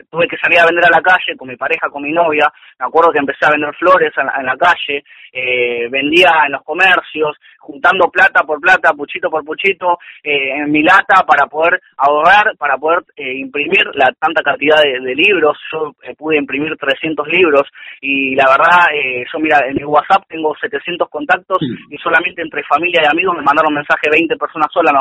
tuve 0.09 0.27
que 0.27 0.37
salir 0.37 0.59
a 0.59 0.65
vender 0.65 0.85
a 0.85 0.97
la 0.97 1.01
calle 1.01 1.35
con 1.37 1.47
mi 1.47 1.55
pareja, 1.55 1.89
con 1.89 2.03
mi 2.03 2.11
novia. 2.11 2.51
Me 2.79 2.85
acuerdo 2.85 3.11
que 3.11 3.19
empecé 3.19 3.45
a 3.45 3.51
vender 3.51 3.73
flores 3.75 4.11
en 4.17 4.45
la, 4.45 4.57
calle, 4.57 5.03
eh, 5.31 5.87
vendía 5.89 6.31
en 6.45 6.53
los 6.53 6.63
comercios, 6.63 7.37
juntando 7.75 8.09
plata 8.09 8.43
por 8.43 8.61
plata, 8.61 8.93
puchito 8.93 9.29
por 9.29 9.43
puchito, 9.43 9.97
eh, 10.23 10.51
en 10.57 10.71
mi 10.71 10.81
lata 10.81 11.25
para 11.27 11.47
poder 11.47 11.81
ahorrar, 11.97 12.55
para 12.57 12.77
poder 12.77 13.03
eh, 13.17 13.33
imprimir 13.37 13.83
la 13.95 14.13
tanta 14.17 14.41
cantidad 14.41 14.77
de, 14.81 15.15
libros. 15.15 15.57
Yo 15.71 15.93
pude 16.17 16.37
imprimir 16.37 16.75
300 16.77 17.27
libros 17.27 17.63
y 18.01 18.35
la 18.35 18.45
verdad, 18.49 18.87
yo 19.31 19.39
mira, 19.39 19.59
en 19.67 19.75
mi 19.75 19.83
WhatsApp 19.83 20.23
tengo 20.27 20.53
700 20.59 21.09
contactos 21.09 21.59
y 21.89 21.97
solamente 21.97 22.41
entre 22.41 22.63
familia 22.63 23.01
y 23.03 23.11
amigos 23.11 23.35
me 23.35 23.43
mandaron 23.43 23.73
mensaje 23.73 24.09
20 24.11 24.35
personas 24.35 24.67
solas 24.73 24.93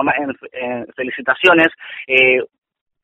en 0.52 0.86
felicitaciones 0.94 1.68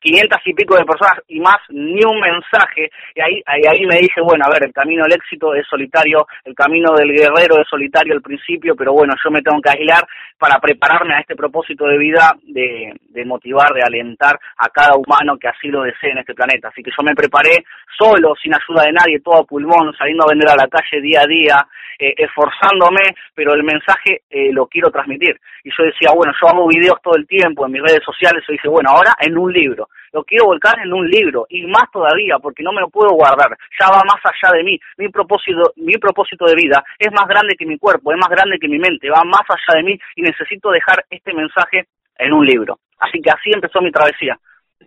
500 0.01 0.37
eh, 0.37 0.41
y 0.45 0.53
pico 0.53 0.75
de 0.75 0.85
personas 0.85 1.23
y 1.27 1.39
más, 1.39 1.59
ni 1.69 2.03
un 2.03 2.19
mensaje. 2.19 2.89
Y 3.15 3.21
ahí, 3.21 3.41
ahí, 3.45 3.61
ahí 3.69 3.85
me 3.85 3.97
dije, 3.97 4.21
bueno, 4.21 4.45
a 4.45 4.51
ver, 4.51 4.65
el 4.65 4.73
camino 4.73 5.03
del 5.03 5.13
éxito 5.13 5.53
es 5.55 5.65
solitario, 5.67 6.27
el 6.43 6.55
camino 6.55 6.93
del 6.95 7.11
guerrero 7.11 7.61
es 7.61 7.67
solitario 7.69 8.13
al 8.13 8.21
principio, 8.21 8.75
pero 8.75 8.93
bueno, 8.93 9.13
yo 9.23 9.31
me 9.31 9.41
tengo 9.41 9.61
que 9.61 9.69
aislar 9.69 10.05
para 10.37 10.59
prepararme 10.59 11.15
a 11.15 11.19
este 11.19 11.35
propósito 11.35 11.85
de 11.85 11.97
vida 11.97 12.35
de, 12.43 12.93
de 13.09 13.25
motivar, 13.25 13.73
de 13.73 13.83
alentar 13.83 14.39
a 14.57 14.69
cada 14.69 14.95
humano 14.95 15.37
que 15.37 15.47
así 15.47 15.67
lo 15.67 15.83
desee 15.83 16.11
en 16.11 16.19
este 16.19 16.33
planeta. 16.33 16.69
Así 16.69 16.81
que 16.81 16.91
yo 16.91 17.03
me 17.03 17.15
preparé 17.15 17.63
solo, 17.97 18.33
sin 18.41 18.53
ayuda 18.53 18.85
de 18.85 18.93
nadie, 18.93 19.19
todo 19.19 19.41
a 19.41 19.45
pulmón, 19.45 19.93
saliendo 19.97 20.25
a 20.25 20.31
vender 20.31 20.49
a 20.49 20.55
la 20.55 20.67
calle 20.67 21.01
día 21.01 21.21
a 21.21 21.27
día, 21.27 21.67
eh, 21.99 22.15
esforzándome, 22.17 23.15
pero 23.35 23.53
el 23.53 23.63
mensaje 23.63 24.23
eh, 24.29 24.51
lo 24.51 24.65
quiero 24.65 24.89
transmitir. 24.89 25.39
Y 25.63 25.69
yo 25.69 25.83
decía, 25.83 26.09
bueno, 26.15 26.33
yo 26.41 26.47
hago 26.49 26.67
videos 26.67 26.99
todo 27.03 27.15
el 27.15 27.27
tiempo 27.27 27.65
en 27.65 27.73
mis 27.73 27.81
redes 27.83 28.01
sociales, 28.03 28.43
yo 28.47 28.53
dije, 28.53 28.67
bueno, 28.67 28.89
ahora 28.89 29.13
en 29.19 29.37
un 29.37 29.53
libro, 29.53 29.89
lo 30.13 30.23
quiero 30.23 30.45
volcar 30.45 30.79
en 30.83 30.93
un 30.93 31.07
libro, 31.07 31.45
y 31.49 31.65
más 31.67 31.89
todavía, 31.91 32.37
porque 32.41 32.63
no 32.63 32.71
me 32.71 32.81
lo 32.81 32.89
puedo 32.89 33.11
guardar, 33.11 33.57
ya 33.79 33.87
va 33.89 34.03
más 34.03 34.21
allá 34.23 34.57
de 34.57 34.63
mí, 34.63 34.79
mi 34.97 35.09
propósito, 35.09 35.73
mi 35.77 35.93
propósito 35.93 36.45
de 36.45 36.55
vida 36.55 36.83
es 36.99 37.11
más 37.11 37.27
grande 37.27 37.55
que 37.57 37.65
mi 37.65 37.77
cuerpo, 37.77 38.11
es 38.11 38.17
más 38.17 38.29
grande 38.29 38.57
que 38.59 38.67
mi 38.67 38.79
mente, 38.79 39.09
va 39.09 39.23
más 39.23 39.45
allá 39.49 39.77
de 39.77 39.83
mí, 39.83 39.99
y 40.15 40.21
necesito 40.21 40.69
dejar 40.71 41.05
este 41.09 41.33
mensaje 41.33 41.85
en 42.17 42.33
un 42.33 42.45
libro. 42.45 42.79
Así 42.99 43.19
que 43.21 43.31
así 43.31 43.51
empezó 43.53 43.81
mi 43.81 43.91
travesía. 43.91 44.37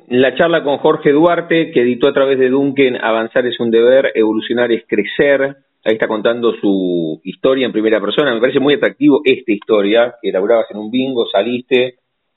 La 0.08 0.34
charla 0.34 0.62
con 0.62 0.78
Jorge 0.78 1.12
Duarte, 1.12 1.70
que 1.72 1.80
editó 1.80 2.08
a 2.08 2.12
través 2.12 2.38
de 2.38 2.50
Duncan 2.50 2.96
Avanzar 3.02 3.46
es 3.46 3.58
un 3.58 3.70
deber, 3.70 4.12
evolucionar 4.14 4.70
es 4.70 4.84
crecer, 4.86 5.56
ahí 5.84 5.94
está 5.94 6.06
contando 6.06 6.52
su 6.60 7.20
historia 7.24 7.66
en 7.66 7.72
primera 7.72 8.00
persona. 8.00 8.34
Me 8.34 8.40
parece 8.40 8.60
muy 8.60 8.74
atractivo 8.74 9.20
esta 9.24 9.52
historia, 9.52 10.14
que 10.20 10.30
elaborabas 10.30 10.66
en 10.70 10.78
un 10.78 10.90
bingo, 10.90 11.26
saliste 11.26 11.96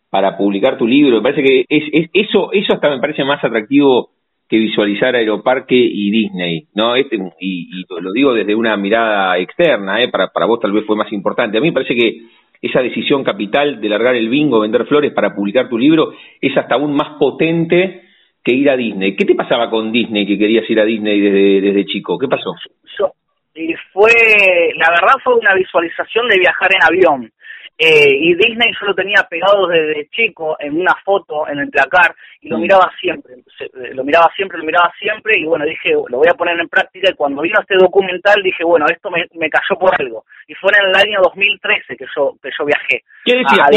para 0.10 0.38
publicar 0.38 0.78
tu 0.78 0.88
libro. 0.88 1.18
Me 1.18 1.32
parece 1.32 1.44
que 1.44 1.66
es, 1.68 2.10
eso, 2.14 2.52
eso 2.52 2.74
hasta 2.74 2.90
me 2.90 3.00
parece 3.00 3.24
más 3.24 3.44
atractivo 3.44 4.10
que 4.50 4.58
visualizar 4.58 5.16
Aeroparque 5.16 5.76
y 5.76 6.10
Disney, 6.10 6.68
¿no? 6.74 6.96
Este, 6.96 7.18
y, 7.40 7.84
lo 8.00 8.12
digo 8.14 8.34
desde 8.34 8.56
una 8.56 8.78
mirada 8.78 9.38
externa, 9.38 10.02
¿eh? 10.02 10.10
para, 10.10 10.30
para 10.30 10.46
vos 10.46 10.60
tal 10.62 10.72
vez 10.72 10.86
fue 10.86 10.96
más 10.96 11.12
importante. 11.12 11.58
A 11.58 11.62
mí 11.62 11.68
me 11.68 11.74
parece 11.74 11.96
que 11.96 12.22
esa 12.62 12.82
decisión 12.82 13.24
capital 13.24 13.82
de 13.82 13.90
largar 13.90 14.16
el 14.16 14.30
bingo, 14.30 14.62
vender 14.62 14.86
flores 14.86 15.14
para 15.14 15.36
publicar 15.36 15.70
tu 15.70 15.78
libro, 15.78 16.14
es 16.42 16.56
hasta 16.58 16.76
aún 16.76 16.96
más 16.96 17.18
potente 17.20 18.04
que 18.44 18.54
ir 18.54 18.70
a 18.70 18.78
Disney. 18.78 19.16
¿Qué 19.18 19.26
te 19.26 19.36
pasaba 19.36 19.70
con 19.70 19.92
Disney 19.92 20.26
que 20.26 20.38
querías 20.38 20.68
ir 20.70 20.80
a 20.80 20.86
Disney 20.86 21.20
desde, 21.20 21.62
desde 21.62 21.86
chico? 21.86 22.18
¿Qué 22.18 22.28
pasó? 22.28 22.54
y 23.58 23.74
fue, 23.92 24.12
la 24.76 24.90
verdad 24.90 25.16
fue 25.24 25.34
una 25.36 25.56
visualización 25.56 26.28
de 26.30 26.38
viajar 26.38 26.70
en 26.76 26.84
avión. 26.84 27.32
Eh, 27.78 28.10
y 28.10 28.34
Disney 28.34 28.72
yo 28.80 28.88
lo 28.88 28.96
tenía 28.96 29.28
pegado 29.30 29.68
desde 29.68 30.10
chico 30.10 30.58
en 30.60 30.80
una 30.80 30.96
foto 31.06 31.48
en 31.48 31.60
el 31.60 31.70
placar 31.70 32.16
y 32.42 32.50
lo 32.50 32.58
mm. 32.58 32.62
miraba 32.62 32.92
siempre, 33.00 33.36
eh, 33.36 33.94
lo 33.94 34.04
miraba 34.04 34.32
siempre, 34.36 34.58
lo 34.58 34.64
miraba 34.64 34.92
siempre 34.98 35.40
y 35.40 35.46
bueno, 35.46 35.64
dije, 35.64 35.92
lo 35.92 36.18
voy 36.18 36.28
a 36.28 36.34
poner 36.34 36.60
en 36.60 36.70
práctica 36.70 37.12
y 37.12 37.16
cuando 37.16 37.44
vino 37.44 37.60
este 37.62 37.76
documental 37.76 38.42
dije, 38.42 38.64
bueno, 38.64 38.88
esto 38.90 39.12
me, 39.12 39.28
me 39.36 39.50
cayó 39.50 39.78
por 39.80 39.94
algo. 40.02 40.26
Y 40.48 40.56
fue 40.56 40.72
en 40.74 40.90
el 40.90 40.96
año 40.96 41.20
2013 41.22 41.96
que 41.96 42.06
yo, 42.16 42.36
que 42.42 42.50
yo 42.58 42.66
viajé. 42.66 43.04
¿Qué 43.24 43.36
decías? 43.36 43.70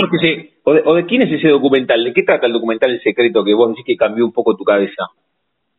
o, 0.64 0.72
de, 0.72 0.82
¿O 0.86 0.94
de 0.94 1.05
quién 1.05 1.22
es 1.22 1.32
ese 1.32 1.48
documental? 1.48 2.03
¿De 2.03 2.14
qué 2.14 2.22
trata 2.22 2.46
el 2.46 2.55
documental 2.55 2.90
El 2.90 3.03
Secreto 3.03 3.44
que 3.44 3.53
vos 3.53 3.68
decís 3.68 3.84
que 3.84 3.96
cambió 3.96 4.24
un 4.24 4.32
poco 4.32 4.57
tu 4.57 4.64
cabeza? 4.64 5.09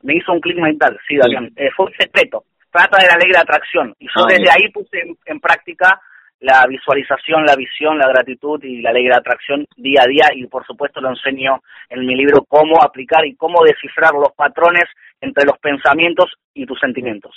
Me 0.04 0.16
hizo 0.16 0.32
un 0.32 0.42
clic 0.42 0.58
mental, 0.60 1.00
sí, 1.08 1.18
Damián. 1.18 1.52
Eh, 1.56 1.70
fue 1.76 1.88
un 1.88 1.94
secreto 1.94 2.44
trata 2.72 2.98
de 2.98 3.08
la 3.08 3.18
ley 3.18 3.32
de 3.32 3.38
atracción. 3.38 3.94
Y 4.00 4.06
yo 4.08 4.24
ah, 4.24 4.28
desde 4.30 4.50
ahí 4.50 4.72
puse 4.72 5.04
en, 5.26 5.40
práctica 5.40 6.00
la 6.42 6.66
visualización, 6.68 7.46
la 7.46 7.56
visión, 7.56 7.98
la 7.98 8.08
gratitud 8.08 8.62
y 8.64 8.82
la 8.82 8.92
ley 8.92 9.06
de 9.06 9.16
atracción 9.16 9.66
día 9.78 10.02
a 10.04 10.08
día 10.08 10.26
y 10.36 10.48
por 10.48 10.66
supuesto 10.66 11.00
lo 11.00 11.10
enseño 11.10 11.62
en 11.90 12.06
mi 12.06 12.16
libro 12.16 12.44
cómo 12.48 12.82
aplicar 12.82 13.26
y 13.28 13.36
cómo 13.36 13.64
descifrar 13.64 14.14
los 14.14 14.34
patrones 14.36 14.86
entre 15.22 15.46
los 15.46 15.58
pensamientos 15.60 16.32
y 16.54 16.66
tus 16.66 16.80
sentimientos. 16.80 17.32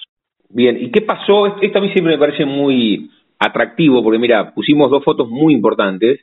Bien, 0.48 0.76
¿y 0.80 0.90
qué 0.90 1.02
pasó? 1.02 1.60
Esto 1.60 1.78
a 1.78 1.82
mí 1.82 1.90
siempre 1.92 2.14
me 2.14 2.18
parece 2.18 2.46
muy 2.46 3.10
atractivo 3.38 4.02
porque 4.02 4.18
mira, 4.18 4.54
pusimos 4.54 4.90
dos 4.90 5.04
fotos 5.04 5.28
muy 5.28 5.52
importantes. 5.52 6.20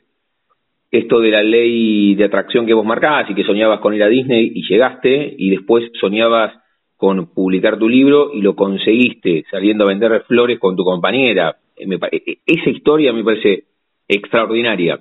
Esto 0.90 1.20
de 1.20 1.30
la 1.30 1.42
ley 1.42 2.14
de 2.16 2.24
atracción 2.24 2.66
que 2.66 2.74
vos 2.74 2.84
marcabas 2.84 3.30
y 3.30 3.34
que 3.34 3.44
soñabas 3.44 3.80
con 3.80 3.94
ir 3.94 4.02
a 4.02 4.08
Disney 4.08 4.52
y 4.54 4.68
llegaste 4.68 5.34
y 5.38 5.50
después 5.50 5.84
soñabas 6.00 6.52
con 6.96 7.32
publicar 7.32 7.78
tu 7.78 7.88
libro 7.88 8.32
y 8.32 8.42
lo 8.42 8.54
conseguiste 8.54 9.44
saliendo 9.50 9.84
a 9.84 9.88
vender 9.88 10.24
flores 10.26 10.58
con 10.58 10.76
tu 10.76 10.84
compañera. 10.84 11.56
Eh, 11.76 11.86
me, 11.86 11.96
eh, 12.10 12.38
esa 12.46 12.70
historia 12.70 13.12
me 13.12 13.24
parece 13.24 13.64
extraordinaria. 14.08 15.00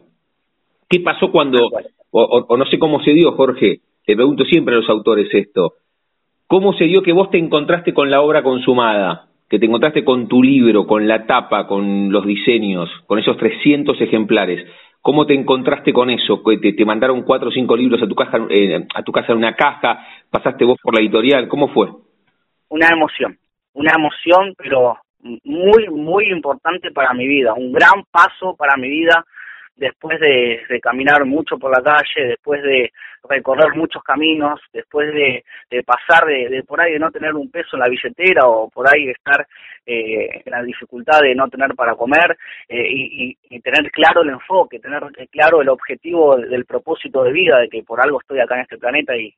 ¿Qué 0.89 0.99
pasó 0.99 1.31
cuando, 1.31 1.69
o, 2.11 2.57
no 2.57 2.65
sé 2.65 2.77
cómo 2.77 3.01
se 3.03 3.11
dio, 3.11 3.31
Jorge, 3.33 3.81
te 4.05 4.15
pregunto 4.15 4.43
siempre 4.45 4.75
a 4.75 4.79
los 4.79 4.89
autores 4.89 5.33
esto, 5.33 5.75
¿cómo 6.47 6.73
se 6.73 6.85
dio 6.85 7.01
que 7.01 7.13
vos 7.13 7.29
te 7.29 7.37
encontraste 7.37 7.93
con 7.93 8.09
la 8.09 8.21
obra 8.21 8.43
consumada? 8.43 9.27
que 9.51 9.59
te 9.59 9.65
encontraste 9.65 10.05
con 10.05 10.29
tu 10.29 10.41
libro, 10.41 10.87
con 10.87 11.09
la 11.09 11.25
tapa, 11.25 11.67
con 11.67 12.09
los 12.09 12.25
diseños, 12.25 12.89
con 13.05 13.19
esos 13.19 13.35
300 13.35 13.99
ejemplares. 13.99 14.65
¿Cómo 15.01 15.25
te 15.25 15.33
encontraste 15.33 15.91
con 15.91 16.09
eso? 16.09 16.41
¿Te, 16.61 16.71
te 16.71 16.85
mandaron 16.85 17.23
cuatro 17.23 17.49
o 17.49 17.51
cinco 17.51 17.75
libros 17.75 18.01
a 18.01 18.07
tu, 18.07 18.15
casa, 18.15 18.37
eh, 18.49 18.87
a 18.95 19.03
tu 19.03 19.11
casa 19.11 19.33
en 19.33 19.39
una 19.39 19.53
caja? 19.53 20.07
¿Pasaste 20.29 20.63
vos 20.63 20.79
por 20.81 20.95
la 20.95 21.01
editorial? 21.01 21.49
¿Cómo 21.49 21.67
fue? 21.67 21.89
Una 22.69 22.87
emoción, 22.93 23.37
una 23.73 23.91
emoción, 23.93 24.53
pero 24.57 24.95
muy, 25.43 25.89
muy 25.89 26.31
importante 26.31 26.91
para 26.91 27.13
mi 27.13 27.27
vida, 27.27 27.53
un 27.53 27.71
gran 27.71 28.03
paso 28.11 28.55
para 28.55 28.77
mi 28.77 28.89
vida 28.89 29.25
después 29.75 30.19
de, 30.19 30.79
caminar 30.81 31.25
mucho 31.25 31.57
por 31.57 31.71
la 31.71 31.81
calle, 31.83 32.29
después 32.29 32.61
de 32.63 32.91
recorrer 33.27 33.75
muchos 33.75 34.03
caminos, 34.03 34.59
después 34.73 35.13
de, 35.13 35.43
pasar 35.83 36.25
de, 36.25 36.63
por 36.67 36.81
ahí 36.81 36.93
de 36.93 36.99
no 36.99 37.11
tener 37.11 37.33
un 37.35 37.49
peso 37.49 37.75
en 37.75 37.81
la 37.81 37.87
billetera 37.87 38.47
o 38.47 38.69
por 38.69 38.87
ahí 38.87 39.05
de 39.05 39.11
estar 39.11 39.45
eh, 39.85 40.41
en 40.45 40.51
la 40.51 40.63
dificultad 40.63 41.21
de 41.21 41.35
no 41.35 41.47
tener 41.49 41.73
para 41.75 41.95
comer 41.95 42.37
eh, 42.67 42.87
y, 42.89 43.37
tener 43.61 43.91
claro 43.91 44.23
el 44.23 44.29
enfoque, 44.29 44.79
tener 44.79 45.03
claro 45.29 45.61
el 45.61 45.69
objetivo 45.69 46.35
del 46.35 46.65
propósito 46.65 47.23
de 47.23 47.31
vida, 47.31 47.59
de 47.59 47.69
que 47.69 47.83
por 47.83 48.01
algo 48.01 48.19
estoy 48.19 48.39
acá 48.39 48.55
en 48.55 48.61
este 48.61 48.77
planeta 48.77 49.15
y, 49.15 49.33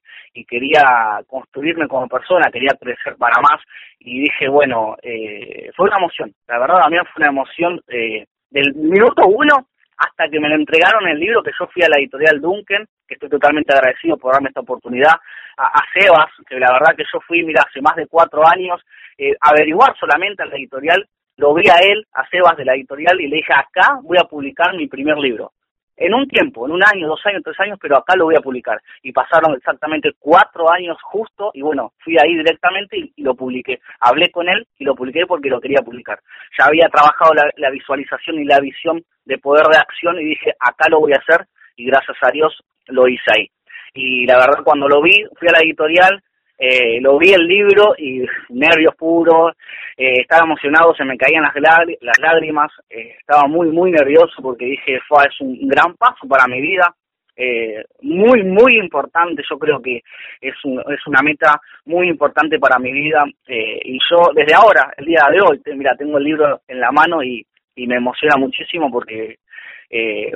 quería 0.47 1.21
construirme 1.27 1.87
como 1.87 2.07
persona, 2.07 2.51
quería 2.51 2.75
crecer 2.79 3.15
para 3.17 3.41
más 3.41 3.61
y 3.99 4.21
dije, 4.21 4.47
bueno, 4.47 4.95
eh, 5.01 5.71
fue 5.75 5.87
una 5.87 5.97
emoción, 5.97 6.33
la 6.47 6.59
verdad 6.59 6.81
también 6.81 7.03
fue 7.05 7.21
una 7.21 7.29
emoción 7.29 7.79
del 7.87 8.73
minuto 8.75 9.25
uno 9.27 9.67
hasta 9.97 10.29
que 10.29 10.39
me 10.39 10.49
lo 10.49 10.55
entregaron 10.55 11.07
el 11.07 11.19
libro, 11.19 11.43
que 11.43 11.51
yo 11.57 11.67
fui 11.67 11.83
a 11.83 11.89
la 11.89 11.97
editorial 11.97 12.41
Duncan, 12.41 12.85
que 13.07 13.15
estoy 13.15 13.29
totalmente 13.29 13.73
agradecido 13.73 14.17
por 14.17 14.33
darme 14.33 14.49
esta 14.49 14.61
oportunidad, 14.61 15.13
a, 15.57 15.81
Sebas, 15.93 16.31
que 16.47 16.59
la 16.59 16.71
verdad 16.73 16.95
que 16.95 17.03
yo 17.11 17.19
fui, 17.27 17.43
mira, 17.43 17.63
hace 17.67 17.81
más 17.81 17.95
de 17.95 18.07
cuatro 18.07 18.41
años, 18.47 18.81
eh, 19.17 19.35
averiguar 19.41 19.95
solamente 19.99 20.41
a 20.41 20.45
la 20.47 20.55
editorial, 20.55 21.07
lo 21.37 21.53
vi 21.53 21.69
a 21.69 21.77
él, 21.77 22.05
a 22.13 22.27
Sebas 22.29 22.57
de 22.57 22.65
la 22.65 22.73
editorial, 22.73 23.19
y 23.21 23.27
le 23.27 23.37
dije, 23.37 23.53
acá 23.53 23.99
voy 24.01 24.17
a 24.19 24.27
publicar 24.27 24.75
mi 24.75 24.87
primer 24.87 25.17
libro 25.17 25.51
en 25.95 26.13
un 26.13 26.27
tiempo, 26.27 26.65
en 26.65 26.73
un 26.73 26.83
año, 26.83 27.07
dos 27.07 27.21
años, 27.25 27.41
tres 27.43 27.59
años, 27.59 27.77
pero 27.81 27.97
acá 27.97 28.15
lo 28.15 28.25
voy 28.25 28.35
a 28.35 28.41
publicar. 28.41 28.81
Y 29.01 29.11
pasaron 29.11 29.55
exactamente 29.55 30.11
cuatro 30.19 30.71
años 30.71 30.97
justo 31.03 31.51
y 31.53 31.61
bueno, 31.61 31.93
fui 31.99 32.17
ahí 32.17 32.35
directamente 32.35 32.97
y, 32.97 33.23
lo 33.23 33.35
publiqué. 33.35 33.79
Hablé 33.99 34.31
con 34.31 34.49
él 34.49 34.67
y 34.77 34.83
lo 34.83 34.95
publiqué 34.95 35.25
porque 35.25 35.49
lo 35.49 35.61
quería 35.61 35.81
publicar. 35.81 36.19
Ya 36.57 36.65
había 36.65 36.89
trabajado 36.89 37.33
la, 37.55 37.69
visualización 37.69 38.39
y 38.39 38.45
la 38.45 38.59
visión 38.59 39.03
de 39.25 39.37
poder 39.37 39.65
de 39.67 39.77
acción 39.77 40.19
y 40.19 40.25
dije, 40.25 40.53
acá 40.59 40.89
lo 40.89 40.99
voy 40.99 41.13
a 41.13 41.17
hacer 41.17 41.47
y 41.75 41.85
gracias 41.85 42.17
a 42.21 42.31
Dios 42.31 42.63
lo 42.87 43.07
hice 43.07 43.31
ahí. 43.35 43.49
Y 43.93 44.25
la 44.25 44.37
verdad 44.37 44.63
cuando 44.63 44.87
lo 44.87 45.01
vi, 45.01 45.23
fui 45.37 45.47
a 45.47 45.53
la 45.53 45.59
editorial, 45.59 46.21
eh, 46.57 47.01
lo 47.01 47.17
vi 47.17 47.33
el 47.33 47.47
libro 47.47 47.95
y 47.97 48.23
nervios 48.49 48.95
puros, 48.95 49.55
eh, 49.97 50.21
estaba 50.21 50.45
emocionado, 50.45 50.93
se 50.95 51.03
me 51.03 51.17
caían 51.17 51.43
las, 51.43 51.53
las 52.01 52.19
lágrimas, 52.19 52.71
eh, 52.89 53.15
estaba 53.19 53.47
muy, 53.47 53.69
muy 53.69 53.91
nervioso 53.91 54.41
porque 54.41 54.65
dije, 54.65 54.99
fue 55.07 55.25
es 55.25 55.41
un 55.41 55.67
gran 55.67 55.95
paso 55.95 56.27
para 56.27 56.47
mi 56.47 56.61
vida, 56.61 56.93
eh, 57.35 57.83
muy, 58.01 58.43
muy 58.43 58.77
importante, 58.77 59.43
yo 59.49 59.57
creo 59.57 59.81
que 59.81 60.01
es, 60.39 60.53
un, 60.63 60.79
es 60.79 61.05
una 61.07 61.21
meta 61.23 61.59
muy 61.85 62.07
importante 62.07 62.59
para 62.59 62.77
mi 62.77 62.91
vida 62.91 63.23
y 63.47 63.97
yo 64.09 64.29
desde 64.33 64.53
ahora, 64.53 64.93
el 64.97 65.05
día 65.05 65.27
de 65.31 65.41
hoy, 65.41 65.61
mira, 65.75 65.95
tengo 65.95 66.17
el 66.17 66.23
libro 66.23 66.61
en 66.67 66.79
la 66.79 66.91
mano 66.91 67.23
y, 67.23 67.45
y 67.75 67.87
me 67.87 67.95
emociona 67.95 68.37
muchísimo 68.37 68.91
porque 68.91 69.37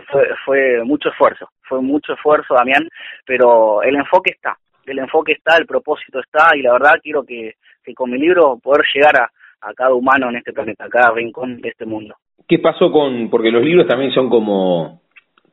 fue, 0.07 0.27
fue 0.45 0.83
mucho 0.83 1.09
esfuerzo, 1.09 1.49
fue 1.61 1.81
mucho 1.81 2.13
esfuerzo, 2.13 2.53
Damián, 2.53 2.87
pero 3.25 3.81
el 3.81 3.95
enfoque 3.95 4.31
está, 4.31 4.57
el 4.91 4.99
enfoque 4.99 5.33
está, 5.33 5.57
el 5.57 5.65
propósito 5.65 6.19
está 6.19 6.55
y 6.55 6.61
la 6.61 6.73
verdad 6.73 6.99
quiero 7.01 7.23
que, 7.23 7.55
que 7.83 7.93
con 7.93 8.11
mi 8.11 8.17
libro 8.17 8.57
poder 8.61 8.85
llegar 8.93 9.15
a, 9.21 9.31
cada 9.75 9.93
humano 9.93 10.29
en 10.29 10.37
este 10.37 10.53
planeta, 10.53 10.85
a 10.85 10.89
cada 10.89 11.11
rincón 11.11 11.59
de 11.59 11.69
este 11.69 11.85
mundo. 11.85 12.15
¿Qué 12.47 12.59
pasó 12.59 12.91
con, 12.91 13.29
porque 13.29 13.51
los 13.51 13.63
libros 13.63 13.85
también 13.85 14.13
son 14.13 14.29
como 14.29 15.01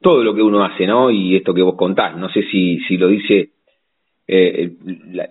todo 0.01 0.23
lo 0.23 0.35
que 0.35 0.43
uno 0.43 0.63
hace, 0.65 0.87
¿no? 0.87 1.11
Y 1.11 1.35
esto 1.37 1.53
que 1.53 1.63
vos 1.63 1.75
contás, 1.75 2.17
no 2.17 2.29
sé 2.29 2.43
si, 2.51 2.79
si 2.87 2.97
lo 2.97 3.09
dice 3.09 3.51
eh, 4.27 4.73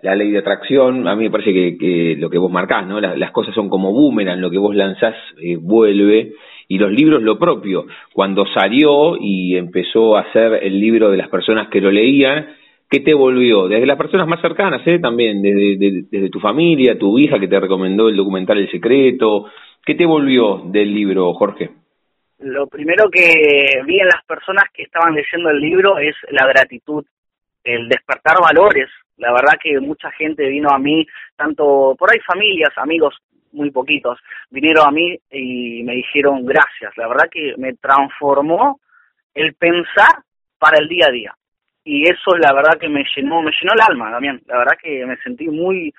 la, 0.02 0.16
ley 0.16 0.32
de 0.32 0.40
atracción, 0.40 1.08
a 1.08 1.16
mí 1.16 1.24
me 1.24 1.32
parece 1.32 1.54
que, 1.54 1.78
que 1.78 2.16
lo 2.18 2.30
que 2.30 2.38
vos 2.38 2.52
marcás, 2.52 2.86
¿no? 2.86 3.00
las 3.00 3.32
cosas 3.32 3.56
son 3.56 3.70
como 3.70 3.92
boomerang, 3.92 4.42
lo 4.42 4.52
que 4.52 4.58
vos 4.58 4.76
lanzás 4.76 5.16
eh, 5.42 5.56
vuelve, 5.56 6.34
y 6.68 6.78
los 6.78 6.92
libros 6.92 7.22
lo 7.22 7.38
propio. 7.38 7.86
Cuando 8.14 8.46
salió 8.48 9.18
y 9.20 9.58
empezó 9.58 10.18
a 10.18 10.32
ser 10.32 10.60
el 10.64 10.80
libro 10.80 11.12
de 11.12 11.18
las 11.18 11.30
personas 11.30 11.70
que 11.70 11.82
lo 11.82 11.92
leían, 11.92 12.48
¿Qué 12.94 13.00
te 13.00 13.16
volvió? 13.16 13.68
Desde 13.68 13.88
las 13.88 13.98
personas 13.98 14.28
más 14.28 14.40
cercanas, 14.40 14.86
¿eh? 14.86 15.00
También, 15.00 15.42
desde, 15.42 16.04
desde 16.12 16.30
tu 16.30 16.40
familia, 16.40 16.96
tu 16.96 17.18
hija 17.18 17.40
que 17.40 17.48
te 17.48 17.60
recomendó 17.60 18.08
el 18.08 18.16
documental 18.16 18.60
El 18.60 18.70
Secreto. 18.70 19.50
¿Qué 19.84 19.96
te 19.96 20.06
volvió 20.06 20.62
del 20.66 20.94
libro, 20.94 21.34
Jorge? 21.34 21.72
Lo 22.38 22.68
primero 22.68 23.10
que 23.10 23.82
vi 23.84 24.00
en 24.00 24.06
las 24.06 24.24
personas 24.28 24.66
que 24.72 24.84
estaban 24.84 25.16
leyendo 25.16 25.50
el 25.50 25.60
libro 25.60 25.98
es 25.98 26.16
la 26.30 26.46
gratitud, 26.46 27.04
el 27.64 27.90
despertar 27.90 28.38
valores. 28.40 28.92
La 29.18 29.34
verdad 29.34 29.54
que 29.60 29.80
mucha 29.80 30.12
gente 30.12 30.48
vino 30.48 30.70
a 30.70 30.78
mí, 30.78 31.04
tanto 31.36 31.96
por 31.98 32.12
ahí 32.12 32.20
familias, 32.20 32.74
amigos, 32.76 33.16
muy 33.54 33.72
poquitos, 33.72 34.20
vinieron 34.52 34.88
a 34.88 34.92
mí 34.92 35.18
y 35.32 35.82
me 35.82 35.96
dijeron 35.96 36.46
gracias. 36.46 36.96
La 36.98 37.08
verdad 37.08 37.28
que 37.32 37.56
me 37.58 37.74
transformó 37.74 38.80
el 39.34 39.56
pensar 39.56 40.22
para 40.60 40.78
el 40.78 40.88
día 40.88 41.08
a 41.08 41.12
día 41.12 41.36
y 41.84 42.04
eso 42.04 42.36
la 42.38 42.54
verdad 42.54 42.80
que 42.80 42.90
me 42.90 43.04
llenó, 43.16 43.42
me 43.42 43.52
llenó 43.52 43.74
el 43.74 43.82
alma 43.82 44.12
también, 44.12 44.42
la 44.48 44.58
verdad 44.58 44.78
que 44.82 45.06
me 45.06 45.18
sentí 45.18 45.48
muy 45.48 45.94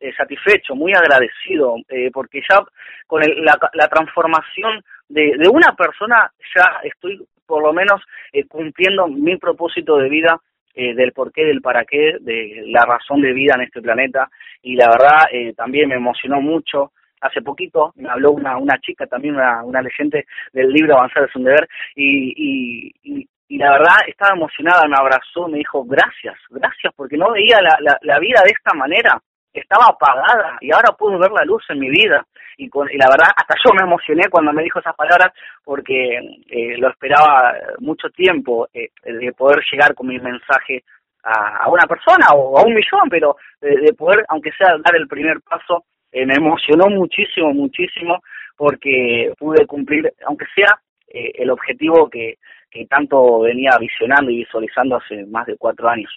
eh, 0.00 0.12
satisfecho, 0.14 0.74
muy 0.74 0.92
agradecido, 0.92 1.76
eh, 1.88 2.10
porque 2.12 2.42
ya 2.48 2.60
con 3.06 3.22
la, 3.22 3.58
la, 3.72 3.88
transformación 3.88 4.84
de, 5.08 5.32
de, 5.38 5.48
una 5.48 5.74
persona 5.74 6.30
ya 6.54 6.80
estoy 6.82 7.26
por 7.46 7.62
lo 7.62 7.72
menos 7.72 8.02
eh, 8.32 8.44
cumpliendo 8.44 9.08
mi 9.08 9.36
propósito 9.36 9.96
de 9.96 10.10
vida 10.10 10.40
del 10.74 11.10
por 11.10 11.32
qué, 11.32 11.44
del 11.44 11.60
para 11.60 11.84
qué, 11.84 12.18
de 12.20 12.62
la 12.66 12.84
razón 12.84 13.20
de 13.20 13.32
vida 13.32 13.54
en 13.56 13.62
este 13.62 13.82
planeta. 13.82 14.30
Y 14.62 14.76
la 14.76 14.88
verdad 14.88 15.24
también 15.56 15.88
me 15.88 15.96
emocionó 15.96 16.40
mucho. 16.40 16.92
Hace 17.20 17.42
poquito 17.42 17.92
me 17.96 18.08
habló 18.08 18.30
una, 18.30 18.56
una 18.56 18.78
chica, 18.78 19.04
también 19.08 19.34
una, 19.34 19.64
una 19.64 19.82
leyenda 19.82 20.20
del 20.52 20.70
libro 20.70 20.94
Avanzar 20.94 21.24
es 21.24 21.34
un 21.34 21.42
deber, 21.42 21.68
y, 21.96 22.92
y 23.02 23.28
la 23.56 23.72
verdad 23.72 23.96
estaba 24.06 24.36
emocionada, 24.36 24.86
me 24.86 24.96
abrazó, 24.98 25.48
me 25.48 25.58
dijo 25.58 25.82
gracias, 25.84 26.36
gracias, 26.50 26.92
porque 26.94 27.16
no 27.16 27.32
veía 27.32 27.60
la, 27.62 27.98
la, 28.02 28.18
vida 28.18 28.42
de 28.44 28.50
esta 28.50 28.74
manera, 28.74 29.18
estaba 29.52 29.86
apagada 29.86 30.58
y 30.60 30.70
ahora 30.70 30.92
puedo 30.92 31.18
ver 31.18 31.30
la 31.32 31.44
luz 31.44 31.64
en 31.70 31.78
mi 31.78 31.88
vida. 31.88 32.26
Y, 32.58 32.68
con, 32.68 32.90
y 32.90 32.98
la 32.98 33.08
verdad, 33.08 33.30
hasta 33.34 33.54
yo 33.64 33.72
me 33.72 33.84
emocioné 33.84 34.28
cuando 34.28 34.52
me 34.52 34.64
dijo 34.64 34.80
esas 34.80 34.94
palabras 34.94 35.32
porque 35.64 36.18
eh, 36.50 36.76
lo 36.76 36.90
esperaba 36.90 37.54
mucho 37.78 38.10
tiempo 38.10 38.68
eh, 38.74 38.90
de 39.04 39.32
poder 39.32 39.62
llegar 39.72 39.94
con 39.94 40.08
mi 40.08 40.18
mensaje 40.18 40.84
a, 41.22 41.64
a 41.64 41.68
una 41.70 41.86
persona 41.86 42.26
o 42.34 42.58
a 42.58 42.64
un 42.64 42.74
millón, 42.74 43.08
pero 43.08 43.36
de, 43.60 43.92
poder, 43.94 44.24
aunque 44.28 44.52
sea 44.52 44.76
dar 44.84 44.96
el 44.96 45.08
primer 45.08 45.40
paso, 45.40 45.84
eh, 46.12 46.26
me 46.26 46.34
emocionó 46.34 46.88
muchísimo, 46.88 47.52
muchísimo 47.52 48.22
porque 48.56 49.32
pude 49.38 49.66
cumplir, 49.66 50.12
aunque 50.26 50.46
sea 50.54 50.80
el 51.10 51.50
objetivo 51.50 52.08
que, 52.08 52.38
que 52.70 52.86
tanto 52.86 53.40
venía 53.40 53.70
visionando 53.78 54.30
y 54.30 54.38
visualizando 54.38 54.96
hace 54.96 55.24
más 55.26 55.46
de 55.46 55.56
cuatro 55.56 55.88
años. 55.88 56.10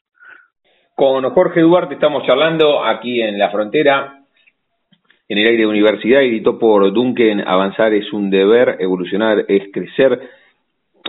Con 0.95 1.23
Jorge 1.31 1.61
Duarte 1.61 1.95
estamos 1.95 2.25
charlando 2.25 2.83
aquí 2.83 3.21
en 3.21 3.39
la 3.39 3.49
frontera, 3.49 4.19
en 5.27 5.37
el 5.37 5.47
aire 5.47 5.59
de 5.59 5.67
universidad, 5.67 6.21
editó 6.21 6.59
por 6.59 6.91
Duncan, 6.91 7.47
avanzar 7.47 7.93
es 7.93 8.11
un 8.11 8.29
deber, 8.29 8.77
evolucionar 8.79 9.45
es 9.47 9.71
crecer. 9.71 10.19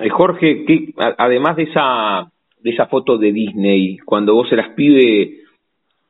Eh, 0.00 0.08
Jorge, 0.08 0.64
¿qué, 0.64 0.94
además 1.18 1.56
de 1.56 1.64
esa, 1.64 2.30
de 2.60 2.70
esa 2.70 2.86
foto 2.86 3.18
de 3.18 3.32
Disney, 3.32 3.98
cuando 3.98 4.34
vos 4.34 4.50
eras 4.52 4.70
pibe, 4.76 5.40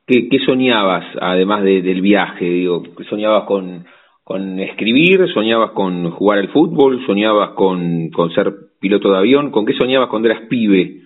¿qué, 0.05 0.29
qué 0.29 0.39
soñabas, 0.45 1.05
además 1.19 1.63
del 1.63 2.01
viaje? 2.01 2.45
Digo, 2.45 2.83
¿Soñabas 3.09 3.45
con, 3.45 3.85
con 4.23 4.59
escribir? 4.59 5.27
¿Soñabas 5.33 5.71
con 5.71 6.11
jugar 6.11 6.39
al 6.39 6.51
fútbol? 6.51 7.05
¿Soñabas 7.05 7.51
con, 7.51 8.09
con 8.09 8.33
ser 8.33 8.53
piloto 8.79 9.11
de 9.11 9.17
avión? 9.17 9.51
¿Con 9.51 9.65
qué 9.65 9.73
soñabas 9.73 10.09
cuando 10.09 10.29
eras 10.29 10.47
pibe? 10.49 11.01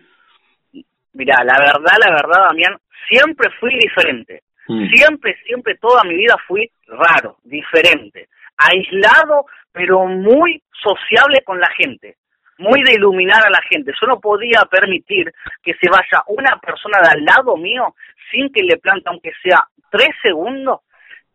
Mira, 1.14 1.44
la 1.44 1.58
verdad, 1.58 1.98
la 2.00 2.12
verdad, 2.12 2.48
Damián, 2.50 2.78
siempre 3.10 3.50
fui 3.60 3.74
diferente. 3.78 4.44
Mm. 4.68 4.88
Siempre, 4.94 5.36
siempre, 5.46 5.76
toda 5.76 6.04
mi 6.04 6.16
vida 6.16 6.36
fui 6.48 6.70
raro, 6.88 7.38
diferente, 7.44 8.28
aislado, 8.58 9.46
pero 9.72 10.06
muy 10.06 10.62
sociable 10.72 11.42
con 11.46 11.60
la 11.60 11.70
gente, 11.70 12.18
muy 12.58 12.84
de 12.84 12.96
iluminar 12.96 13.46
a 13.46 13.50
la 13.50 13.62
gente. 13.70 13.94
Yo 14.00 14.08
no 14.08 14.20
podía 14.20 14.64
permitir 14.70 15.32
que 15.64 15.74
se 15.76 15.90
vaya 15.90 16.24
una 16.28 16.60
persona 16.60 17.00
de 17.02 17.10
al 17.18 17.26
lado 17.26 17.56
mío 17.56 17.96
sin 18.30 18.52
que 18.52 18.64
le 18.64 18.78
plante, 18.78 19.10
aunque 19.10 19.32
sea 19.42 19.66
tres 19.90 20.10
segundos, 20.22 20.82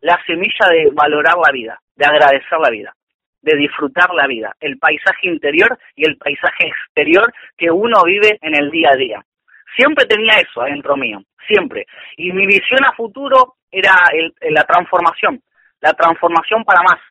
la 0.03 0.19
semilla 0.25 0.67
de 0.69 0.89
valorar 0.91 1.35
la 1.43 1.51
vida, 1.51 1.79
de 1.95 2.05
agradecer 2.05 2.59
la 2.59 2.69
vida. 2.69 2.93
de 3.41 3.57
disfrutar 3.57 4.09
la 4.13 4.25
vida, 4.25 4.55
el 4.61 4.77
paisaje 4.77 5.27
interior 5.27 5.77
y 5.97 6.07
el 6.07 6.15
paisaje 6.15 6.65
exterior 6.65 7.29
que 7.57 7.69
uno 7.69 8.01
vive 8.05 8.39
en 8.41 8.55
el 8.55 8.71
día 8.71 8.91
a 8.93 8.95
día. 8.95 9.21
Siempre 9.75 10.05
tenía 10.05 10.35
eso 10.39 10.61
adentro 10.61 10.95
mío, 10.95 11.19
siempre. 11.45 11.85
Y 12.15 12.31
mi 12.31 12.47
visión 12.47 12.79
a 12.85 12.95
futuro 12.95 13.55
era 13.69 13.95
la 14.49 14.63
transformación, 14.63 15.41
la 15.81 15.91
transformación 15.91 16.63
para 16.63 16.83
más. 16.83 17.01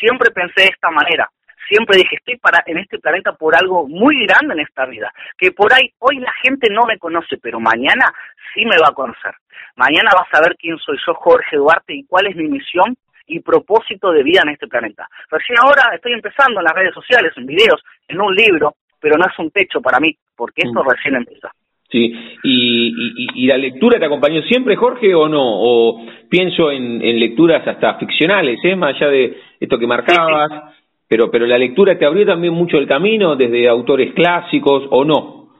Siempre 0.00 0.30
pensé 0.30 0.62
de 0.62 0.70
esta 0.72 0.90
manera. 0.90 1.28
Siempre 1.68 1.98
dije, 1.98 2.16
estoy 2.16 2.36
para, 2.38 2.62
en 2.66 2.78
este 2.78 2.98
planeta 2.98 3.32
por 3.32 3.56
algo 3.56 3.86
muy 3.88 4.26
grande 4.26 4.54
en 4.54 4.60
esta 4.60 4.86
vida. 4.86 5.12
Que 5.38 5.52
por 5.52 5.72
ahí, 5.72 5.90
hoy 5.98 6.18
la 6.18 6.32
gente 6.42 6.68
no 6.70 6.82
me 6.86 6.98
conoce, 6.98 7.36
pero 7.42 7.60
mañana 7.60 8.12
sí 8.54 8.64
me 8.64 8.76
va 8.76 8.88
a 8.90 8.94
conocer. 8.94 9.34
Mañana 9.76 10.10
vas 10.14 10.28
a 10.32 10.42
ver 10.42 10.56
quién 10.56 10.78
soy 10.78 10.98
yo, 11.06 11.14
Jorge 11.14 11.56
Duarte, 11.56 11.94
y 11.94 12.04
cuál 12.06 12.26
es 12.26 12.36
mi 12.36 12.48
misión 12.48 12.96
y 13.26 13.40
propósito 13.40 14.12
de 14.12 14.22
vida 14.22 14.42
en 14.42 14.50
este 14.50 14.66
planeta. 14.66 15.08
Recién 15.30 15.58
ahora 15.62 15.94
estoy 15.94 16.12
empezando 16.12 16.60
en 16.60 16.64
las 16.64 16.74
redes 16.74 16.94
sociales, 16.94 17.32
en 17.36 17.46
videos, 17.46 17.82
en 18.08 18.20
un 18.20 18.34
libro, 18.34 18.74
pero 19.00 19.16
no 19.16 19.26
es 19.26 19.38
un 19.38 19.50
techo 19.50 19.80
para 19.80 19.98
mí, 19.98 20.14
porque 20.36 20.62
esto 20.64 20.82
mm. 20.82 20.88
recién 20.88 21.16
empieza. 21.16 21.50
Sí, 21.90 22.12
y, 22.42 23.46
la 23.46 23.56
lectura 23.56 24.00
te 24.00 24.06
acompañó 24.06 24.42
siempre, 24.42 24.74
Jorge, 24.74 25.14
o 25.14 25.28
no? 25.28 25.42
O 25.44 26.06
pienso 26.28 26.72
en, 26.72 26.98
lecturas 27.20 27.66
hasta 27.68 27.98
ficcionales, 27.98 28.58
¿eh? 28.64 28.74
más 28.74 28.96
allá 28.96 29.08
de 29.10 29.36
esto 29.60 29.78
que 29.78 29.86
marcabas, 29.86 30.74
Pero, 31.14 31.30
pero 31.30 31.46
la 31.46 31.56
lectura 31.56 31.96
te 31.96 32.04
abrió 32.04 32.26
también 32.26 32.52
mucho 32.52 32.76
el 32.76 32.88
camino 32.88 33.36
desde 33.36 33.68
autores 33.68 34.12
clásicos, 34.14 34.88
¿o 34.90 35.04
no? 35.04 35.54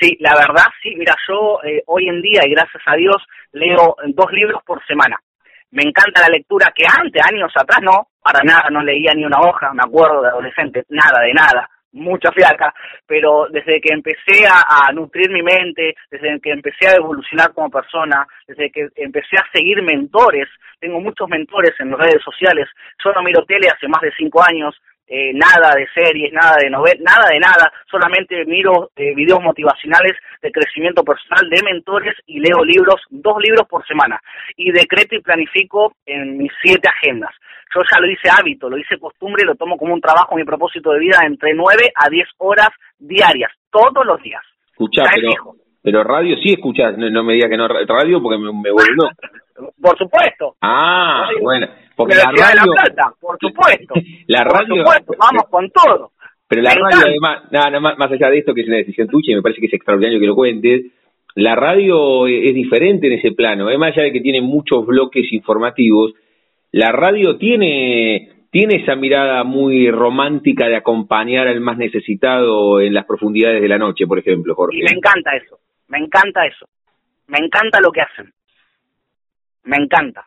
Sí, 0.00 0.16
la 0.18 0.34
verdad, 0.34 0.64
sí. 0.82 0.94
Mira, 0.96 1.14
yo 1.28 1.58
eh, 1.62 1.82
hoy 1.88 2.08
en 2.08 2.22
día, 2.22 2.40
y 2.46 2.52
gracias 2.52 2.82
a 2.86 2.96
Dios, 2.96 3.16
leo 3.52 3.94
dos 4.14 4.32
libros 4.32 4.62
por 4.64 4.82
semana. 4.86 5.18
Me 5.72 5.82
encanta 5.82 6.22
la 6.22 6.34
lectura 6.34 6.72
que 6.74 6.86
antes, 6.86 7.22
años 7.22 7.52
atrás, 7.54 7.80
no, 7.82 8.06
para 8.22 8.40
nada, 8.44 8.70
no 8.70 8.82
leía 8.82 9.12
ni 9.12 9.26
una 9.26 9.40
hoja, 9.40 9.74
me 9.74 9.82
acuerdo 9.84 10.22
de 10.22 10.28
adolescente, 10.28 10.84
nada 10.88 11.20
de 11.20 11.34
nada 11.34 11.68
mucha 11.92 12.30
fiaca, 12.32 12.72
pero 13.06 13.46
desde 13.50 13.80
que 13.80 13.92
empecé 13.92 14.46
a, 14.46 14.92
nutrir 14.92 15.30
mi 15.30 15.42
mente, 15.42 15.94
desde 16.10 16.40
que 16.40 16.50
empecé 16.50 16.88
a 16.88 16.96
evolucionar 16.96 17.52
como 17.52 17.70
persona, 17.70 18.26
desde 18.46 18.70
que 18.70 18.88
empecé 18.96 19.36
a 19.36 19.48
seguir 19.52 19.82
mentores, 19.82 20.48
tengo 20.80 21.00
muchos 21.00 21.28
mentores 21.28 21.72
en 21.78 21.90
las 21.90 22.00
redes 22.00 22.22
sociales, 22.24 22.68
yo 23.04 23.12
no 23.12 23.22
miro 23.22 23.44
tele 23.44 23.68
hace 23.68 23.88
más 23.88 24.02
de 24.02 24.12
cinco 24.16 24.42
años, 24.42 24.74
eh, 25.14 25.30
nada 25.34 25.74
de 25.76 25.86
series, 25.92 26.32
nada 26.32 26.56
de 26.58 26.70
novelas, 26.70 27.04
nada 27.04 27.28
de 27.28 27.38
nada, 27.38 27.70
solamente 27.84 28.46
miro 28.46 28.88
eh, 28.96 29.14
videos 29.14 29.42
motivacionales 29.42 30.12
de 30.40 30.50
crecimiento 30.50 31.04
personal 31.04 31.50
de 31.50 31.62
mentores 31.62 32.16
y 32.26 32.40
leo 32.40 32.64
libros, 32.64 32.96
dos 33.10 33.36
libros 33.44 33.68
por 33.68 33.86
semana, 33.86 34.18
y 34.56 34.72
decreto 34.72 35.14
y 35.14 35.20
planifico 35.20 35.92
en 36.06 36.38
mis 36.38 36.50
siete 36.62 36.88
agendas. 36.88 37.30
Yo 37.74 37.82
ya 37.92 38.00
lo 38.00 38.10
hice 38.10 38.30
hábito, 38.30 38.70
lo 38.70 38.78
hice 38.78 38.98
costumbre, 38.98 39.44
lo 39.44 39.54
tomo 39.54 39.76
como 39.76 39.92
un 39.92 40.00
trabajo, 40.00 40.34
mi 40.34 40.44
propósito 40.44 40.92
de 40.92 41.00
vida 41.00 41.18
entre 41.26 41.52
9 41.52 41.92
a 41.94 42.08
10 42.08 42.28
horas 42.38 42.70
diarias, 42.98 43.52
todos 43.70 44.06
los 44.06 44.22
días. 44.22 44.42
Escuchá, 44.70 45.02
pero, 45.14 45.56
pero 45.82 46.04
radio 46.04 46.36
sí 46.38 46.54
escuchás, 46.54 46.96
no, 46.96 47.22
me 47.22 47.34
digas 47.34 47.50
que 47.50 47.58
no 47.58 47.68
radio 47.68 48.22
porque 48.22 48.38
me, 48.38 48.50
me 48.50 48.70
vuelvo 48.70 49.10
Por 49.80 49.98
supuesto. 49.98 50.56
Ah, 50.60 51.28
bueno, 51.40 51.66
porque 51.96 52.14
la 52.14 52.24
radio... 52.24 52.72
La 52.96 53.12
por 53.20 53.38
supuesto. 53.40 53.94
la 54.26 54.44
radio... 54.44 54.68
Por 54.68 54.78
supuesto, 54.78 55.12
vamos 55.18 55.44
con 55.50 55.70
todo. 55.70 56.12
Pero 56.48 56.62
la 56.62 56.74
radio 56.74 57.06
además, 57.06 57.50
nada, 57.50 57.80
más, 57.80 57.96
más 57.98 58.12
allá 58.12 58.28
de 58.28 58.38
esto 58.38 58.54
que 58.54 58.62
es 58.62 58.68
una 58.68 58.76
decisión 58.76 59.08
tuya 59.08 59.32
y 59.32 59.36
me 59.36 59.42
parece 59.42 59.60
que 59.60 59.66
es 59.68 59.74
extraordinario 59.74 60.20
que 60.20 60.26
lo 60.26 60.34
cuentes, 60.34 60.86
la 61.34 61.54
radio 61.54 62.26
es 62.26 62.54
diferente 62.54 63.06
en 63.06 63.14
ese 63.14 63.32
plano, 63.32 63.70
¿eh? 63.70 63.78
más 63.78 63.92
allá 63.92 64.02
de 64.02 64.12
que 64.12 64.20
tiene 64.20 64.42
muchos 64.42 64.84
bloques 64.84 65.32
informativos, 65.32 66.12
la 66.72 66.92
radio 66.92 67.38
tiene, 67.38 68.46
tiene 68.50 68.82
esa 68.82 68.96
mirada 68.96 69.44
muy 69.44 69.90
romántica 69.90 70.68
de 70.68 70.76
acompañar 70.76 71.48
al 71.48 71.60
más 71.60 71.78
necesitado 71.78 72.80
en 72.80 72.92
las 72.92 73.06
profundidades 73.06 73.62
de 73.62 73.68
la 73.68 73.78
noche, 73.78 74.06
por 74.06 74.18
ejemplo, 74.18 74.54
Jorge. 74.54 74.78
Y 74.78 74.82
me 74.82 74.92
encanta 74.92 75.34
eso, 75.36 75.58
me 75.88 75.98
encanta 75.98 76.44
eso. 76.44 76.66
Me 77.32 77.38
encanta 77.38 77.80
lo 77.80 77.90
que 77.90 78.02
hacen. 78.02 78.30
Me 79.64 79.76
encanta. 79.76 80.24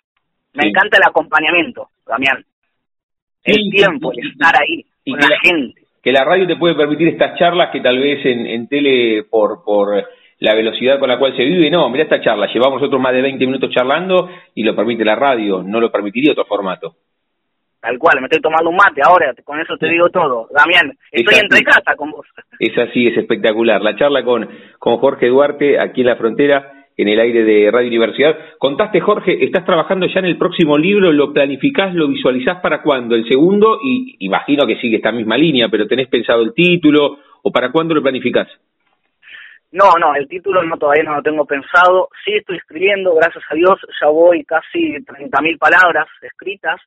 Me 0.54 0.70
encanta 0.70 0.98
el 0.98 1.04
acompañamiento, 1.08 1.90
Damián. 2.08 2.44
El 3.44 3.70
tiempo, 3.70 4.12
el 4.12 4.32
estar 4.32 4.56
ahí 4.60 4.86
con 5.06 5.20
la, 5.20 5.38
gente. 5.44 5.82
Que 6.02 6.12
la 6.12 6.24
radio 6.24 6.48
te 6.48 6.56
puede 6.56 6.76
permitir 6.76 7.10
estas 7.10 7.38
charlas 7.38 7.70
que 7.72 7.82
tal 7.82 8.00
vez 8.00 8.26
en, 8.26 8.46
en 8.48 8.68
tele 8.68 9.24
por, 9.30 9.64
por 9.64 10.04
la 10.40 10.56
velocidad 10.56 11.00
con 11.00 11.10
la 11.10 11.20
cual 11.20 11.36
se 11.36 11.44
vive. 11.44 11.70
No, 11.70 11.90
mira 11.90 12.04
esta 12.04 12.22
charla, 12.22 12.48
llevamos 12.48 12.82
nosotros 12.82 13.02
más 13.02 13.14
de 13.14 13.22
20 13.22 13.46
minutos 13.46 13.72
charlando 13.72 14.30
y 14.54 14.64
lo 14.64 14.76
permite 14.76 15.06
la 15.06 15.16
radio, 15.16 15.64
no 15.64 15.80
lo 15.80 15.92
permitiría 15.92 16.32
otro 16.32 16.46
formato. 16.46 16.96
Tal 17.80 18.00
cual, 18.00 18.20
me 18.20 18.26
estoy 18.26 18.42
tomando 18.42 18.72
un 18.72 18.78
mate 18.78 19.02
ahora, 19.04 19.32
con 19.44 19.60
eso 19.60 19.78
te 19.78 19.88
digo 19.88 20.10
todo. 20.10 20.48
Damián, 20.52 20.92
estoy 21.12 21.36
entre 21.40 21.62
casa 21.62 21.96
con 21.96 22.10
vos. 22.10 22.26
Es 22.58 22.76
así, 22.78 23.08
es 23.08 23.18
espectacular. 23.18 23.80
La 23.82 23.96
charla 23.96 24.24
con, 24.24 24.50
con 24.80 24.98
Jorge 24.98 25.28
Duarte 25.28 25.80
aquí 25.80 26.02
en 26.02 26.08
la 26.08 26.16
frontera, 26.16 26.75
en 26.98 27.08
el 27.08 27.20
aire 27.20 27.43
de 27.43 27.70
Radio 27.72 27.88
Universidad. 27.88 28.38
Contaste, 28.58 29.02
Jorge, 29.02 29.43
estás 29.43 29.66
trabajando 29.66 30.08
ya 30.08 30.20
en 30.20 30.26
el 30.26 30.38
próximo 30.38 30.78
libro, 30.78 31.12
¿lo 31.12 31.34
planificás, 31.34 31.93
lo 31.93 32.08
visualizás 32.08 32.62
para 32.62 32.82
cuándo? 32.82 33.16
El 33.16 33.28
segundo, 33.28 33.80
y 33.84 34.16
imagino 34.20 34.66
que 34.66 34.78
sigue 34.78 34.98
esta 34.98 35.12
misma 35.12 35.38
línea, 35.38 35.68
pero 35.70 35.88
¿tenés 35.88 36.08
pensado 36.08 36.41
el 36.41 36.54
título 36.54 37.18
o 37.43 37.52
para 37.52 37.72
cuándo 37.72 37.93
lo 37.93 38.02
planificás? 38.02 38.48
No, 39.72 39.91
no, 40.00 40.16
el 40.16 40.26
título 40.30 40.64
no 40.64 40.78
todavía 40.78 41.04
no 41.04 41.16
lo 41.16 41.22
tengo 41.22 41.46
pensado. 41.46 42.08
Sí 42.24 42.32
estoy 42.34 42.56
escribiendo, 42.56 43.14
gracias 43.14 43.43
a 43.50 43.56
Dios, 43.56 43.78
ya 44.02 44.08
voy 44.08 44.46
casi 44.46 44.93
30.000 45.04 45.58
palabras 45.60 46.08
escritas. 46.22 46.80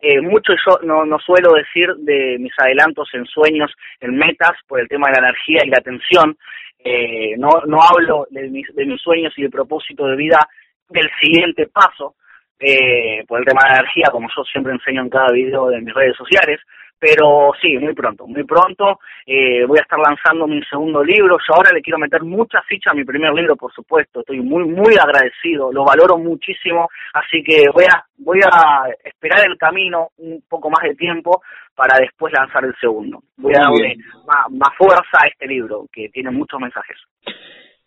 Eh, 0.00 0.20
mucho 0.20 0.52
yo 0.52 0.78
no, 0.84 1.04
no 1.04 1.18
suelo 1.18 1.54
decir 1.54 1.92
de 1.96 2.36
mis 2.38 2.52
adelantos 2.58 3.08
en 3.12 3.26
sueños, 3.26 3.72
en 4.00 4.16
metas, 4.16 4.52
por 4.68 4.78
el 4.78 4.86
tema 4.86 5.08
de 5.08 5.14
la 5.14 5.28
energía 5.28 5.62
y 5.64 5.70
la 5.70 5.78
atención. 5.78 6.36
Eh, 6.78 7.36
no, 7.36 7.48
no 7.66 7.78
hablo 7.82 8.26
de 8.30 8.48
mis, 8.48 8.66
de 8.74 8.86
mis 8.86 9.00
sueños 9.00 9.32
y 9.36 9.42
de 9.42 9.50
propósito 9.50 10.06
de 10.06 10.16
vida 10.16 10.48
del 10.88 11.10
siguiente 11.20 11.66
paso, 11.66 12.14
eh, 12.58 13.24
por 13.26 13.40
el 13.40 13.44
tema 13.44 13.62
de 13.64 13.70
la 13.70 13.80
energía, 13.80 14.06
como 14.10 14.28
yo 14.34 14.42
siempre 14.44 14.72
enseño 14.72 15.02
en 15.02 15.10
cada 15.10 15.30
video 15.32 15.68
de 15.68 15.80
mis 15.80 15.94
redes 15.94 16.16
sociales. 16.16 16.60
Pero 16.98 17.52
sí, 17.60 17.78
muy 17.78 17.94
pronto, 17.94 18.26
muy 18.26 18.44
pronto. 18.44 18.98
Eh, 19.24 19.64
voy 19.66 19.78
a 19.78 19.82
estar 19.82 19.98
lanzando 19.98 20.46
mi 20.46 20.60
segundo 20.64 21.02
libro. 21.04 21.38
Yo 21.38 21.54
ahora 21.54 21.70
le 21.72 21.80
quiero 21.80 21.98
meter 21.98 22.22
mucha 22.22 22.60
ficha 22.62 22.90
a 22.90 22.94
mi 22.94 23.04
primer 23.04 23.32
libro, 23.32 23.56
por 23.56 23.72
supuesto. 23.72 24.20
Estoy 24.20 24.40
muy, 24.40 24.64
muy 24.64 24.94
agradecido, 25.00 25.72
lo 25.72 25.84
valoro 25.84 26.18
muchísimo. 26.18 26.88
Así 27.12 27.42
que 27.44 27.64
voy 27.72 27.84
a, 27.84 28.04
voy 28.18 28.40
a 28.40 28.88
esperar 29.04 29.46
el 29.46 29.56
camino 29.56 30.08
un 30.18 30.42
poco 30.48 30.70
más 30.70 30.82
de 30.82 30.94
tiempo 30.96 31.42
para 31.74 31.98
después 32.00 32.32
lanzar 32.32 32.64
el 32.64 32.74
segundo. 32.80 33.22
Voy 33.36 33.54
a 33.54 33.60
darle 33.60 33.96
más, 34.26 34.50
más 34.50 34.76
fuerza 34.76 35.18
a 35.22 35.28
este 35.28 35.46
libro, 35.46 35.86
que 35.92 36.08
tiene 36.08 36.32
muchos 36.32 36.58
mensajes. 36.58 36.96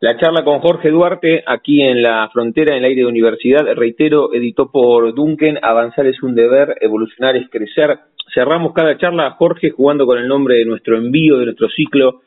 La 0.04 0.18
charla 0.18 0.44
con 0.44 0.62
Jorge 0.62 0.90
Duarte, 0.90 1.44
aquí 1.46 1.84
en 1.84 2.02
la 2.02 2.28
frontera, 2.34 2.74
en 2.74 2.80
el 2.80 2.86
aire 2.86 3.02
de 3.02 3.08
universidad, 3.08 3.68
reitero, 3.76 4.34
editó 4.34 4.72
por 4.72 5.14
Duncan, 5.14 5.60
Avanzar 5.62 6.08
es 6.08 6.24
un 6.24 6.34
deber, 6.34 6.76
evolucionar 6.82 7.36
es 7.36 7.48
crecer 7.52 8.00
cerramos 8.34 8.74
cada 8.74 8.98
charla, 8.98 9.32
Jorge, 9.32 9.72
jugando 9.72 10.06
con 10.06 10.18
el 10.18 10.28
nombre 10.28 10.56
de 10.56 10.66
nuestro 10.66 10.98
envío, 10.98 11.38
de 11.38 11.46
nuestro 11.46 11.70
ciclo. 11.70 12.22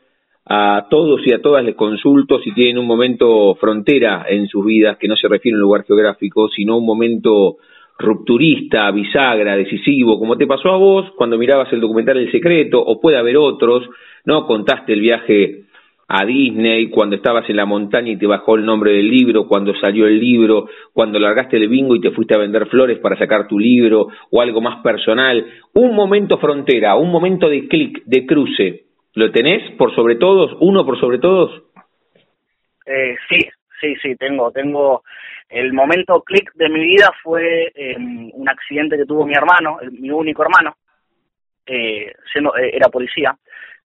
A 0.47 0.85
todos 0.91 1.25
y 1.25 1.33
a 1.33 1.41
todas 1.41 1.63
les 1.63 1.75
consulto 1.75 2.39
si 2.39 2.53
tienen 2.53 2.77
un 2.77 2.85
momento 2.85 3.55
frontera 3.55 4.25
en 4.29 4.47
sus 4.47 4.63
vidas, 4.63 4.97
que 4.97 5.07
no 5.07 5.15
se 5.15 5.27
refiere 5.27 5.55
a 5.55 5.57
un 5.57 5.63
lugar 5.63 5.85
geográfico, 5.85 6.49
sino 6.49 6.77
un 6.77 6.85
momento 6.85 7.57
rupturista, 7.97 8.91
bisagra, 8.91 9.55
decisivo, 9.55 10.19
como 10.19 10.37
te 10.37 10.45
pasó 10.45 10.69
a 10.69 10.77
vos 10.77 11.11
cuando 11.15 11.37
mirabas 11.37 11.73
el 11.73 11.81
documental 11.81 12.17
El 12.17 12.31
Secreto, 12.31 12.79
o 12.79 13.01
puede 13.01 13.17
haber 13.17 13.37
otros, 13.37 13.89
¿no? 14.25 14.45
Contaste 14.45 14.93
el 14.93 15.01
viaje 15.01 15.64
a 16.07 16.23
Disney, 16.23 16.89
cuando 16.89 17.15
estabas 17.15 17.49
en 17.49 17.55
la 17.55 17.65
montaña 17.65 18.11
y 18.11 18.17
te 18.17 18.27
bajó 18.27 18.55
el 18.55 18.65
nombre 18.65 18.91
del 18.91 19.09
libro, 19.09 19.47
cuando 19.47 19.73
salió 19.75 20.05
el 20.05 20.19
libro, 20.19 20.69
cuando 20.93 21.17
largaste 21.17 21.57
el 21.57 21.67
bingo 21.67 21.95
y 21.95 22.01
te 22.01 22.11
fuiste 22.11 22.35
a 22.35 22.39
vender 22.39 22.67
flores 22.67 22.99
para 22.99 23.17
sacar 23.17 23.47
tu 23.47 23.57
libro, 23.57 24.09
o 24.29 24.41
algo 24.41 24.61
más 24.61 24.83
personal. 24.83 25.45
Un 25.73 25.95
momento 25.95 26.37
frontera, 26.37 26.95
un 26.95 27.11
momento 27.11 27.49
de 27.49 27.67
clic, 27.67 28.03
de 28.05 28.25
cruce. 28.25 28.83
¿Lo 29.15 29.31
tenés 29.31 29.71
por 29.77 29.95
sobre 29.95 30.15
todos? 30.15 30.55
¿Uno 30.59 30.85
por 30.85 30.99
sobre 30.99 31.17
todos? 31.17 31.63
Eh, 32.85 33.15
sí, 33.27 33.39
sí, 33.81 33.95
sí, 34.01 34.15
tengo, 34.15 34.51
tengo. 34.51 35.03
El 35.49 35.73
momento 35.73 36.21
clic 36.21 36.51
de 36.53 36.69
mi 36.69 36.85
vida 36.85 37.11
fue 37.23 37.71
em, 37.73 38.29
un 38.33 38.47
accidente 38.49 38.97
que 38.97 39.05
tuvo 39.05 39.25
mi 39.25 39.33
hermano, 39.33 39.77
mi 39.91 40.11
único 40.11 40.43
hermano, 40.43 40.75
eh, 41.65 42.13
siendo, 42.31 42.55
eh, 42.57 42.71
era 42.73 42.89
policía 42.89 43.35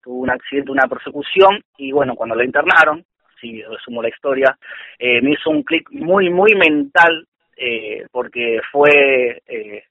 tuvo 0.02 0.22
un 0.22 0.30
accidente, 0.30 0.72
una 0.72 0.88
persecución, 0.88 1.62
y 1.78 1.92
bueno, 1.92 2.16
cuando 2.16 2.36
lo 2.36 2.44
internaron, 2.44 3.04
si 3.40 3.62
resumo 3.62 4.02
la 4.02 4.10
historia, 4.10 4.58
eh, 4.98 5.22
me 5.22 5.32
hizo 5.32 5.50
un 5.50 5.64
clic 5.64 5.90
muy, 5.92 6.30
muy 6.30 6.54
mental, 6.56 7.26
eh, 7.56 8.06
porque 8.12 8.60
fue 8.72 9.42
eh, 9.46 9.84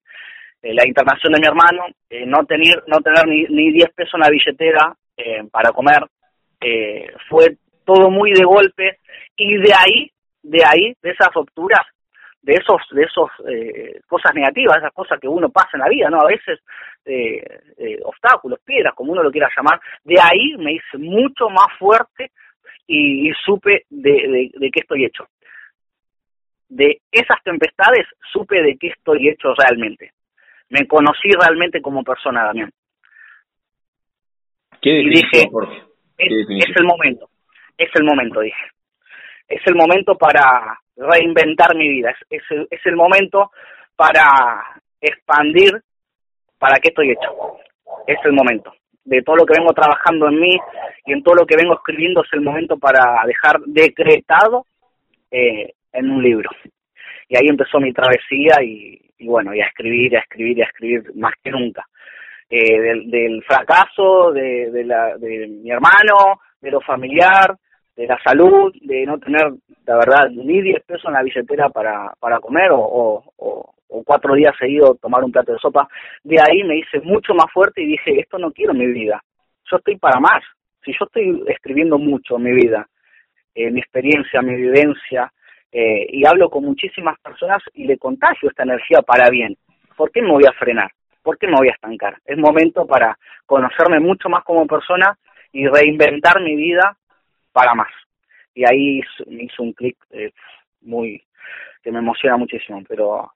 la 0.63 0.87
internación 0.87 1.33
de 1.33 1.41
mi 1.41 1.47
hermano, 1.47 1.87
no 2.27 2.45
tener, 2.45 2.83
no 2.87 2.99
tener 3.01 3.27
ni, 3.27 3.45
ni 3.45 3.73
10 3.73 3.91
pesos 3.95 4.15
en 4.15 4.21
la 4.21 4.31
billetera 4.31 4.95
para 5.51 5.73
comer, 5.73 6.05
fue 7.29 7.57
todo 7.85 8.11
muy 8.11 8.33
de 8.33 8.45
golpe, 8.45 8.99
y 9.37 9.57
de 9.57 9.73
ahí, 9.73 10.11
de 10.43 10.65
ahí, 10.65 10.95
de 11.03 11.11
esa 11.11 11.31
ruptura, 11.31 11.85
de 12.43 12.55
esos 12.55 12.80
de 12.93 13.03
esos 13.03 13.30
eh, 13.49 14.01
cosas 14.07 14.34
negativas, 14.34 14.78
esas 14.78 14.93
cosas 14.93 15.18
que 15.20 15.28
uno 15.28 15.51
pasa 15.51 15.70
en 15.74 15.80
la 15.80 15.89
vida, 15.89 16.09
¿no? 16.09 16.20
A 16.20 16.26
veces 16.26 16.61
eh, 17.05 17.43
eh, 17.76 17.99
obstáculos, 18.05 18.61
piedras, 18.64 18.95
como 18.95 19.12
uno 19.12 19.22
lo 19.22 19.30
quiera 19.30 19.49
llamar. 19.57 19.80
De 20.05 20.16
ahí 20.20 20.57
me 20.59 20.72
hice 20.72 20.99
mucho 20.99 21.49
más 21.49 21.66
fuerte 21.78 22.30
y, 22.86 23.30
supe 23.45 23.84
de, 23.91 24.51
de, 24.55 24.70
qué 24.70 24.80
estoy 24.80 25.05
hecho. 25.05 25.26
De 26.68 27.01
esas 27.12 27.43
tempestades 27.43 28.07
supe 28.32 28.62
de 28.62 28.76
qué 28.78 28.89
estoy 28.89 29.28
hecho 29.28 29.55
realmente. 29.55 30.12
Me 30.70 30.86
conocí 30.86 31.28
realmente 31.30 31.82
como 31.82 32.03
persona, 32.03 32.45
Damián. 32.45 32.70
¿Qué 34.80 35.01
y 35.01 35.09
dije, 35.09 35.49
es 36.18 36.76
el 36.76 36.84
momento, 36.84 37.28
es 37.76 37.91
el 37.95 38.05
momento, 38.05 38.41
dije. 38.41 38.70
Es 39.49 39.62
el 39.66 39.74
momento 39.74 40.16
para 40.16 40.78
reinventar 40.99 41.75
mi 41.77 41.89
vida, 41.89 42.15
es, 42.29 42.43
es, 42.71 42.81
el 42.85 42.97
momento 42.97 43.51
para 43.97 44.81
expandir 45.01 45.81
para 46.59 46.79
qué 46.81 46.89
estoy 46.89 47.13
hecho. 47.13 47.57
Es 48.07 48.19
el 48.25 48.33
momento. 48.33 48.73
De 49.05 49.23
todo 49.23 49.37
lo 49.37 49.47
que 49.47 49.59
vengo 49.59 49.73
trabajando 49.73 50.29
en 50.29 50.41
mí 50.41 50.59
y 51.07 51.13
en 51.13 51.23
todo 51.23 51.37
lo 51.37 51.47
que 51.47 51.57
vengo 51.57 51.75
escribiendo 51.75 52.23
es 52.23 52.33
el 52.33 52.43
momento 52.43 52.77
para 52.77 53.25
dejar 53.27 53.61
decretado 53.67 54.67
eh, 55.31 55.73
en 55.93 56.11
un 56.11 56.23
libro. 56.23 56.51
Y 57.29 57.37
ahí 57.37 57.49
empezó 57.49 57.79
mi 57.79 57.93
travesía 57.93 58.63
y, 58.63 59.01
bueno, 59.21 59.55
y 59.55 59.61
a 59.61 59.67
escribir, 59.67 60.17
a 60.17 60.21
escribir, 60.21 60.63
a 60.63 60.67
escribir 60.67 61.15
más 61.15 61.35
que 61.43 61.51
nunca. 61.51 61.85
Eh, 62.51 62.81
del, 62.81 63.11
del, 63.11 63.45
fracaso 63.45 64.33
de, 64.33 64.71
de, 64.71 64.85
la, 64.85 65.17
de 65.19 65.47
mi 65.49 65.71
hermano, 65.71 66.41
de 66.61 66.71
lo 66.71 66.81
familiar, 66.81 67.57
de 67.99 68.07
la 68.07 68.19
salud, 68.23 68.73
de 68.81 69.05
no 69.07 69.19
tener, 69.19 69.43
la 69.85 69.97
verdad, 69.97 70.31
ni 70.31 70.63
10 70.63 70.85
pesos 70.85 71.07
en 71.07 71.15
la 71.15 71.23
billetera 71.23 71.69
para, 71.69 72.13
para 72.21 72.39
comer 72.39 72.71
o, 72.71 73.25
o, 73.37 73.75
cuatro 74.05 74.35
días 74.35 74.55
seguidos 74.57 75.01
tomar 75.01 75.25
un 75.25 75.33
plato 75.33 75.53
de 75.53 75.59
sopa. 75.59 75.89
De 76.23 76.37
ahí 76.41 76.63
me 76.63 76.77
hice 76.77 77.01
mucho 77.01 77.35
más 77.35 77.53
fuerte 77.53 77.83
y 77.83 77.87
dije, 77.87 78.21
esto 78.21 78.39
no 78.39 78.53
quiero 78.53 78.73
mi 78.73 78.87
vida. 78.87 79.21
Yo 79.69 79.79
estoy 79.79 79.97
para 79.97 80.21
más. 80.21 80.45
Si 80.85 80.93
yo 80.93 81.07
estoy 81.07 81.43
escribiendo 81.49 81.99
mucho 81.99 82.39
mi 82.39 82.53
vida, 82.53 82.87
eh, 83.53 83.71
mi 83.73 83.81
experiencia, 83.81 84.43
mi 84.43 84.55
vivencia, 84.55 85.33
eh, 85.73 86.07
y 86.11 86.25
hablo 86.25 86.49
con 86.51 86.65
muchísimas 86.65 87.19
personas 87.19 87.61
y 87.75 87.85
le 87.85 87.99
contagio 87.99 88.49
esta 88.49 88.63
energía 88.63 89.03
para 89.03 89.29
bien, 89.29 89.57
¿por 89.97 90.13
qué 90.13 90.23
me 90.23 90.31
voy 90.31 90.45
a 90.47 90.53
frenar? 90.53 90.93
¿Por 91.21 91.37
qué 91.37 91.49
me 91.49 91.57
voy 91.57 91.69
a 91.69 91.73
estancar? 91.73 92.19
Es 92.25 92.39
momento 92.39 92.87
para 92.87 93.19
conocerme 93.45 93.99
mucho 93.99 94.29
más 94.29 94.45
como 94.45 94.69
persona 94.69 95.19
y 95.53 95.67
reinventar 95.67 96.41
mi 96.41 96.55
vida 96.55 96.97
para 97.59 97.75
más. 97.75 97.89
Y 98.55 98.63
ahí 98.65 99.01
me 99.27 99.43
hizo 99.43 99.65
un 99.65 99.73
clic 99.73 99.97
eh, 100.11 100.31
muy 100.83 101.21
que 101.83 101.91
me 101.91 101.99
emociona 101.99 102.37
muchísimo, 102.37 102.83
pero 102.89 103.33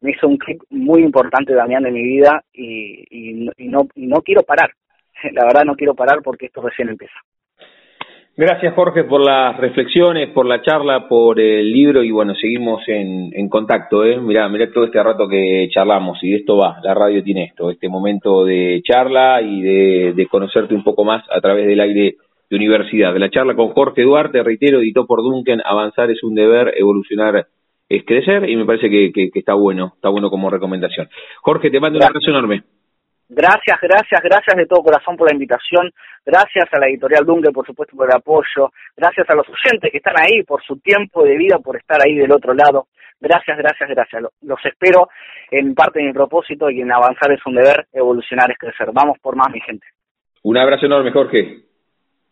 me 0.00 0.12
hizo 0.12 0.28
un 0.28 0.36
clic 0.36 0.62
muy 0.70 1.02
importante, 1.02 1.54
Damián, 1.54 1.82
de 1.82 1.90
mi 1.90 2.04
vida 2.04 2.44
y, 2.52 3.50
no, 3.68 3.88
y 3.96 4.06
no 4.06 4.22
quiero 4.22 4.42
parar. 4.44 4.70
La 5.32 5.44
verdad 5.44 5.64
no 5.64 5.74
quiero 5.74 5.94
parar 5.94 6.22
porque 6.22 6.46
esto 6.46 6.62
recién 6.62 6.88
empieza. 6.88 7.18
Gracias 8.36 8.72
Jorge 8.74 9.02
por 9.02 9.20
las 9.20 9.56
reflexiones, 9.56 10.30
por 10.30 10.46
la 10.46 10.62
charla, 10.62 11.08
por 11.08 11.40
el 11.40 11.72
libro 11.72 12.04
y 12.04 12.12
bueno, 12.12 12.36
seguimos 12.36 12.80
en, 12.86 13.48
contacto. 13.48 14.04
¿eh? 14.04 14.20
Mirá, 14.20 14.48
mirá 14.48 14.70
todo 14.72 14.84
este 14.84 15.02
rato 15.02 15.28
que 15.28 15.68
charlamos 15.74 16.22
y 16.22 16.36
esto 16.36 16.56
va, 16.56 16.78
la 16.84 16.94
radio 16.94 17.24
tiene 17.24 17.46
esto, 17.46 17.68
este 17.68 17.88
momento 17.88 18.44
de 18.44 18.80
charla 18.84 19.42
y 19.42 19.62
de 20.12 20.28
conocerte 20.30 20.76
un 20.76 20.84
poco 20.84 21.04
más 21.04 21.24
a 21.28 21.40
través 21.40 21.66
del 21.66 21.80
aire 21.80 22.14
de 22.50 22.56
universidad. 22.56 23.12
De 23.12 23.18
la 23.18 23.30
charla 23.30 23.54
con 23.54 23.68
Jorge 23.68 24.02
Duarte, 24.02 24.42
reitero, 24.42 24.80
editó 24.80 25.06
por 25.06 25.22
Duncan, 25.22 25.60
avanzar 25.64 26.10
es 26.10 26.22
un 26.22 26.34
deber, 26.34 26.74
evolucionar 26.76 27.46
es 27.88 28.04
crecer 28.04 28.48
y 28.48 28.56
me 28.56 28.66
parece 28.66 28.90
que, 28.90 29.12
que, 29.12 29.30
está 29.34 29.54
bueno, 29.54 29.92
está 29.94 30.08
bueno 30.08 30.30
como 30.30 30.50
recomendación. 30.50 31.08
Jorge, 31.40 31.70
te 31.70 31.80
mando 31.80 31.98
un 31.98 32.04
abrazo 32.04 32.30
enorme. 32.30 32.62
Gracias, 33.30 33.78
gracias, 33.82 34.22
gracias 34.22 34.56
de 34.56 34.66
todo 34.66 34.82
corazón 34.82 35.16
por 35.16 35.28
la 35.28 35.34
invitación, 35.34 35.90
gracias 36.24 36.64
a 36.72 36.78
la 36.78 36.88
editorial 36.88 37.26
Duncan, 37.26 37.52
por 37.52 37.66
supuesto, 37.66 37.94
por 37.94 38.08
el 38.08 38.16
apoyo, 38.16 38.72
gracias 38.96 39.28
a 39.28 39.34
los 39.34 39.46
oyentes 39.46 39.90
que 39.90 39.98
están 39.98 40.14
ahí, 40.18 40.42
por 40.44 40.62
su 40.62 40.78
tiempo 40.78 41.24
de 41.24 41.36
vida, 41.36 41.58
por 41.58 41.76
estar 41.76 42.00
ahí 42.00 42.14
del 42.14 42.32
otro 42.32 42.54
lado. 42.54 42.86
Gracias, 43.20 43.58
gracias, 43.58 43.90
gracias. 43.90 44.22
Los 44.42 44.64
espero 44.64 45.08
en 45.50 45.74
parte 45.74 45.98
de 45.98 46.06
mi 46.06 46.12
propósito 46.12 46.70
y 46.70 46.80
en 46.80 46.90
avanzar 46.90 47.32
es 47.32 47.44
un 47.44 47.54
deber, 47.54 47.86
evolucionar 47.92 48.50
es 48.50 48.56
crecer. 48.56 48.88
Vamos 48.92 49.18
por 49.20 49.36
más, 49.36 49.50
mi 49.52 49.60
gente. 49.60 49.86
Un 50.44 50.56
abrazo 50.56 50.86
enorme, 50.86 51.10
Jorge. 51.10 51.67